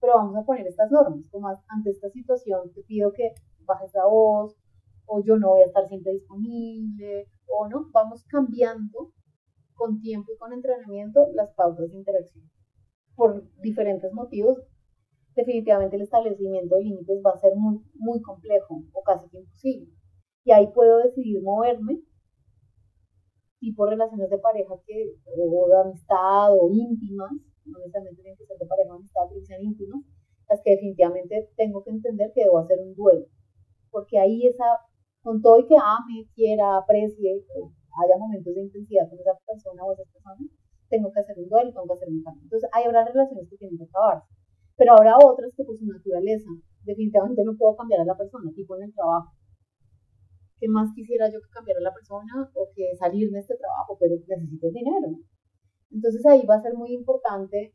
pero 0.00 0.14
vamos 0.14 0.36
a 0.36 0.44
poner 0.44 0.66
estas 0.66 0.90
normas. 0.92 1.26
Como 1.30 1.48
ante 1.48 1.90
esta 1.90 2.08
situación 2.10 2.72
te 2.72 2.82
pido 2.82 3.12
que 3.12 3.34
bajes 3.64 3.92
la 3.94 4.06
voz, 4.06 4.56
o 5.06 5.22
yo 5.24 5.36
no 5.36 5.50
voy 5.50 5.62
a 5.62 5.66
estar 5.66 5.88
siempre 5.88 6.12
disponible, 6.12 7.28
o 7.48 7.68
no, 7.68 7.90
vamos 7.92 8.24
cambiando 8.24 9.12
con 9.74 10.00
tiempo 10.00 10.32
y 10.32 10.38
con 10.38 10.52
entrenamiento 10.52 11.26
las 11.34 11.52
pautas 11.52 11.90
de 11.90 11.98
interacción. 11.98 12.48
Por 13.16 13.44
diferentes 13.60 14.12
motivos, 14.12 14.58
definitivamente 15.36 15.96
el 15.96 16.02
establecimiento 16.02 16.74
de 16.74 16.84
límites 16.84 17.20
va 17.24 17.32
a 17.32 17.38
ser 17.38 17.54
muy, 17.54 17.78
muy 17.94 18.20
complejo 18.22 18.82
o 18.92 19.02
casi 19.02 19.26
imposible. 19.36 19.92
Y 20.44 20.52
ahí 20.52 20.66
puedo 20.74 20.98
decidir 20.98 21.42
moverme, 21.42 22.00
tipo 23.60 23.86
relaciones 23.86 24.30
de 24.30 24.38
pareja 24.38 24.74
que, 24.86 25.14
o 25.36 25.68
de 25.68 25.76
amistad 25.78 26.54
o 26.56 26.70
íntimas, 26.72 27.32
no 27.64 27.78
necesariamente 27.78 28.22
tienen 28.22 28.38
que 28.38 28.46
ser 28.46 28.58
de 28.58 28.66
pareja 28.66 28.92
o 28.94 28.96
amistad, 28.96 29.22
pero 29.28 29.40
que 29.40 29.46
sean 29.46 29.62
íntimas, 29.62 30.02
las 30.48 30.60
que 30.62 30.70
definitivamente 30.70 31.50
tengo 31.56 31.84
que 31.84 31.90
entender 31.90 32.32
que 32.34 32.44
debo 32.44 32.58
hacer 32.58 32.78
un 32.80 32.94
duelo. 32.94 33.26
Porque 33.90 34.18
ahí 34.18 34.46
esa, 34.46 34.64
con 35.22 35.42
todo 35.42 35.58
y 35.58 35.66
que 35.66 35.76
ame, 35.76 36.28
quiera, 36.34 36.78
aprecie, 36.78 37.44
haya 38.02 38.16
momentos 38.18 38.54
de 38.54 38.62
intensidad 38.62 39.08
con 39.10 39.18
esa 39.18 39.34
persona 39.44 39.84
o 39.84 39.92
esas 39.92 40.08
personas, 40.08 40.48
tengo 40.88 41.12
que 41.12 41.20
hacer 41.20 41.36
un 41.38 41.48
duelo, 41.48 41.72
tengo 41.72 41.86
que 41.86 41.94
hacer 41.94 42.08
un 42.08 42.22
cambio. 42.22 42.44
Entonces, 42.44 42.70
hay 42.72 42.84
habrá 42.84 43.04
relaciones 43.04 43.50
que 43.50 43.56
tienen 43.56 43.76
que 43.76 43.84
acabarse. 43.84 44.28
Pero 44.76 44.92
habrá 44.92 45.16
otras 45.18 45.52
que 45.56 45.64
por 45.64 45.76
su 45.76 45.86
naturaleza, 45.86 46.50
definitivamente 46.84 47.42
no 47.44 47.56
puedo 47.56 47.76
cambiar 47.76 48.00
a 48.00 48.04
la 48.04 48.16
persona, 48.16 48.52
tipo 48.54 48.76
en 48.76 48.84
el 48.84 48.94
trabajo. 48.94 49.32
¿Qué 50.58 50.68
más 50.68 50.92
quisiera 50.94 51.30
yo 51.30 51.40
que 51.40 51.50
cambiar 51.50 51.78
a 51.78 51.82
la 51.82 51.92
persona 51.92 52.50
o 52.54 52.68
que 52.74 52.96
salir 52.96 53.30
de 53.30 53.40
este 53.40 53.56
trabajo? 53.56 53.96
Pero 53.98 54.16
necesito 54.16 54.70
dinero. 54.70 55.08
Entonces 55.90 56.24
ahí 56.26 56.44
va 56.46 56.56
a 56.56 56.62
ser 56.62 56.74
muy 56.74 56.92
importante 56.92 57.74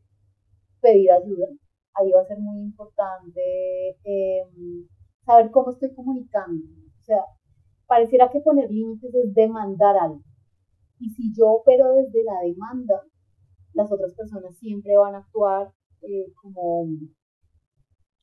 pedir 0.81 1.11
ayuda, 1.11 1.47
ahí 1.93 2.11
va 2.11 2.21
a 2.21 2.25
ser 2.25 2.39
muy 2.39 2.59
importante 2.59 3.41
em, 4.03 4.87
saber 5.25 5.51
cómo 5.51 5.71
estoy 5.71 5.93
comunicando. 5.93 6.65
O 6.99 7.03
sea, 7.03 7.23
pareciera 7.87 8.29
que 8.29 8.41
poner 8.41 8.69
límites 8.69 9.13
es 9.13 9.33
demandar 9.33 9.97
algo. 9.97 10.23
Y 10.99 11.09
si 11.09 11.33
yo 11.35 11.47
opero 11.49 11.93
desde 11.93 12.23
la 12.23 12.41
demanda, 12.41 13.01
las 13.73 13.91
otras 13.91 14.13
personas 14.13 14.55
siempre 14.57 14.97
van 14.97 15.15
a 15.15 15.19
actuar 15.19 15.71
eh, 16.01 16.31
como 16.41 16.87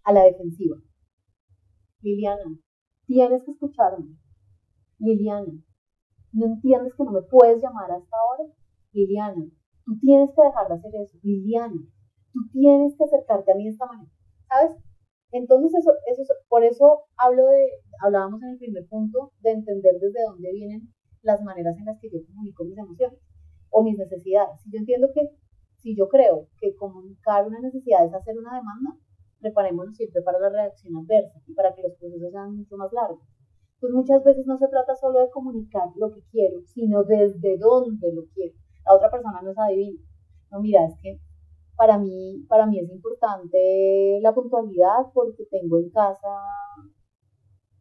a 0.04 0.12
la 0.12 0.24
defensiva. 0.24 0.76
Liliana, 2.00 2.58
tienes 3.06 3.44
que 3.44 3.50
escucharme. 3.50 4.16
Liliana, 4.98 5.52
¿no 6.32 6.46
entiendes 6.46 6.94
que 6.94 7.04
no 7.04 7.12
me 7.12 7.22
puedes 7.22 7.62
llamar 7.62 7.90
hasta 7.90 8.16
ahora? 8.16 8.52
Liliana, 8.92 9.46
tú 9.84 9.98
tienes 10.00 10.30
que 10.34 10.42
dejar 10.42 10.68
de 10.68 10.74
hacer 10.74 10.94
eso. 10.96 11.18
Liliana, 11.22 11.80
tú 12.32 12.40
tienes 12.52 12.96
que 12.96 13.04
acercarte 13.04 13.52
a 13.52 13.54
mí 13.54 13.64
de 13.64 13.70
esta 13.70 13.86
manera. 13.86 14.10
¿Sabes? 14.48 14.76
Entonces, 15.30 15.74
eso, 15.74 15.92
eso, 16.06 16.34
por 16.48 16.64
eso 16.64 17.04
hablo 17.16 17.44
de, 17.46 17.68
hablábamos 18.00 18.42
en 18.42 18.50
el 18.50 18.58
primer 18.58 18.88
punto, 18.88 19.32
de 19.40 19.50
entender 19.50 19.94
desde 20.00 20.24
dónde 20.24 20.52
vienen 20.52 20.94
las 21.22 21.42
maneras 21.42 21.76
en 21.76 21.84
las 21.84 22.00
que 22.00 22.08
yo 22.10 22.24
comunico 22.26 22.64
mis 22.64 22.78
emociones 22.78 23.20
o 23.70 23.82
mis 23.82 23.98
necesidades. 23.98 24.60
Si 24.62 24.70
yo 24.70 24.78
entiendo 24.78 25.08
que 25.12 25.20
si 25.78 25.96
yo 25.96 26.08
creo 26.08 26.48
que 26.60 26.74
comunicar 26.76 27.46
una 27.46 27.60
necesidad 27.60 28.04
es 28.04 28.14
hacer 28.14 28.36
una 28.36 28.56
demanda, 28.56 28.96
preparémonos 29.40 29.96
siempre 29.96 30.22
para 30.22 30.38
la 30.38 30.50
reacción 30.50 30.96
adversa 30.96 31.40
y 31.46 31.54
para 31.54 31.74
que 31.74 31.82
los 31.82 31.94
procesos 31.94 32.32
sean 32.32 32.56
mucho 32.56 32.76
más 32.76 32.92
largos. 32.92 33.20
Pues 33.80 33.92
muchas 33.92 34.24
veces 34.24 34.46
no 34.46 34.58
se 34.58 34.66
trata 34.68 34.94
solo 34.96 35.20
de 35.20 35.30
comunicar 35.30 35.88
lo 35.96 36.12
que 36.12 36.20
quiero, 36.30 36.60
sino 36.66 37.04
desde 37.04 37.56
dónde 37.58 38.12
lo 38.12 38.24
quiero. 38.34 38.54
La 38.84 38.94
otra 38.94 39.10
persona 39.10 39.40
no 39.40 39.50
es 39.52 39.58
adivina. 39.58 40.02
No, 40.50 40.60
mira, 40.60 40.84
es 40.84 40.94
que 41.00 41.20
para 41.76 41.96
mí, 41.96 42.44
para 42.48 42.66
mí 42.66 42.80
es 42.80 42.90
importante 42.90 44.18
la 44.20 44.34
puntualidad 44.34 45.12
porque 45.14 45.44
tengo 45.48 45.78
en 45.78 45.90
casa 45.90 46.28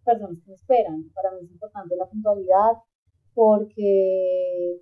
personas 0.05 0.39
que 0.39 0.51
me 0.51 0.55
esperan. 0.55 1.09
Para 1.15 1.31
mí 1.31 1.39
es 1.43 1.51
importante 1.51 1.95
la 1.95 2.05
puntualidad 2.05 2.73
porque 3.33 4.81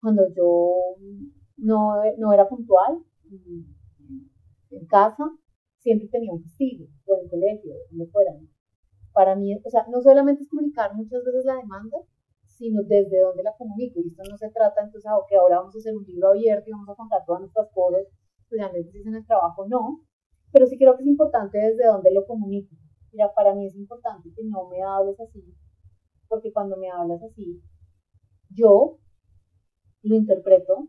cuando 0.00 0.22
yo 0.34 0.96
no, 1.56 2.02
no 2.18 2.32
era 2.32 2.48
puntual 2.48 3.04
en 4.70 4.86
casa, 4.86 5.24
siempre 5.78 6.08
tenía 6.08 6.32
un 6.32 6.42
castigo, 6.42 6.86
o 7.06 7.16
en 7.16 7.24
el 7.24 7.30
colegio, 7.30 7.74
donde 7.90 8.06
fuera. 8.10 8.32
Para 9.12 9.36
mí, 9.36 9.54
o 9.54 9.70
sea, 9.70 9.86
no 9.90 10.00
solamente 10.00 10.42
es 10.42 10.48
comunicar 10.48 10.94
muchas 10.94 11.22
veces 11.24 11.44
la 11.44 11.56
demanda, 11.56 11.98
sino 12.46 12.82
desde 12.82 13.20
dónde 13.20 13.42
la 13.42 13.54
comunico. 13.56 14.00
Y 14.00 14.08
esto 14.08 14.22
no 14.28 14.36
se 14.36 14.50
trata 14.50 14.82
entonces, 14.82 15.08
ah, 15.10 15.18
ok, 15.18 15.32
ahora 15.38 15.58
vamos 15.58 15.74
a 15.74 15.78
hacer 15.78 15.94
un 15.94 16.04
libro 16.04 16.28
abierto 16.28 16.68
y 16.68 16.72
vamos 16.72 16.88
a 16.88 16.94
contar 16.94 17.24
todas 17.24 17.40
nuestras 17.42 17.68
cosas, 17.72 18.02
especialmente 18.42 18.90
si 18.90 18.98
es 18.98 19.06
en 19.06 19.16
el 19.16 19.26
trabajo, 19.26 19.66
no. 19.68 20.00
Pero 20.52 20.66
sí 20.66 20.78
creo 20.78 20.96
que 20.96 21.02
es 21.02 21.08
importante 21.08 21.58
desde 21.58 21.86
dónde 21.86 22.12
lo 22.12 22.26
comunico. 22.26 22.74
Mira, 23.12 23.32
para 23.34 23.54
mí 23.54 23.66
es 23.66 23.76
importante 23.76 24.30
que 24.34 24.42
no 24.44 24.68
me 24.68 24.82
hables 24.82 25.20
así, 25.20 25.44
porque 26.28 26.52
cuando 26.52 26.76
me 26.76 26.90
hablas 26.90 27.22
así, 27.22 27.62
yo 28.50 28.98
lo 30.02 30.16
interpreto 30.16 30.88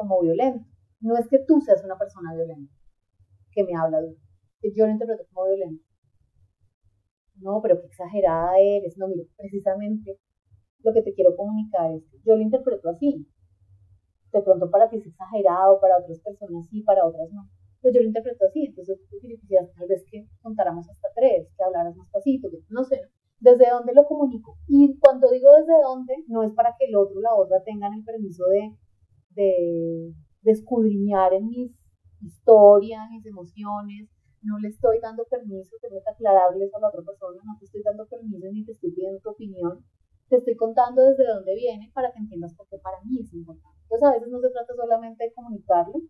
como 0.00 0.22
violento. 0.22 0.66
No 1.00 1.16
es 1.16 1.28
que 1.28 1.38
tú 1.46 1.60
seas 1.60 1.84
una 1.84 1.98
persona 1.98 2.34
violenta, 2.34 2.72
que 3.52 3.64
me 3.64 3.76
habla 3.76 4.00
de 4.00 4.16
que 4.60 4.72
yo 4.74 4.86
lo 4.86 4.92
interpreto 4.92 5.24
como 5.32 5.46
violento. 5.46 5.84
No, 7.36 7.60
pero 7.62 7.80
qué 7.80 7.86
exagerada 7.86 8.58
eres. 8.58 8.96
No, 8.96 9.08
mire, 9.08 9.28
precisamente 9.36 10.18
lo 10.82 10.92
que 10.92 11.02
te 11.02 11.12
quiero 11.14 11.36
comunicar 11.36 11.92
es 11.92 12.04
que 12.10 12.18
yo 12.24 12.36
lo 12.36 12.42
interpreto 12.42 12.88
así. 12.88 13.26
De 14.32 14.42
pronto 14.42 14.70
para 14.70 14.88
ti 14.88 14.96
es 14.96 15.06
exagerado, 15.06 15.80
para 15.80 15.98
otras 15.98 16.20
personas 16.20 16.66
sí, 16.68 16.82
para 16.82 17.06
otras 17.06 17.30
no. 17.32 17.48
Pero 17.80 17.94
yo 17.94 18.00
lo 18.00 18.06
interpreto 18.06 18.44
así. 18.46 18.66
Entonces, 18.66 18.98
quisiera 19.20 19.66
tal 19.76 19.88
vez 19.88 20.04
que 20.10 20.26
contáramos 20.42 20.88
hasta 20.88 21.08
tres, 21.14 21.48
que 21.56 21.64
hablaras 21.64 21.96
más 21.96 22.08
pasito, 22.10 22.48
no 22.68 22.84
sé. 22.84 23.00
¿Desde 23.40 23.70
dónde 23.70 23.94
lo 23.94 24.04
comunico? 24.04 24.58
Y 24.68 24.98
cuando 24.98 25.30
digo 25.30 25.50
desde 25.56 25.72
dónde, 25.82 26.14
no 26.28 26.42
es 26.42 26.52
para 26.52 26.76
que 26.78 26.84
el 26.86 26.96
otro 26.96 27.16
o 27.18 27.22
la 27.22 27.34
otra 27.34 27.62
tengan 27.64 27.94
el 27.94 28.04
permiso 28.04 28.44
de 28.48 28.76
de, 29.30 30.12
escudriñar 30.44 31.32
en 31.34 31.48
mis 31.48 31.72
historias, 32.20 33.10
mis 33.10 33.24
emociones, 33.26 34.08
no 34.42 34.58
le 34.58 34.68
estoy 34.68 34.98
dando 35.00 35.24
permiso, 35.24 35.76
tengo 35.80 36.02
que 36.02 36.10
aclararles 36.10 36.72
a 36.74 36.80
la 36.80 36.88
otra 36.88 37.02
persona, 37.02 37.42
no 37.44 37.58
te 37.58 37.66
estoy 37.66 37.82
dando 37.84 38.06
permiso 38.06 38.46
ni 38.50 38.64
te 38.64 38.72
estoy 38.72 38.90
pidiendo 38.90 39.20
tu 39.20 39.30
opinión, 39.30 39.84
te 40.28 40.36
estoy 40.36 40.56
contando 40.56 41.02
desde 41.02 41.26
dónde 41.26 41.54
viene 41.54 41.90
para 41.94 42.10
que 42.12 42.20
entiendas 42.20 42.54
por 42.54 42.66
qué 42.68 42.78
para 42.78 43.02
mí 43.04 43.20
es 43.20 43.32
importante. 43.34 43.78
Entonces 43.82 44.08
a 44.08 44.12
veces 44.12 44.28
no 44.28 44.40
se 44.40 44.50
trata 44.50 44.74
solamente 44.74 45.24
de 45.24 45.32
comunicarlo, 45.32 46.00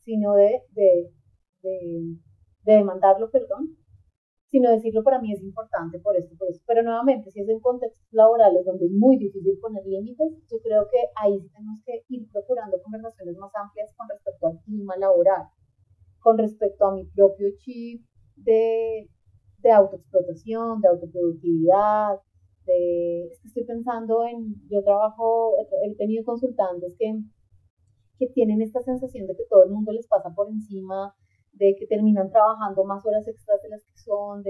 sino 0.00 0.34
de, 0.34 0.62
de, 0.72 1.12
de, 1.62 2.16
de 2.64 2.72
demandarlo, 2.72 3.30
perdón, 3.30 3.76
sino 4.54 4.70
decirlo 4.70 5.02
para 5.02 5.20
mí 5.20 5.32
es 5.32 5.42
importante 5.42 5.98
por 5.98 6.16
esto, 6.16 6.36
por 6.38 6.48
eso. 6.48 6.62
Pero 6.64 6.84
nuevamente, 6.84 7.28
si 7.32 7.40
es 7.40 7.48
en 7.48 7.58
contextos 7.58 8.06
laborales 8.12 8.64
donde 8.64 8.86
es 8.86 8.92
muy 8.92 9.18
difícil 9.18 9.58
poner 9.60 9.84
límites, 9.84 10.30
yo 10.48 10.58
creo 10.62 10.86
que 10.88 10.98
ahí 11.16 11.40
tenemos 11.52 11.80
que 11.84 12.04
ir 12.08 12.30
procurando 12.30 12.80
conversaciones 12.80 13.36
más 13.36 13.50
amplias 13.56 13.92
con 13.96 14.08
respecto 14.08 14.46
al 14.46 14.60
clima 14.60 14.96
laboral, 14.96 15.48
con 16.20 16.38
respecto 16.38 16.86
a 16.86 16.94
mi 16.94 17.04
propio 17.04 17.48
chip 17.58 18.06
de, 18.36 19.10
de 19.58 19.70
autoexplotación, 19.72 20.80
de 20.80 20.88
autoproductividad, 20.88 22.20
de, 22.64 23.32
estoy 23.44 23.64
pensando 23.64 24.24
en, 24.24 24.54
yo 24.70 24.84
trabajo, 24.84 25.56
he 25.84 25.96
tenido 25.96 26.24
consultantes 26.24 26.94
que, 26.96 27.12
que 28.20 28.28
tienen 28.28 28.62
esta 28.62 28.80
sensación 28.82 29.26
de 29.26 29.34
que 29.34 29.46
todo 29.50 29.64
el 29.64 29.70
mundo 29.72 29.90
les 29.90 30.06
pasa 30.06 30.32
por 30.32 30.48
encima 30.48 31.12
de 31.54 31.74
que 31.78 31.86
terminan 31.86 32.30
trabajando 32.30 32.84
más 32.84 33.04
horas 33.06 33.26
extras 33.26 33.62
de 33.62 33.68
las 33.70 33.84
que 33.84 33.98
son, 33.98 34.42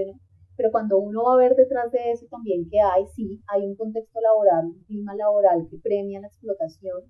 pero 0.55 0.71
cuando 0.71 0.97
uno 0.97 1.23
va 1.23 1.33
a 1.33 1.37
ver 1.37 1.55
detrás 1.55 1.91
de 1.91 2.11
eso 2.11 2.25
también 2.29 2.67
que 2.69 2.79
hay, 2.79 3.05
sí, 3.15 3.41
hay 3.47 3.65
un 3.65 3.75
contexto 3.75 4.19
laboral, 4.21 4.65
un 4.65 4.83
clima 4.83 5.15
laboral 5.15 5.67
que 5.69 5.77
premia 5.77 6.21
la 6.21 6.27
explotación, 6.27 7.01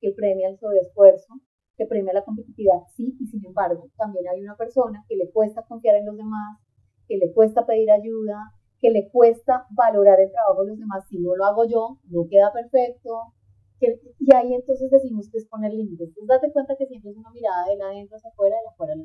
que 0.00 0.12
premia 0.16 0.48
el 0.48 0.58
sobreesfuerzo, 0.58 1.34
que 1.76 1.86
premia 1.86 2.12
la 2.12 2.24
competitividad, 2.24 2.82
sí, 2.96 3.16
y 3.20 3.26
sin 3.26 3.44
embargo, 3.44 3.90
también 3.96 4.26
hay 4.28 4.40
una 4.40 4.56
persona 4.56 5.04
que 5.08 5.16
le 5.16 5.30
cuesta 5.30 5.64
confiar 5.66 5.96
en 5.96 6.06
los 6.06 6.16
demás, 6.16 6.58
que 7.06 7.16
le 7.18 7.32
cuesta 7.32 7.66
pedir 7.66 7.90
ayuda, 7.90 8.36
que 8.80 8.90
le 8.90 9.08
cuesta 9.10 9.66
valorar 9.70 10.20
el 10.20 10.30
trabajo 10.30 10.62
de 10.62 10.70
los 10.70 10.78
demás, 10.78 11.04
si 11.08 11.18
no 11.18 11.34
lo 11.36 11.44
hago 11.44 11.64
yo, 11.66 11.98
no 12.04 12.26
queda 12.28 12.52
perfecto, 12.52 13.34
y 13.80 14.34
ahí 14.34 14.54
entonces 14.54 14.90
decimos 14.90 15.28
que 15.30 15.38
es 15.38 15.46
poner 15.46 15.72
límites. 15.72 16.08
Entonces 16.08 16.28
date 16.28 16.52
cuenta 16.52 16.76
que 16.76 16.86
siempre 16.86 17.10
es 17.10 17.16
una 17.16 17.30
mirada 17.30 17.66
de 17.68 17.76
la 17.76 17.86
adentro 17.86 18.16
hacia 18.16 18.30
afuera, 18.30 18.56
de 18.56 18.68
afuera 18.68 18.94
hacia 18.94 19.04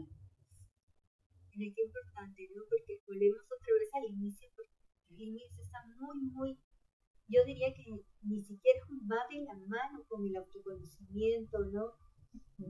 mira 1.59 1.75
qué 1.75 1.83
importante, 1.83 2.49
¿no? 2.55 2.63
Porque 2.69 3.01
volvemos 3.05 3.43
otra 3.43 3.73
vez 3.75 3.91
al 3.93 4.05
inicio, 4.15 4.47
porque 4.55 4.71
el 5.09 5.21
inicio 5.21 5.61
está 5.61 5.83
muy, 5.99 6.17
muy, 6.31 6.57
yo 7.27 7.43
diría 7.43 7.73
que 7.73 7.83
ni 8.23 8.41
siquiera 8.41 8.79
va 9.11 9.27
de 9.29 9.43
la 9.43 9.55
mano 9.67 10.05
con 10.07 10.25
el 10.25 10.35
autoconocimiento, 10.37 11.59
¿no? 11.65 11.93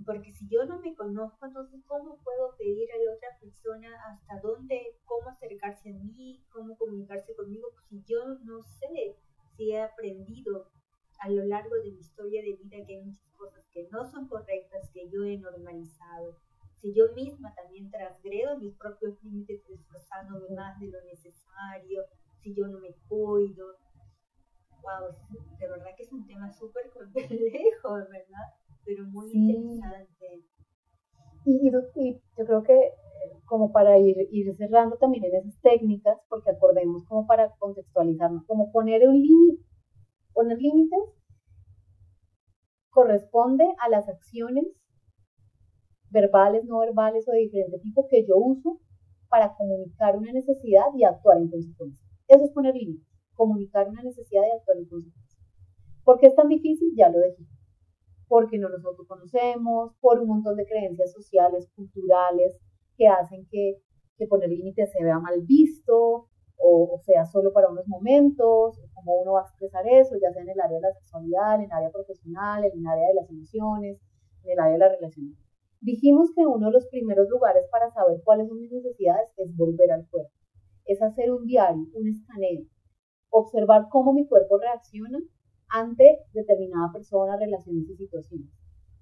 Porque 0.06 0.34
si 0.34 0.48
yo 0.50 0.66
no 0.66 0.80
me 0.80 0.96
conozco, 0.96 1.46
entonces, 1.46 1.84
¿cómo 1.86 2.18
puedo 2.24 2.56
pedir 2.58 2.90
a 2.92 2.98
la 2.98 3.14
otra 3.14 3.30
persona 3.40 3.90
hasta 4.08 4.40
dónde, 4.42 4.98
cómo 5.06 5.30
acercarse 5.30 5.90
a 5.90 5.94
mí, 5.94 6.44
cómo 6.50 6.78
comunicarse 6.78 7.36
conmigo? 7.36 7.68
Pues 7.74 7.86
si 7.90 8.04
yo 8.06 8.40
no 8.46 8.64
sé 8.64 9.18
si 9.56 9.72
he 9.72 9.82
aprendido 9.82 10.72
a 11.20 11.30
lo 11.30 11.44
largo 11.46 11.76
de 11.76 11.92
mi 11.92 12.00
historia 12.00 12.42
de 12.42 12.56
vida 12.56 12.86
que 12.86 12.96
hay 12.96 13.04
muchas 13.04 13.30
cosas 13.34 13.66
que 13.72 13.88
no 13.92 14.10
son 14.10 14.28
correctas, 14.28 14.90
que 14.94 15.10
yo 15.10 15.24
he 15.26 15.38
normalizado, 15.38 16.38
si 16.82 16.94
yo 16.94 17.12
misma 17.14 17.54
también 17.56 17.92
transgredo 17.92 18.58
mis 18.58 18.76
propios 18.76 19.22
límites 19.24 19.62
esforzándome 19.70 20.56
más 20.56 20.80
de 20.80 20.88
lo 20.88 21.02
necesario, 21.04 22.04
si 22.42 22.56
yo 22.56 22.68
no 22.68 22.80
me 22.80 22.96
cuido. 23.08 23.76
Wow, 24.82 25.14
de 25.60 25.68
verdad 25.68 25.92
que 25.98 26.04
es 26.04 26.12
un 26.14 26.26
tema 26.26 26.50
súper 26.52 26.90
complejo, 26.92 27.94
¿verdad? 28.10 28.48
Pero 28.86 29.04
muy 29.06 29.30
interesante. 29.32 30.46
Y, 31.46 31.68
y, 31.68 31.72
yo 31.72 32.46
creo 32.46 32.64
que 32.64 32.78
eh, 32.78 33.42
como 33.46 33.72
para 33.72 33.98
ir, 33.98 34.16
ir 34.32 34.56
cerrando 34.56 34.98
también 34.98 35.26
en 35.26 35.36
esas 35.36 35.60
técnicas, 35.62 36.18
porque 36.30 36.52
acordemos 36.52 37.06
como 37.06 37.28
para 37.28 37.54
contextualizarnos, 37.58 38.46
como 38.46 38.72
poner 38.72 39.08
un 39.08 39.16
límite, 39.16 39.66
poner 40.34 40.58
límites 40.58 41.00
corresponde 42.90 43.66
a 43.80 43.90
las 43.90 44.08
acciones 44.10 44.66
verbales, 46.12 46.66
no 46.66 46.80
verbales 46.80 47.28
o 47.28 47.32
de 47.32 47.40
diferente 47.40 47.80
tipo 47.80 48.08
que 48.08 48.26
yo 48.26 48.38
uso 48.38 48.80
para 49.30 49.56
comunicar 49.56 50.18
una 50.18 50.32
necesidad 50.32 50.86
y 50.96 51.04
actuar 51.04 51.38
en 51.38 51.50
consecuencia. 51.50 52.08
Eso 52.28 52.46
es 52.46 52.52
poner 52.52 52.76
límites, 52.76 53.08
comunicar 53.36 53.88
una 53.88 54.04
necesidad 54.04 54.42
y 54.44 54.58
actuar 54.58 54.78
en 54.78 54.86
consecuencia. 54.86 55.40
¿Por 56.04 56.20
qué 56.20 56.28
es 56.28 56.36
tan 56.36 56.48
difícil? 56.48 56.94
Ya 56.96 57.10
lo 57.10 57.20
dije. 57.22 57.44
Porque 58.28 58.58
no 58.58 58.70
nos 58.70 58.84
autoconocemos, 58.86 59.96
por 60.00 60.20
un 60.20 60.28
montón 60.28 60.56
de 60.56 60.66
creencias 60.66 61.12
sociales, 61.12 61.70
culturales, 61.76 62.60
que 62.98 63.08
hacen 63.08 63.48
que, 63.50 63.82
que 64.18 64.28
poner 64.28 64.50
límites 64.50 64.92
se 64.92 65.04
vea 65.04 65.20
mal 65.20 65.42
visto, 65.42 66.28
o, 66.60 67.00
sea 67.04 67.26
solo 67.26 67.54
para 67.54 67.70
unos 67.70 67.88
momentos, 67.88 68.80
cómo 68.94 69.16
uno 69.22 69.34
va 69.34 69.42
a 69.42 69.44
expresar 69.44 69.88
eso, 69.88 70.16
ya 70.22 70.32
sea 70.32 70.44
en 70.44 70.50
el 70.50 70.60
área 70.60 70.76
de 70.76 70.82
la 70.82 70.94
sexualidad, 70.94 71.56
en 71.56 71.64
el 71.64 71.72
área 71.72 71.90
profesional, 71.90 72.66
en 72.66 72.80
el 72.80 72.88
área 72.88 73.08
de 73.08 73.14
las 73.14 73.30
emociones, 73.30 74.02
en 74.44 74.52
el 74.52 74.60
área 74.60 74.74
de 74.74 74.80
la 74.80 74.90
relación. 74.90 75.36
Dijimos 75.82 76.30
que 76.36 76.46
uno 76.46 76.68
de 76.68 76.74
los 76.74 76.88
primeros 76.88 77.30
lugares 77.30 77.66
para 77.72 77.90
saber 77.92 78.22
cuáles 78.24 78.50
son 78.50 78.60
mis 78.60 78.72
necesidades 78.72 79.32
es 79.38 79.56
volver 79.56 79.92
al 79.92 80.08
cuerpo, 80.10 80.34
es 80.86 81.02
hacer 81.02 81.32
un 81.32 81.46
diario, 81.46 81.88
un 81.94 82.08
escaneo, 82.10 82.66
observar 83.30 83.88
cómo 83.90 84.14
mi 84.14 84.28
cuerpo 84.28 84.58
reacciona 84.58 85.20
ante 85.70 86.20
determinada 86.34 86.92
persona, 86.92 87.38
relaciones 87.38 87.90
y 87.90 87.96
situaciones. 87.96 88.50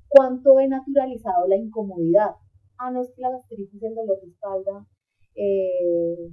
¿Cuánto 0.07 0.59
he 0.59 0.67
naturalizado 0.67 1.47
la 1.47 1.55
incomodidad? 1.55 2.35
Ah, 2.77 2.91
no 2.91 3.01
es 3.01 3.11
que 3.11 3.21
la 3.21 3.31
gastritis, 3.31 3.81
el 3.81 3.95
dolor 3.95 4.19
de 4.21 4.27
espalda, 4.27 4.87
eh, 5.35 6.31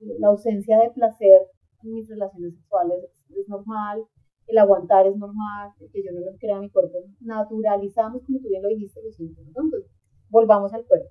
la 0.00 0.28
ausencia 0.28 0.78
de 0.78 0.90
placer 0.90 1.42
en 1.84 1.92
mis 1.92 2.08
relaciones 2.08 2.54
sexuales 2.54 3.04
es 3.30 3.48
normal, 3.48 4.04
el 4.46 4.58
aguantar 4.58 5.06
es 5.06 5.16
normal, 5.16 5.72
que 5.92 6.02
yo 6.02 6.12
no 6.12 6.20
lo 6.20 6.36
crea 6.38 6.60
mi 6.60 6.70
cuerpo. 6.70 6.98
Naturalizamos, 7.20 8.22
como 8.24 8.38
tú 8.38 8.48
bien 8.48 8.62
lo 8.62 8.68
dijiste, 8.68 9.02
los 9.02 9.14
síntomas. 9.14 9.48
Entonces, 9.48 9.90
volvamos 10.30 10.72
al 10.72 10.84
cuerpo. 10.86 11.10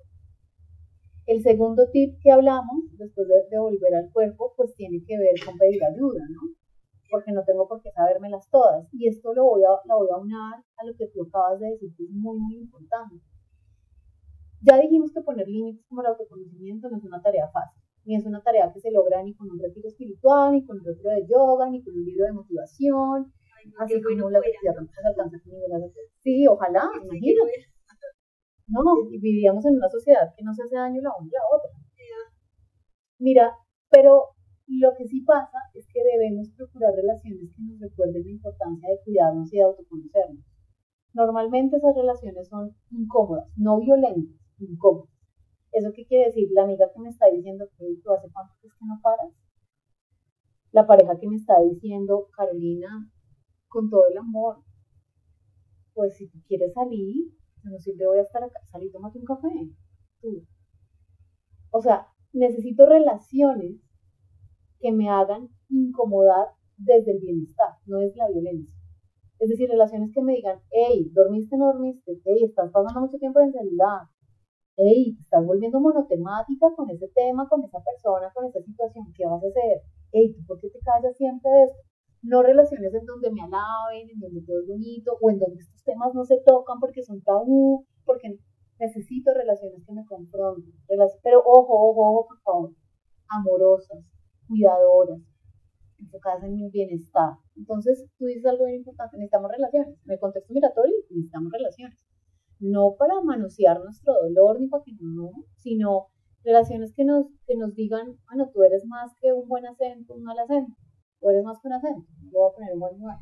El 1.26 1.42
segundo 1.42 1.90
tip 1.90 2.18
que 2.22 2.30
hablamos, 2.30 2.84
después 2.96 3.26
de, 3.28 3.58
volver 3.58 3.94
al 3.94 4.10
cuerpo, 4.12 4.54
pues 4.56 4.74
tiene 4.74 5.02
que 5.04 5.18
ver 5.18 5.34
con 5.44 5.58
pedir 5.58 5.84
ayuda, 5.84 6.22
¿no? 6.30 6.54
Porque 7.10 7.32
no 7.32 7.44
tengo 7.44 7.68
por 7.68 7.82
qué 7.82 7.90
sabérmelas 7.90 8.48
todas. 8.50 8.88
Y 8.92 9.08
esto 9.08 9.34
lo 9.34 9.44
voy 9.44 9.62
a, 9.64 9.70
lo 9.86 9.98
voy 9.98 10.08
a 10.12 10.18
unar 10.18 10.64
a 10.76 10.86
lo 10.86 10.94
que 10.96 11.08
tú 11.08 11.24
acabas 11.24 11.60
de 11.60 11.70
decir, 11.70 11.90
que 11.96 12.04
es 12.04 12.10
muy, 12.10 12.38
muy 12.38 12.56
importante. 12.56 13.16
Ya 14.62 14.78
dijimos 14.78 15.12
que 15.12 15.20
poner 15.20 15.46
límites 15.46 15.84
como 15.88 16.00
el 16.00 16.08
autoconocimiento 16.08 16.88
no 16.88 16.96
es 16.96 17.04
una 17.04 17.20
tarea 17.20 17.48
fácil 17.48 17.85
ni 18.06 18.16
es 18.16 18.24
una 18.24 18.40
tarea 18.40 18.72
que 18.72 18.80
se 18.80 18.90
logra 18.90 19.22
ni 19.22 19.34
con 19.34 19.50
un 19.50 19.58
retiro 19.58 19.88
espiritual, 19.88 20.52
ni 20.52 20.64
con 20.64 20.78
un 20.78 20.84
retiro 20.84 21.10
de 21.10 21.26
yoga, 21.26 21.68
ni 21.68 21.82
con 21.82 21.94
un 21.94 22.04
libro 22.04 22.24
de 22.24 22.32
motivación, 22.32 23.32
así 23.78 24.00
como 24.00 24.30
la 24.30 24.38
alcanza 24.38 25.38
con 25.42 25.92
Sí, 26.22 26.46
ojalá, 26.46 26.88
imagínate. 27.02 27.66
No, 28.68 28.82
vivíamos 29.10 29.64
en 29.66 29.76
una 29.76 29.88
sociedad 29.88 30.32
que 30.36 30.42
no 30.42 30.52
se 30.54 30.62
hace 30.62 30.74
daño 30.74 31.00
la 31.02 31.10
una 31.18 31.28
y 31.28 31.30
la 31.30 31.40
otra. 31.54 31.70
Mira, 33.18 33.52
pero 33.90 34.34
lo 34.66 34.90
que 34.96 35.06
sí 35.06 35.20
pasa 35.22 35.58
es 35.74 35.86
que 35.92 36.02
debemos 36.02 36.50
procurar 36.56 36.94
relaciones 36.94 37.50
que 37.54 37.62
nos 37.62 37.80
recuerden 37.80 38.24
la 38.24 38.30
importancia 38.30 38.88
de 38.88 39.00
cuidarnos 39.04 39.52
y 39.52 39.56
de 39.56 39.62
autoconocernos. 39.62 40.44
Normalmente 41.14 41.76
esas 41.76 41.94
relaciones 41.94 42.48
son 42.48 42.76
incómodas, 42.90 43.48
no 43.56 43.78
violentas, 43.80 44.36
incómodas. 44.58 45.15
¿Eso 45.76 45.92
qué 45.92 46.06
quiere 46.06 46.24
decir? 46.28 46.48
La 46.52 46.62
amiga 46.62 46.90
que 46.90 47.00
me 47.00 47.10
está 47.10 47.26
diciendo 47.26 47.68
tú 47.76 48.10
hace 48.10 48.30
cuánto 48.32 48.54
es 48.62 48.72
que 48.72 48.86
no 48.86 48.98
paras. 49.02 49.30
La 50.72 50.86
pareja 50.86 51.18
que 51.18 51.28
me 51.28 51.36
está 51.36 51.60
diciendo, 51.60 52.30
Carolina, 52.34 53.12
con 53.68 53.90
todo 53.90 54.06
el 54.10 54.16
amor, 54.16 54.62
pues 55.92 56.16
si 56.16 56.28
tú 56.28 56.38
quieres 56.48 56.72
salir, 56.72 57.30
no 57.62 57.78
siempre 57.78 58.06
voy 58.06 58.20
a 58.20 58.22
estar 58.22 58.42
acá, 58.42 58.58
salí, 58.64 58.90
tómate 58.90 59.18
un 59.18 59.26
café. 59.26 59.48
O 61.70 61.82
sea, 61.82 62.06
necesito 62.32 62.86
relaciones 62.86 63.76
que 64.80 64.92
me 64.92 65.10
hagan 65.10 65.50
incomodar 65.68 66.54
desde 66.78 67.12
el 67.12 67.20
bienestar, 67.20 67.74
no 67.84 68.00
es 68.00 68.16
la 68.16 68.30
violencia. 68.30 68.74
Es 69.40 69.50
decir, 69.50 69.68
relaciones 69.68 70.10
que 70.14 70.22
me 70.22 70.36
digan, 70.36 70.58
hey, 70.70 71.10
dormiste, 71.12 71.58
no 71.58 71.66
dormiste, 71.66 72.18
hey, 72.24 72.44
estás 72.44 72.70
pasando 72.70 73.02
mucho 73.02 73.18
tiempo 73.18 73.40
en 73.40 73.48
el 73.48 73.52
celular, 73.52 74.08
hey, 74.76 75.14
te 75.14 75.22
estás 75.22 75.44
volviendo 75.44 75.80
monotemática 75.80 76.68
con 76.76 76.90
ese 76.90 77.08
tema, 77.08 77.48
con 77.48 77.64
esa 77.64 77.80
persona, 77.82 78.30
con 78.34 78.46
esa 78.46 78.60
situación, 78.62 79.12
¿qué 79.14 79.24
vas 79.24 79.42
a 79.42 79.48
hacer? 79.48 79.82
Hey, 80.12 80.34
¿tú 80.34 80.44
por 80.46 80.60
qué 80.60 80.68
te 80.70 80.78
callas 80.80 81.16
siempre 81.16 81.50
de 81.50 81.64
esto? 81.64 81.78
No 82.22 82.42
relaciones 82.42 82.92
en 82.94 83.06
donde 83.06 83.30
me 83.30 83.42
alaben, 83.42 84.10
en 84.10 84.20
donde 84.20 84.42
todo 84.42 84.60
es 84.60 84.68
bonito, 84.68 85.16
o 85.20 85.30
en 85.30 85.38
donde 85.38 85.60
estos 85.62 85.82
temas 85.84 86.14
no 86.14 86.24
se 86.24 86.40
tocan 86.44 86.78
porque 86.80 87.02
son 87.02 87.22
tabú, 87.22 87.86
porque 88.04 88.38
necesito 88.78 89.32
relaciones 89.32 89.84
que 89.86 89.92
me 89.92 90.04
confronten. 90.04 90.72
Pero 91.22 91.40
ojo, 91.44 91.90
ojo, 91.90 92.10
ojo, 92.10 92.28
por 92.28 92.40
favor, 92.40 92.70
amorosas, 93.28 94.04
cuidadoras, 94.48 95.20
enfocadas 95.98 96.44
en 96.44 96.56
mi 96.56 96.70
bienestar. 96.70 97.34
Entonces, 97.56 98.06
tú 98.18 98.26
dices 98.26 98.44
algo 98.46 98.64
bien 98.64 98.78
importante, 98.78 99.16
necesitamos 99.16 99.50
relaciones. 99.50 99.96
En 100.04 100.12
el 100.12 100.18
contexto 100.18 100.52
migratorio, 100.52 100.94
necesitamos 101.10 101.52
relaciones 101.52 101.98
no 102.58 102.96
para 102.96 103.20
manosear 103.22 103.80
nuestro 103.80 104.14
dolor 104.22 104.60
ni 104.60 104.68
para 104.68 104.82
que 104.84 104.92
no, 105.00 105.30
sino 105.56 106.08
relaciones 106.44 106.92
que 106.94 107.04
nos, 107.04 107.26
que 107.46 107.56
nos 107.56 107.74
digan, 107.74 108.16
bueno, 108.26 108.48
tú 108.52 108.62
eres 108.62 108.86
más 108.86 109.12
que 109.20 109.32
un 109.32 109.48
buen 109.48 109.66
acento, 109.66 110.14
un 110.14 110.22
mal 110.22 110.38
acento, 110.38 110.72
tú 111.20 111.28
eres 111.28 111.44
más 111.44 111.60
que 111.60 111.68
un 111.68 111.74
acento, 111.74 112.06
lo 112.30 112.40
voy 112.40 112.50
a 112.50 112.54
poner 112.54 112.72
en 112.72 112.80
buen 112.80 112.98
lugar, 112.98 113.18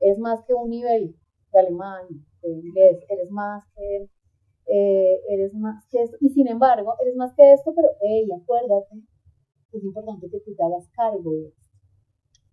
eres 0.00 0.18
más 0.18 0.44
que 0.44 0.54
un 0.54 0.68
nivel 0.70 1.16
de 1.52 1.58
alemán, 1.58 2.06
de 2.42 2.50
inglés, 2.50 2.98
eres 3.08 3.30
más 3.30 3.64
que, 3.74 4.10
eh, 4.66 5.20
eres 5.30 5.54
más 5.54 5.86
que 5.90 6.02
esto, 6.02 6.16
y 6.20 6.28
sin 6.28 6.46
embargo, 6.46 6.94
eres 7.00 7.16
más 7.16 7.32
que 7.34 7.52
esto, 7.54 7.72
pero, 7.74 7.88
hey, 8.02 8.28
acuérdate, 8.30 9.02
es 9.72 9.82
importante 9.82 10.28
que 10.30 10.40
tú 10.40 10.54
te 10.54 10.62
hagas 10.62 10.88
cargo 10.90 11.32
de 11.32 11.48
esto, 11.48 11.76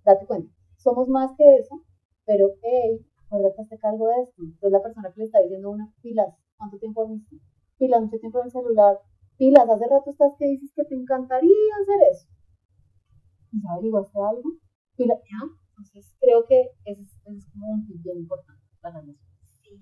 date 0.05 0.25
cuenta, 0.25 0.53
somos 0.77 1.09
más 1.09 1.31
que 1.37 1.57
eso, 1.57 1.81
pero, 2.25 2.51
hey, 2.63 3.05
acuérdate, 3.25 3.61
hazte 3.61 3.79
cargo 3.79 4.07
de 4.07 4.21
esto. 4.23 4.41
Entonces 4.41 4.71
la 4.71 4.81
persona 4.81 5.11
que 5.11 5.19
le 5.19 5.25
está 5.25 5.41
diciendo 5.41 5.71
una, 5.71 5.91
pilas, 6.01 6.33
¿cuánto 6.57 6.77
tiempo 6.77 7.01
dormiste? 7.01 7.37
Pilas, 7.77 8.01
mucho 8.01 8.19
tiempo 8.19 8.39
en 8.39 8.45
el 8.45 8.51
celular. 8.51 8.99
Pilas, 9.37 9.69
hace 9.69 9.85
rato 9.89 10.09
estás 10.09 10.33
que 10.39 10.45
dices 10.45 10.71
que 10.75 10.85
te 10.85 10.95
encantaría 10.95 11.75
hacer 11.81 11.99
eso. 12.11 12.27
¿Y 13.51 13.61
averiguaste 13.67 14.17
algo? 14.19 14.49
Pilas, 14.95 15.19
¿ya? 15.23 15.43
Entonces 15.69 16.15
creo 16.21 16.45
que 16.45 16.71
ese 16.85 17.01
es, 17.01 17.19
es 17.25 17.45
como 17.51 17.67
un 17.67 17.85
tip 17.85 18.01
bien 18.01 18.19
importante 18.19 18.63
para 18.79 19.01
nosotros. 19.01 19.27
Sí. 19.61 19.81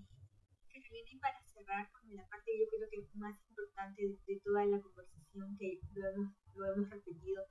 Y 0.74 1.20
para 1.20 1.40
cerrar 1.54 1.92
con 1.92 2.16
la 2.16 2.28
parte 2.28 2.52
yo 2.58 2.66
creo 2.70 2.90
que 2.90 3.02
es 3.02 3.16
más 3.16 3.38
importante 3.50 4.18
de, 4.26 4.42
toda 4.44 4.66
la 4.66 4.82
conversación 4.82 5.56
que 5.58 5.80
lo 5.94 6.10
hemos, 6.10 6.34
lo 6.56 6.74
hemos 6.74 6.90
repetido 6.90 7.44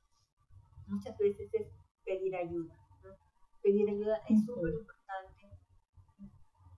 muchas 0.89 1.17
veces 1.19 1.55
es 1.55 1.69
pedir 2.05 2.35
ayuda. 2.35 2.75
¿no? 3.05 3.11
Pedir 3.63 3.89
ayuda 3.89 4.17
es 4.29 4.45
súper 4.45 4.75
importante 4.75 5.32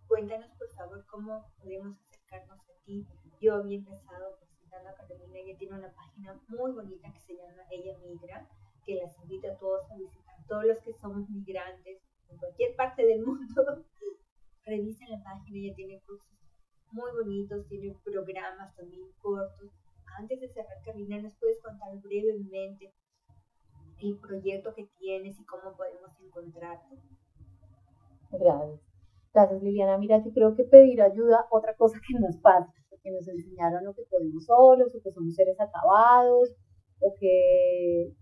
Cuéntanos, 0.08 0.50
por 0.58 0.68
favor, 0.70 1.04
cómo 1.06 1.50
podemos 1.58 1.98
acercarnos 1.98 2.60
a 2.60 2.84
ti. 2.84 3.06
Yo 3.40 3.54
había 3.54 3.78
empezado 3.78 4.36
presentando 4.38 4.90
a 4.90 4.94
Carolina, 4.94 5.38
ella 5.38 5.58
tiene 5.58 5.78
una 5.78 5.92
página 5.92 6.40
muy 6.48 6.72
bonita 6.72 7.12
que 7.12 7.20
se 7.20 7.36
llama 7.36 7.62
Ella 7.70 7.96
Migra, 7.98 8.48
que 8.84 8.96
las 8.96 9.18
invita 9.20 9.52
a 9.52 9.58
todos 9.58 9.90
a 9.90 9.96
visitar. 9.96 10.36
Todos 10.46 10.64
los 10.66 10.78
que 10.80 10.92
somos 10.94 11.28
migrantes 11.30 12.02
en 12.28 12.36
cualquier 12.36 12.76
parte 12.76 13.04
del 13.06 13.24
mundo, 13.24 13.84
revisen 14.64 15.10
la 15.10 15.22
página, 15.22 15.58
ella 15.58 15.74
tiene 15.74 16.00
cursos 16.06 16.34
muy 16.92 17.10
bonitos, 17.12 17.66
tiene 17.68 17.96
programas 18.04 18.74
también 18.76 19.10
cortos. 19.20 19.70
Antes 20.18 20.40
de 20.40 20.48
cerrar, 20.48 20.80
Carolina, 20.84 21.20
¿nos 21.20 21.34
puedes 21.36 21.60
contar 21.60 21.96
brevemente 22.00 22.94
el 23.98 24.16
proyecto 24.18 24.74
que 24.74 24.88
tienes 24.98 25.38
y 25.38 25.44
cómo 25.44 25.76
podemos 25.76 26.10
encontrarte? 26.20 26.96
Gracias. 28.30 28.93
Gracias, 29.34 29.62
Liliana. 29.62 29.98
Mira, 29.98 30.22
yo 30.24 30.32
creo 30.32 30.54
que 30.54 30.64
pedir 30.64 31.02
ayuda, 31.02 31.46
otra 31.50 31.74
cosa 31.74 31.98
que 32.06 32.18
nos 32.18 32.36
pasa, 32.36 32.72
que 33.02 33.10
nos 33.10 33.26
enseñaron 33.28 33.86
o 33.86 33.94
que 33.94 34.02
podemos 34.08 34.46
solos, 34.46 34.94
o 34.94 35.02
que 35.02 35.10
somos 35.10 35.34
seres 35.34 35.60
acabados, 35.60 36.54
o 37.00 37.14
que 37.18 38.14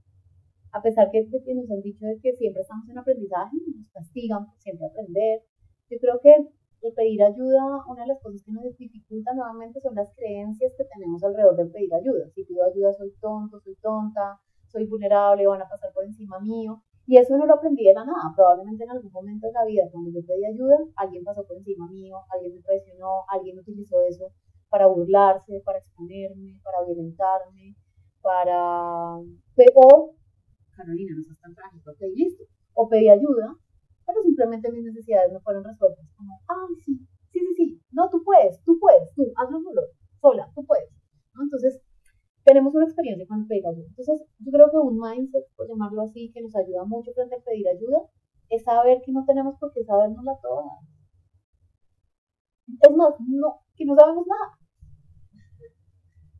a 0.73 0.83
pesar 0.83 1.11
que, 1.13 1.23
que 1.29 1.55
nos 1.55 1.71
han 1.71 1.83
dicho 1.83 2.05
de 2.07 2.19
que 2.19 2.33
siempre 2.35 2.63
estamos 2.63 2.89
en 2.89 2.99
aprendizaje, 2.99 3.57
nos 3.77 3.89
castigan 3.91 4.47
por 4.47 4.59
siempre 4.59 4.87
aprender. 4.87 5.43
Yo 5.91 5.99
creo 6.01 6.19
que 6.21 6.35
el 6.83 6.95
pedir 6.95 7.23
ayuda, 7.23 7.85
una 7.87 8.03
de 8.03 8.09
las 8.09 8.21
cosas 8.21 8.43
que 8.43 8.51
nos 8.51 8.65
dificulta 8.77 9.35
nuevamente 9.35 9.81
son 9.81 9.95
las 9.95 10.09
creencias 10.17 10.73
que 10.77 10.85
tenemos 10.85 11.23
alrededor 11.23 11.57
del 11.57 11.71
pedir 11.71 11.95
ayuda. 11.95 12.27
Si 12.35 12.43
pido 12.43 12.65
ayuda 12.65 12.93
soy 12.95 13.13
tonto, 13.21 13.61
soy 13.61 13.77
tonta, 13.77 14.41
soy 14.67 14.87
vulnerable, 14.87 15.47
van 15.47 15.63
a 15.63 15.69
pasar 15.69 15.93
por 15.93 16.05
encima 16.05 16.41
mío. 16.41 16.83
Y 17.13 17.19
eso 17.19 17.37
no 17.37 17.45
lo 17.45 17.53
aprendí 17.53 17.85
de 17.85 17.93
la 17.93 18.07
nada. 18.07 18.33
Probablemente 18.35 18.85
en 18.85 18.91
algún 18.91 19.13
momento 19.13 19.47
de 19.47 19.53
la 19.53 19.67
vida, 19.67 19.85
cuando 19.93 20.09
yo 20.09 20.25
pedí 20.25 20.47
ayuda, 20.47 20.79
alguien 20.97 21.23
pasó 21.23 21.47
por 21.47 21.59
encima 21.59 21.87
mío, 21.91 22.17
alguien 22.33 22.55
me 22.55 22.63
traicionó, 22.63 23.25
alguien 23.29 23.59
utilizó 23.59 24.01
eso 24.01 24.33
para 24.71 24.87
burlarse, 24.87 25.61
para 25.63 25.77
exponerme, 25.77 26.59
para 26.65 26.83
violentarme, 26.87 27.77
para... 28.23 29.19
O, 29.75 30.15
Carolina, 30.75 31.13
no 31.15 31.23
seas 31.23 31.39
tan 31.39 31.55
trágico, 31.55 31.91
ok, 31.91 32.01
listo. 32.15 32.45
O 32.73 32.89
pedí 32.89 33.11
ayuda, 33.11 33.59
pero 34.07 34.23
simplemente 34.23 34.73
mis 34.73 34.85
necesidades 34.85 35.31
no 35.35 35.41
fueron 35.41 35.65
resueltas. 35.65 36.07
Como, 36.17 36.41
ay, 36.49 36.75
sí, 36.83 36.97
sí, 37.29 37.41
sí, 37.41 37.55
sí, 37.55 37.83
no, 37.91 38.09
tú 38.09 38.25
puedes, 38.25 38.63
tú 38.65 38.79
puedes, 38.81 39.13
tú, 39.13 39.31
hazlo 39.37 39.61
solo, 39.61 39.83
sola, 40.19 40.51
tú 40.55 40.65
puedes. 40.65 40.89
Entonces, 41.39 41.79
tenemos 42.45 42.75
una 42.75 42.85
experiencia 42.85 43.27
con 43.27 43.47
pedir 43.47 43.67
ayuda. 43.67 43.87
Entonces, 43.89 44.27
yo 44.39 44.53
creo 44.53 44.71
que 44.71 44.77
un 44.77 44.99
mindset, 44.99 45.47
por 45.57 45.69
llamarlo 45.69 46.03
así, 46.03 46.31
que 46.33 46.43
nos 46.43 46.55
ayuda 46.57 46.85
mucho 46.85 47.13
frente 47.13 47.37
a 47.37 47.45
pedir 47.45 47.69
ayuda, 47.69 48.03
es 48.49 48.65
saber 48.65 49.01
que 49.05 49.13
no 49.13 49.25
tenemos 49.25 49.57
por 49.59 49.73
qué 49.73 49.85
sabernosla 49.85 50.39
toda. 50.43 50.79
Es 52.67 52.97
más, 52.97 53.15
no, 53.29 53.61
que 53.77 53.85
no 53.85 53.95
sabemos 53.95 54.27
nada. 54.27 54.59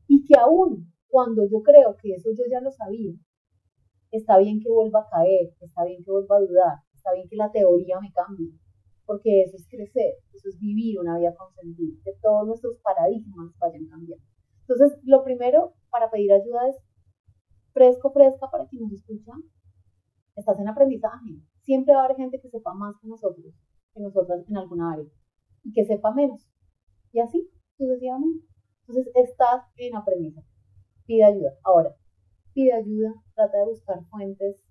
Y 0.09 0.25
que 0.25 0.35
aún 0.39 0.93
cuando 1.09 1.47
yo 1.47 1.63
creo 1.63 1.97
que 2.01 2.15
eso 2.15 2.31
yo 2.31 2.45
ya 2.51 2.61
lo 2.61 2.71
sabía, 2.71 3.13
está 4.11 4.39
bien 4.39 4.61
que 4.61 4.71
vuelva 4.71 5.01
a 5.01 5.09
caer, 5.09 5.55
está 5.61 5.85
bien 5.85 6.03
que 6.03 6.11
vuelva 6.11 6.37
a 6.37 6.41
dudar, 6.41 6.79
está 6.95 7.13
bien 7.15 7.29
que 7.29 7.37
la 7.37 7.51
teoría 7.51 8.01
me 8.01 8.13
cambie, 8.13 8.53
porque 9.05 9.43
eso 9.43 9.57
es 9.57 9.67
crecer, 9.69 10.15
eso 10.33 10.49
es 10.49 10.59
vivir 10.59 10.99
una 10.99 11.19
vida 11.19 11.35
con 11.35 11.53
sentido, 11.53 11.97
que 12.05 12.13
todos 12.23 12.47
nuestros 12.47 12.79
paradigmas 12.83 13.53
vayan 13.59 13.87
cambiando. 13.87 14.32
Entonces, 14.63 14.99
lo 15.05 15.25
primero 15.25 15.75
para 15.91 16.11
pedir 16.11 16.33
ayuda 16.33 16.69
es 16.69 16.77
fresco, 17.73 18.13
fresca 18.13 18.51
para 18.51 18.67
quien 18.67 18.83
nos 18.83 18.93
escucha. 18.93 19.33
Estás 20.37 20.59
en 20.59 20.69
aprendizaje. 20.69 21.41
Siempre 21.61 21.95
va 21.95 22.03
a 22.03 22.05
haber 22.07 22.17
gente 22.17 22.41
que 22.41 22.49
sepa 22.49 22.73
más 22.75 22.97
que 23.01 23.09
nosotros, 23.09 23.55
que 23.93 24.01
nosotras 24.01 24.49
en 24.49 24.57
alguna 24.57 24.93
área, 24.93 25.07
y 25.63 25.73
que 25.73 25.85
sepa 25.85 26.13
menos. 26.13 26.49
Y 27.13 27.21
así, 27.21 27.51
sucesivamente. 27.77 28.47
Entonces, 28.87 29.13
estás 29.15 29.65
en 29.77 29.95
aprendizaje. 29.97 30.49
Pide 31.07 31.25
ayuda. 31.25 31.53
Ahora, 31.65 31.95
pide 32.55 32.73
ayuda, 32.73 33.15
trata 33.35 33.59
de 33.59 33.65
buscar 33.67 34.05
fuentes 34.07 34.65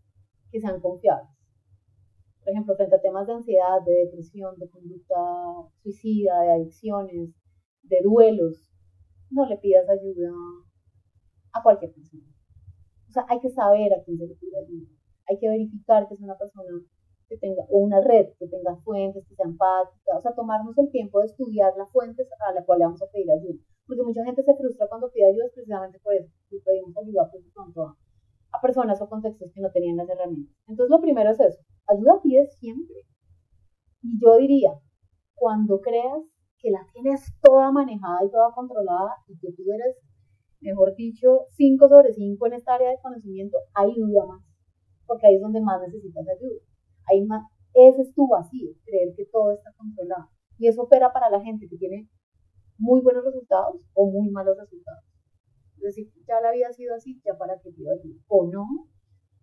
que 0.52 0.60
sean 0.60 0.80
confiables. 0.82 1.30
Por 2.44 2.54
ejemplo, 2.54 2.76
frente 2.76 2.96
a 2.96 3.02
temas 3.02 3.28
de 3.28 3.34
ansiedad, 3.34 3.82
de 3.86 3.94
depresión, 4.06 4.58
de 4.58 4.70
conducta 4.70 5.16
suicida, 5.84 6.42
de 6.42 6.52
adicciones, 6.54 7.36
de 7.84 8.02
duelos, 8.04 8.71
no 9.32 9.46
le 9.46 9.58
pidas 9.58 9.88
ayuda 9.90 10.32
a 11.54 11.64
cualquier 11.64 11.92
persona. 11.94 12.24
O 13.08 13.12
sea, 13.12 13.26
hay 13.28 13.40
que 13.40 13.50
saber 13.50 13.94
a 13.94 14.04
quién 14.04 14.18
se 14.18 14.28
le 14.28 14.36
pide 14.36 14.58
ayuda. 14.58 14.88
Hay 15.28 15.38
que 15.38 15.50
verificar 15.50 16.08
que 16.08 16.14
es 16.14 16.22
una 16.22 16.38
persona 16.38 16.72
que 17.28 17.38
tenga, 17.38 17.64
o 17.70 17.80
una 17.80 18.02
red 18.02 18.28
que 18.38 18.48
tenga 18.48 18.76
fuentes, 18.84 19.26
que 19.28 19.36
sea 19.36 19.46
empática, 19.46 20.18
o 20.18 20.22
sea, 20.22 20.34
tomarnos 20.34 20.78
el 20.78 20.92
tiempo 20.92 21.20
de 21.20 21.28
estudiar 21.28 21.74
las 21.78 21.90
fuentes 21.92 22.28
a 22.48 22.54
las 22.54 22.66
cuales 22.66 22.88
vamos 22.88 23.02
a 23.02 23.08
pedir 23.12 23.32
ayuda. 23.32 23.62
Porque 23.88 24.04
mucha 24.04 24.24
gente 24.26 24.44
se 24.44 24.56
frustra 24.56 24.88
cuando 24.90 25.10
pide 25.12 25.28
ayuda 25.28 25.46
precisamente 25.54 26.00
por 26.00 26.14
eso, 26.14 26.30
y 26.50 26.60
pedimos 26.60 26.96
ayuda 26.98 27.30
pues, 27.32 27.44
pronto 27.54 27.84
a, 27.84 27.98
a 28.52 28.62
personas 28.62 29.02
o 29.02 29.08
contextos 29.08 29.52
que 29.54 29.62
no 29.62 29.72
tenían 29.72 29.96
las 29.96 30.10
herramientas. 30.10 30.54
Entonces, 30.68 30.92
lo 30.92 31.00
primero 31.00 31.32
es 31.32 31.40
eso, 31.40 31.62
ayuda 31.88 32.22
pides 32.22 32.54
siempre. 32.58 32.96
Y 34.04 34.20
yo 34.20 34.36
diría, 34.38 34.72
cuando 35.36 35.80
creas 35.80 36.22
que 36.62 36.70
la 36.72 36.86
tienes 36.94 37.22
toda 37.42 37.72
manejada 37.72 38.24
y 38.26 38.30
toda 38.30 38.54
controlada 38.54 39.16
y 39.28 39.38
que 39.40 39.52
tú 39.54 39.64
eres, 39.74 39.98
mejor 40.62 40.96
dicho, 40.96 41.48
5 41.58 41.90
sobre 41.90 42.14
5 42.14 42.46
en 42.48 42.54
esta 42.54 42.76
área 42.76 42.92
de 42.92 43.00
conocimiento, 43.02 43.58
ahí 43.74 43.94
duda 43.98 44.26
más, 44.28 44.44
porque 45.08 45.28
ahí 45.28 45.36
es 45.36 45.42
donde 45.42 45.62
más 45.62 45.82
necesitas 45.82 46.26
ayuda. 46.28 46.62
Ahí 47.10 47.26
más, 47.26 47.44
ese 47.74 48.04
es 48.04 48.14
tu 48.14 48.28
vacío, 48.28 48.72
creer 48.86 49.16
que 49.16 49.26
todo 49.26 49.52
está 49.52 49.74
controlado. 49.74 50.30
Y 50.60 50.68
eso 50.68 50.84
opera 50.84 51.12
para 51.12 51.30
la 51.30 51.42
gente 51.42 51.68
que 51.68 51.78
tiene 51.78 52.08
muy 52.78 53.02
buenos 53.02 53.26
resultados 53.26 53.82
o 53.94 54.12
muy 54.12 54.30
malos 54.30 54.58
resultados. 54.58 55.04
Es 55.78 55.82
decir, 55.82 56.12
ya 56.28 56.40
la 56.42 56.52
vida 56.52 56.68
ha 56.70 56.74
sido 56.74 56.94
así, 56.94 57.20
ya 57.26 57.36
para 57.38 57.60
que 57.60 57.72
pido. 57.72 57.92
O 58.28 58.46
no, 58.52 58.68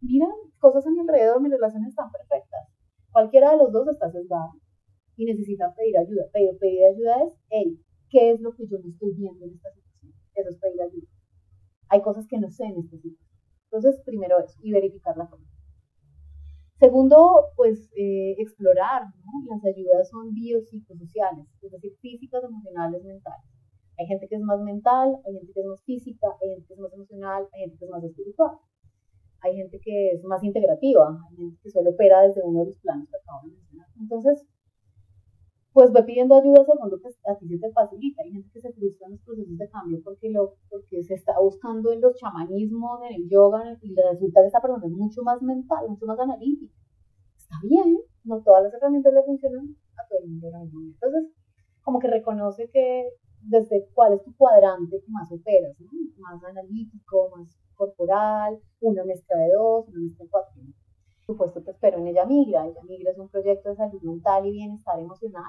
mira, 0.00 0.26
cosas 0.60 0.86
a 0.86 0.90
mi 0.90 1.00
alrededor, 1.00 1.40
mis 1.40 1.50
relaciones 1.50 1.88
están 1.88 2.12
perfectas. 2.12 2.68
Cualquiera 3.10 3.50
de 3.50 3.56
los 3.56 3.72
dos 3.72 3.88
está 3.88 4.08
sesgado 4.10 4.52
y 5.18 5.24
necesitas 5.26 5.74
pedir 5.74 5.98
ayuda. 5.98 6.24
Pero 6.32 6.56
pedir 6.58 6.86
ayuda 6.86 7.24
es, 7.24 7.32
hey, 7.50 7.78
¿qué 8.08 8.30
es 8.30 8.40
lo 8.40 8.54
que 8.54 8.66
yo 8.66 8.78
no 8.78 8.88
estoy 8.88 9.12
viendo 9.14 9.44
en 9.44 9.52
esta 9.52 9.70
situación? 9.72 10.14
Eso 10.34 10.48
es 10.48 10.56
pedir 10.58 10.80
ayuda. 10.80 11.08
Hay 11.88 12.00
cosas 12.00 12.26
que 12.28 12.38
no 12.38 12.48
sé 12.48 12.64
en 12.64 12.78
esta 12.78 12.96
situación. 12.96 13.28
Entonces, 13.64 14.00
primero 14.04 14.38
eso, 14.38 14.58
y 14.62 14.72
verificar 14.72 15.16
la 15.16 15.26
forma. 15.26 15.46
Segundo, 16.78 17.50
pues 17.56 17.90
eh, 17.96 18.36
explorar, 18.38 19.02
¿no? 19.24 19.32
Las 19.52 19.64
ayudas 19.64 20.08
son 20.08 20.32
biopsicosociales, 20.32 21.46
es 21.60 21.72
decir, 21.72 21.92
físicas, 22.00 22.44
emocionales, 22.44 23.04
mentales. 23.04 23.44
Hay 23.98 24.06
gente 24.06 24.28
que 24.28 24.36
es 24.36 24.42
más 24.42 24.60
mental, 24.60 25.18
hay 25.26 25.34
gente 25.34 25.52
que 25.52 25.60
es 25.60 25.66
más 25.66 25.82
física, 25.82 26.28
hay 26.40 26.50
gente 26.50 26.66
que 26.68 26.74
es 26.74 26.78
más 26.78 26.92
emocional, 26.92 27.48
hay 27.52 27.60
gente 27.62 27.78
que 27.78 27.84
es 27.84 27.90
más 27.90 28.04
espiritual. 28.04 28.52
Hay 29.40 29.56
gente 29.56 29.80
que 29.80 30.10
es 30.12 30.24
más 30.24 30.42
integrativa, 30.44 31.18
hay 31.28 31.36
gente 31.36 31.58
que 31.62 31.70
solo 31.70 31.90
opera 31.90 32.22
desde 32.22 32.42
uno 32.44 32.60
de 32.60 32.66
los 32.66 32.78
planos 32.78 33.08
que 33.08 33.16
acabo 33.16 33.42
de 33.42 33.54
mencionar. 33.54 33.88
Entonces, 34.00 34.46
pues 35.79 35.93
ve 35.93 36.03
pidiendo 36.03 36.35
ayuda 36.35 36.64
según 36.64 36.91
lo 36.91 36.99
que 36.99 37.07
a 37.07 37.39
ti 37.39 37.47
se 37.47 37.57
te 37.57 37.70
facilita. 37.70 38.24
Hay 38.24 38.33
gente 38.33 38.51
que 38.53 38.61
se 38.61 38.72
frustra 38.72 39.07
en 39.07 39.12
los 39.12 39.20
procesos 39.20 39.59
de 39.59 39.70
cambio 39.70 40.01
porque, 40.03 40.29
lo, 40.29 40.55
porque 40.68 41.05
se 41.05 41.14
está 41.14 41.39
buscando 41.39 41.93
en 41.93 42.01
los 42.01 42.16
chamanismos, 42.16 43.01
en 43.09 43.14
el 43.14 43.29
yoga, 43.31 43.79
y 43.81 43.95
resulta 43.95 44.41
que 44.41 44.49
esta 44.49 44.61
persona 44.61 44.85
es 44.85 44.91
mucho 44.91 45.22
más 45.22 45.41
mental, 45.41 45.89
mucho 45.89 46.05
más 46.07 46.18
analítica. 46.18 46.74
Está 47.37 47.55
bien, 47.62 47.97
no 48.24 48.43
todas 48.43 48.64
las 48.64 48.74
herramientas 48.74 49.14
le 49.14 49.22
funcionan 49.22 49.76
a 49.97 50.09
todo 50.09 50.18
el 50.18 50.31
mundo 50.31 50.49
Entonces, 50.95 51.31
como 51.83 52.01
que 52.01 52.09
reconoce 52.09 52.68
que 52.70 53.11
desde 53.43 53.87
cuál 53.95 54.14
es 54.14 54.24
tu 54.24 54.35
cuadrante 54.35 55.01
que 55.01 55.12
más 55.12 55.31
operas, 55.31 55.79
¿no? 55.79 55.91
más 56.18 56.43
analítico, 56.43 57.31
más 57.37 57.57
corporal, 57.76 58.59
una 58.81 59.05
mezcla 59.05 59.37
de 59.37 59.53
dos, 59.53 59.87
una 59.87 60.01
mezcla 60.01 60.24
de 60.24 60.29
cuatro. 60.29 60.61
Por 60.61 61.37
supuesto, 61.37 61.62
te 61.62 61.70
espero 61.70 61.99
en 61.99 62.09
Ella 62.09 62.26
Migra. 62.26 62.66
Ella 62.66 62.83
Migra 62.83 63.12
es 63.12 63.18
un 63.18 63.29
proyecto 63.29 63.68
de 63.68 63.76
salud 63.76 64.03
mental 64.03 64.45
y 64.45 64.51
bienestar 64.51 64.99
emocional 64.99 65.45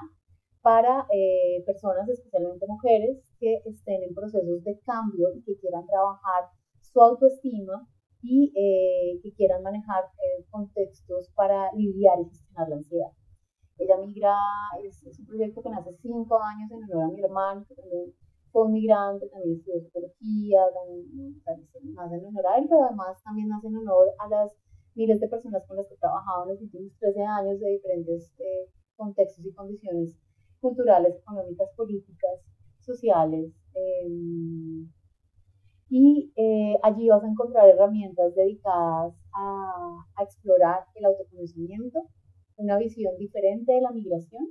para 0.62 1.06
eh, 1.10 1.62
personas, 1.64 2.08
especialmente 2.08 2.66
mujeres, 2.66 3.18
que 3.38 3.62
estén 3.64 4.02
en 4.02 4.14
procesos 4.14 4.62
de 4.62 4.78
cambio 4.80 5.28
y 5.34 5.42
que 5.42 5.56
quieran 5.58 5.86
trabajar 5.86 6.50
su 6.80 7.00
autoestima 7.00 7.88
y 8.22 8.52
eh, 8.54 9.20
que 9.22 9.32
quieran 9.32 9.62
manejar 9.62 10.04
eh, 10.04 10.44
contextos 10.50 11.30
para 11.34 11.72
lidiar 11.72 12.20
y 12.20 12.28
gestionar 12.28 12.68
la 12.68 12.76
ansiedad. 12.76 13.10
Ella 13.78 13.96
Migra 13.96 14.36
es, 14.84 15.02
un 15.18 15.26
proyecto 15.26 15.62
que 15.62 15.70
nace 15.70 15.96
cinco 16.02 16.38
años 16.42 16.70
en 16.70 16.84
honor 16.84 17.04
a 17.04 17.14
mi 17.14 17.22
hermano, 17.22 17.64
que 17.66 17.74
también 17.74 18.12
fue 18.52 18.66
un 18.66 18.72
migrante, 18.72 19.28
también 19.28 19.56
estudió 19.56 19.80
psicología, 19.80 20.60
también, 20.74 21.42
nace 21.94 22.16
en 22.16 22.26
honor 22.26 22.46
a 22.46 22.58
él, 22.58 22.66
pero 22.68 22.84
además 22.84 23.22
también 23.22 23.48
nace 23.48 23.68
en 23.68 23.76
honor 23.78 24.08
a 24.18 24.28
las 24.28 24.54
miles 24.94 25.18
de 25.20 25.28
personas 25.28 25.66
con 25.66 25.78
las 25.78 25.86
que 25.86 25.94
he 25.94 25.98
trabajado 25.98 26.42
en 26.42 26.48
los 26.50 26.60
últimos 26.60 26.92
13 26.98 27.22
años 27.22 27.60
de 27.60 27.70
diferentes 27.70 28.34
contextos 28.96 29.46
y 29.46 29.52
condiciones 29.54 30.20
culturales, 30.60 31.16
económicas, 31.16 31.68
políticas, 31.76 32.40
sociales. 32.80 33.52
Em, 33.74 34.88
y 35.90 36.32
eh, 36.36 36.76
allí 36.82 37.08
vas 37.08 37.22
a 37.24 37.28
encontrar 37.28 37.68
herramientas 37.68 38.34
dedicadas 38.34 39.12
a, 39.34 40.04
a, 40.16 40.22
explorar 40.22 40.84
el 40.94 41.04
autoconocimiento, 41.04 41.98
una 42.56 42.78
visión 42.78 43.16
diferente 43.18 43.72
de 43.72 43.80
la 43.80 43.90
migración, 43.90 44.50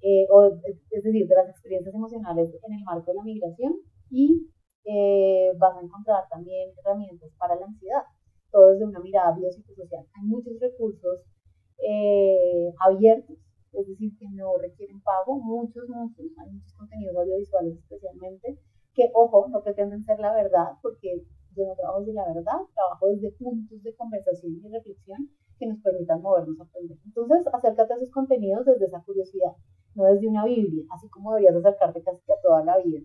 eh, 0.00 0.26
o, 0.30 0.46
es 0.90 1.04
decir, 1.04 1.28
de 1.28 1.34
las 1.34 1.48
experiencias 1.48 1.94
emocionales 1.94 2.50
en 2.66 2.72
el 2.72 2.84
marco 2.84 3.10
de 3.12 3.16
la 3.16 3.22
migración, 3.22 3.74
y 4.10 4.48
eh, 4.84 5.52
vas 5.58 5.76
a 5.76 5.84
encontrar 5.84 6.24
también 6.28 6.70
herramientas 6.78 7.30
para 7.38 7.54
la 7.54 7.66
ansiedad, 7.66 8.02
todo 8.50 8.68
desde 8.68 8.86
una 8.86 9.00
mirada 9.00 9.36
biopsicosocial. 9.36 10.06
Hay 10.14 10.26
muchos 10.26 10.58
recursos 10.60 11.20
abiertos 12.84 13.36
es 13.72 13.86
decir, 13.86 14.16
que 14.18 14.28
no 14.30 14.56
requieren 14.58 15.00
pago, 15.02 15.38
muchos, 15.38 15.88
muchos, 15.88 16.26
hay 16.38 16.50
muchos 16.50 16.72
contenidos 16.74 17.16
audiovisuales 17.16 17.76
especialmente, 17.78 18.58
que, 18.94 19.10
ojo, 19.14 19.48
no 19.48 19.62
pretenden 19.62 20.04
ser 20.04 20.18
la 20.18 20.34
verdad, 20.34 20.72
porque 20.82 21.22
yo 21.54 21.66
no 21.66 21.74
trabajo 21.74 22.00
desde 22.00 22.14
la 22.14 22.26
verdad, 22.32 22.58
trabajo 22.74 23.08
desde 23.08 23.32
puntos 23.32 23.82
de 23.82 23.94
conversación 23.94 24.54
y 24.54 24.68
reflexión 24.68 25.30
que 25.58 25.66
nos 25.66 25.78
permitan 25.80 26.22
movernos 26.22 26.58
a 26.60 26.64
aprender. 26.64 26.98
Entonces, 27.04 27.46
acércate 27.52 27.92
a 27.92 27.96
esos 27.96 28.10
contenidos 28.10 28.64
desde 28.64 28.86
esa 28.86 29.02
curiosidad, 29.02 29.52
no 29.94 30.04
desde 30.04 30.28
una 30.28 30.44
Biblia, 30.44 30.84
así 30.90 31.08
como 31.08 31.32
deberías 31.34 31.56
acercarte 31.56 32.02
casi 32.02 32.22
a 32.32 32.40
toda 32.42 32.64
la 32.64 32.78
vida. 32.78 33.00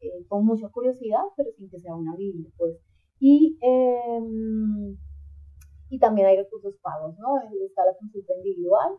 eh, 0.00 0.26
con 0.28 0.44
mucha 0.44 0.68
curiosidad, 0.68 1.22
pero 1.36 1.50
sin 1.52 1.70
que 1.70 1.80
sea 1.80 1.94
una 1.94 2.14
Biblia, 2.16 2.50
pues. 2.58 2.76
Y, 3.18 3.58
em, 3.62 4.96
y 5.88 5.98
también 5.98 6.26
hay 6.28 6.36
recursos 6.36 6.76
pagos, 6.82 7.16
¿no? 7.18 7.38
Está 7.64 7.86
la 7.86 7.96
consulta 7.96 8.34
individual 8.36 8.98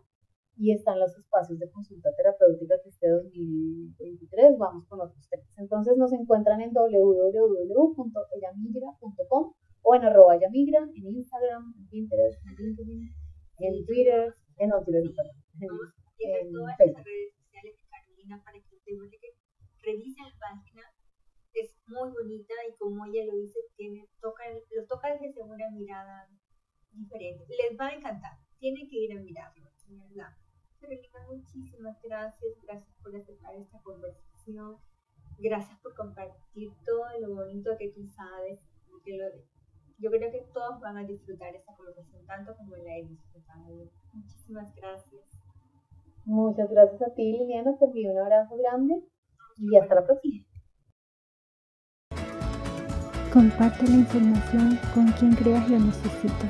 y 0.58 0.74
están 0.74 1.00
los 1.00 1.16
espacios 1.16 1.60
de 1.60 1.70
consulta 1.70 2.10
terapéutica 2.16 2.82
que 2.82 2.90
este 2.90 3.08
2023 3.10 4.58
vamos 4.58 4.88
con 4.88 5.02
otros 5.02 5.30
temas. 5.30 5.48
Entonces 5.58 5.96
nos 5.98 6.12
encuentran 6.14 6.62
en 6.62 6.74
www.ellamigra.com 6.74 9.54
o 9.84 9.96
en 9.96 10.04
arroba 10.04 10.40
yamigra, 10.40 10.80
en 10.96 11.08
Instagram, 11.08 11.76
en 11.78 11.88
Pinterest, 11.88 12.44
en 12.46 12.56
LinkedIn, 12.56 13.14
en 13.60 13.86
Twitter, 13.86 14.34
en 14.58 14.72
Twitter, 14.84 15.06
en, 15.62 15.70
en 16.20 16.52
todas 16.52 16.76
las 16.80 17.06
redes 17.06 17.36
sociales 17.38 17.78
de 17.78 17.84
Carolina 17.90 18.42
para 18.44 18.60
que 18.60 18.76
ustedes 18.76 19.00
revisen 19.84 20.26
la 20.26 20.34
página. 20.40 20.82
Es 21.54 21.72
muy 21.88 22.10
bonita 22.12 22.54
y 22.70 22.76
como 22.78 23.06
ella 23.06 23.24
lo 23.26 23.38
dice, 23.38 23.60
tiene, 23.76 24.10
toca, 24.22 24.44
lo 24.76 24.86
toca 24.86 25.18
desde 25.18 25.42
una 25.42 25.70
mirada 25.72 26.30
diferente. 26.92 27.46
Les 27.48 27.76
va 27.80 27.88
a 27.88 27.94
encantar. 27.94 28.38
Tienen 28.60 28.88
que 28.88 28.98
ir 28.98 29.18
a 29.18 29.22
mirarlo, 29.22 29.72
verdad. 29.88 30.36
Carolina, 30.80 31.20
muchísimas 31.30 32.02
gracias. 32.02 32.54
Gracias 32.64 32.96
por 33.02 33.16
aceptar 33.16 33.56
esta 33.56 33.80
conversación. 33.82 34.78
Gracias 35.40 35.80
por 35.82 35.96
compartir 35.96 36.72
todo 36.86 37.06
lo 37.20 37.36
bonito 37.36 37.72
que 37.78 37.90
tú 37.90 38.06
sabes. 38.08 38.60
Que 39.04 39.18
lo, 39.18 39.26
yo 40.00 40.12
creo 40.12 40.32
que 40.32 40.48
todos 40.54 40.80
van 40.80 40.98
a 40.98 41.04
disfrutar 41.04 41.56
esta 41.56 41.76
conversación 41.76 42.26
tanto 42.26 42.56
como 42.56 42.76
la 42.76 42.98
he 42.98 43.06
disfrutado. 43.06 43.90
Muchísimas 44.14 44.74
gracias. 44.76 45.24
Muchas 46.26 46.70
gracias 46.70 47.02
a 47.02 47.14
ti, 47.14 47.32
Liliana. 47.32 47.78
Te 47.78 47.86
envío 47.86 48.12
un 48.12 48.18
abrazo 48.18 48.58
grande 48.58 49.02
y 49.58 49.76
hasta 49.78 49.96
la 49.96 50.06
próxima. 50.06 50.46
Comparte 53.32 53.84
la 53.88 53.98
información 53.98 54.80
con 54.94 55.12
quien 55.14 55.36
creas 55.36 55.70
lo 55.70 55.80
necesita 55.80 56.50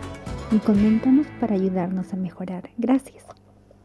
y 0.51 0.59
coméntanos 0.59 1.27
para 1.39 1.55
ayudarnos 1.55 2.13
a 2.13 2.17
mejorar. 2.17 2.69
Gracias. 2.77 3.36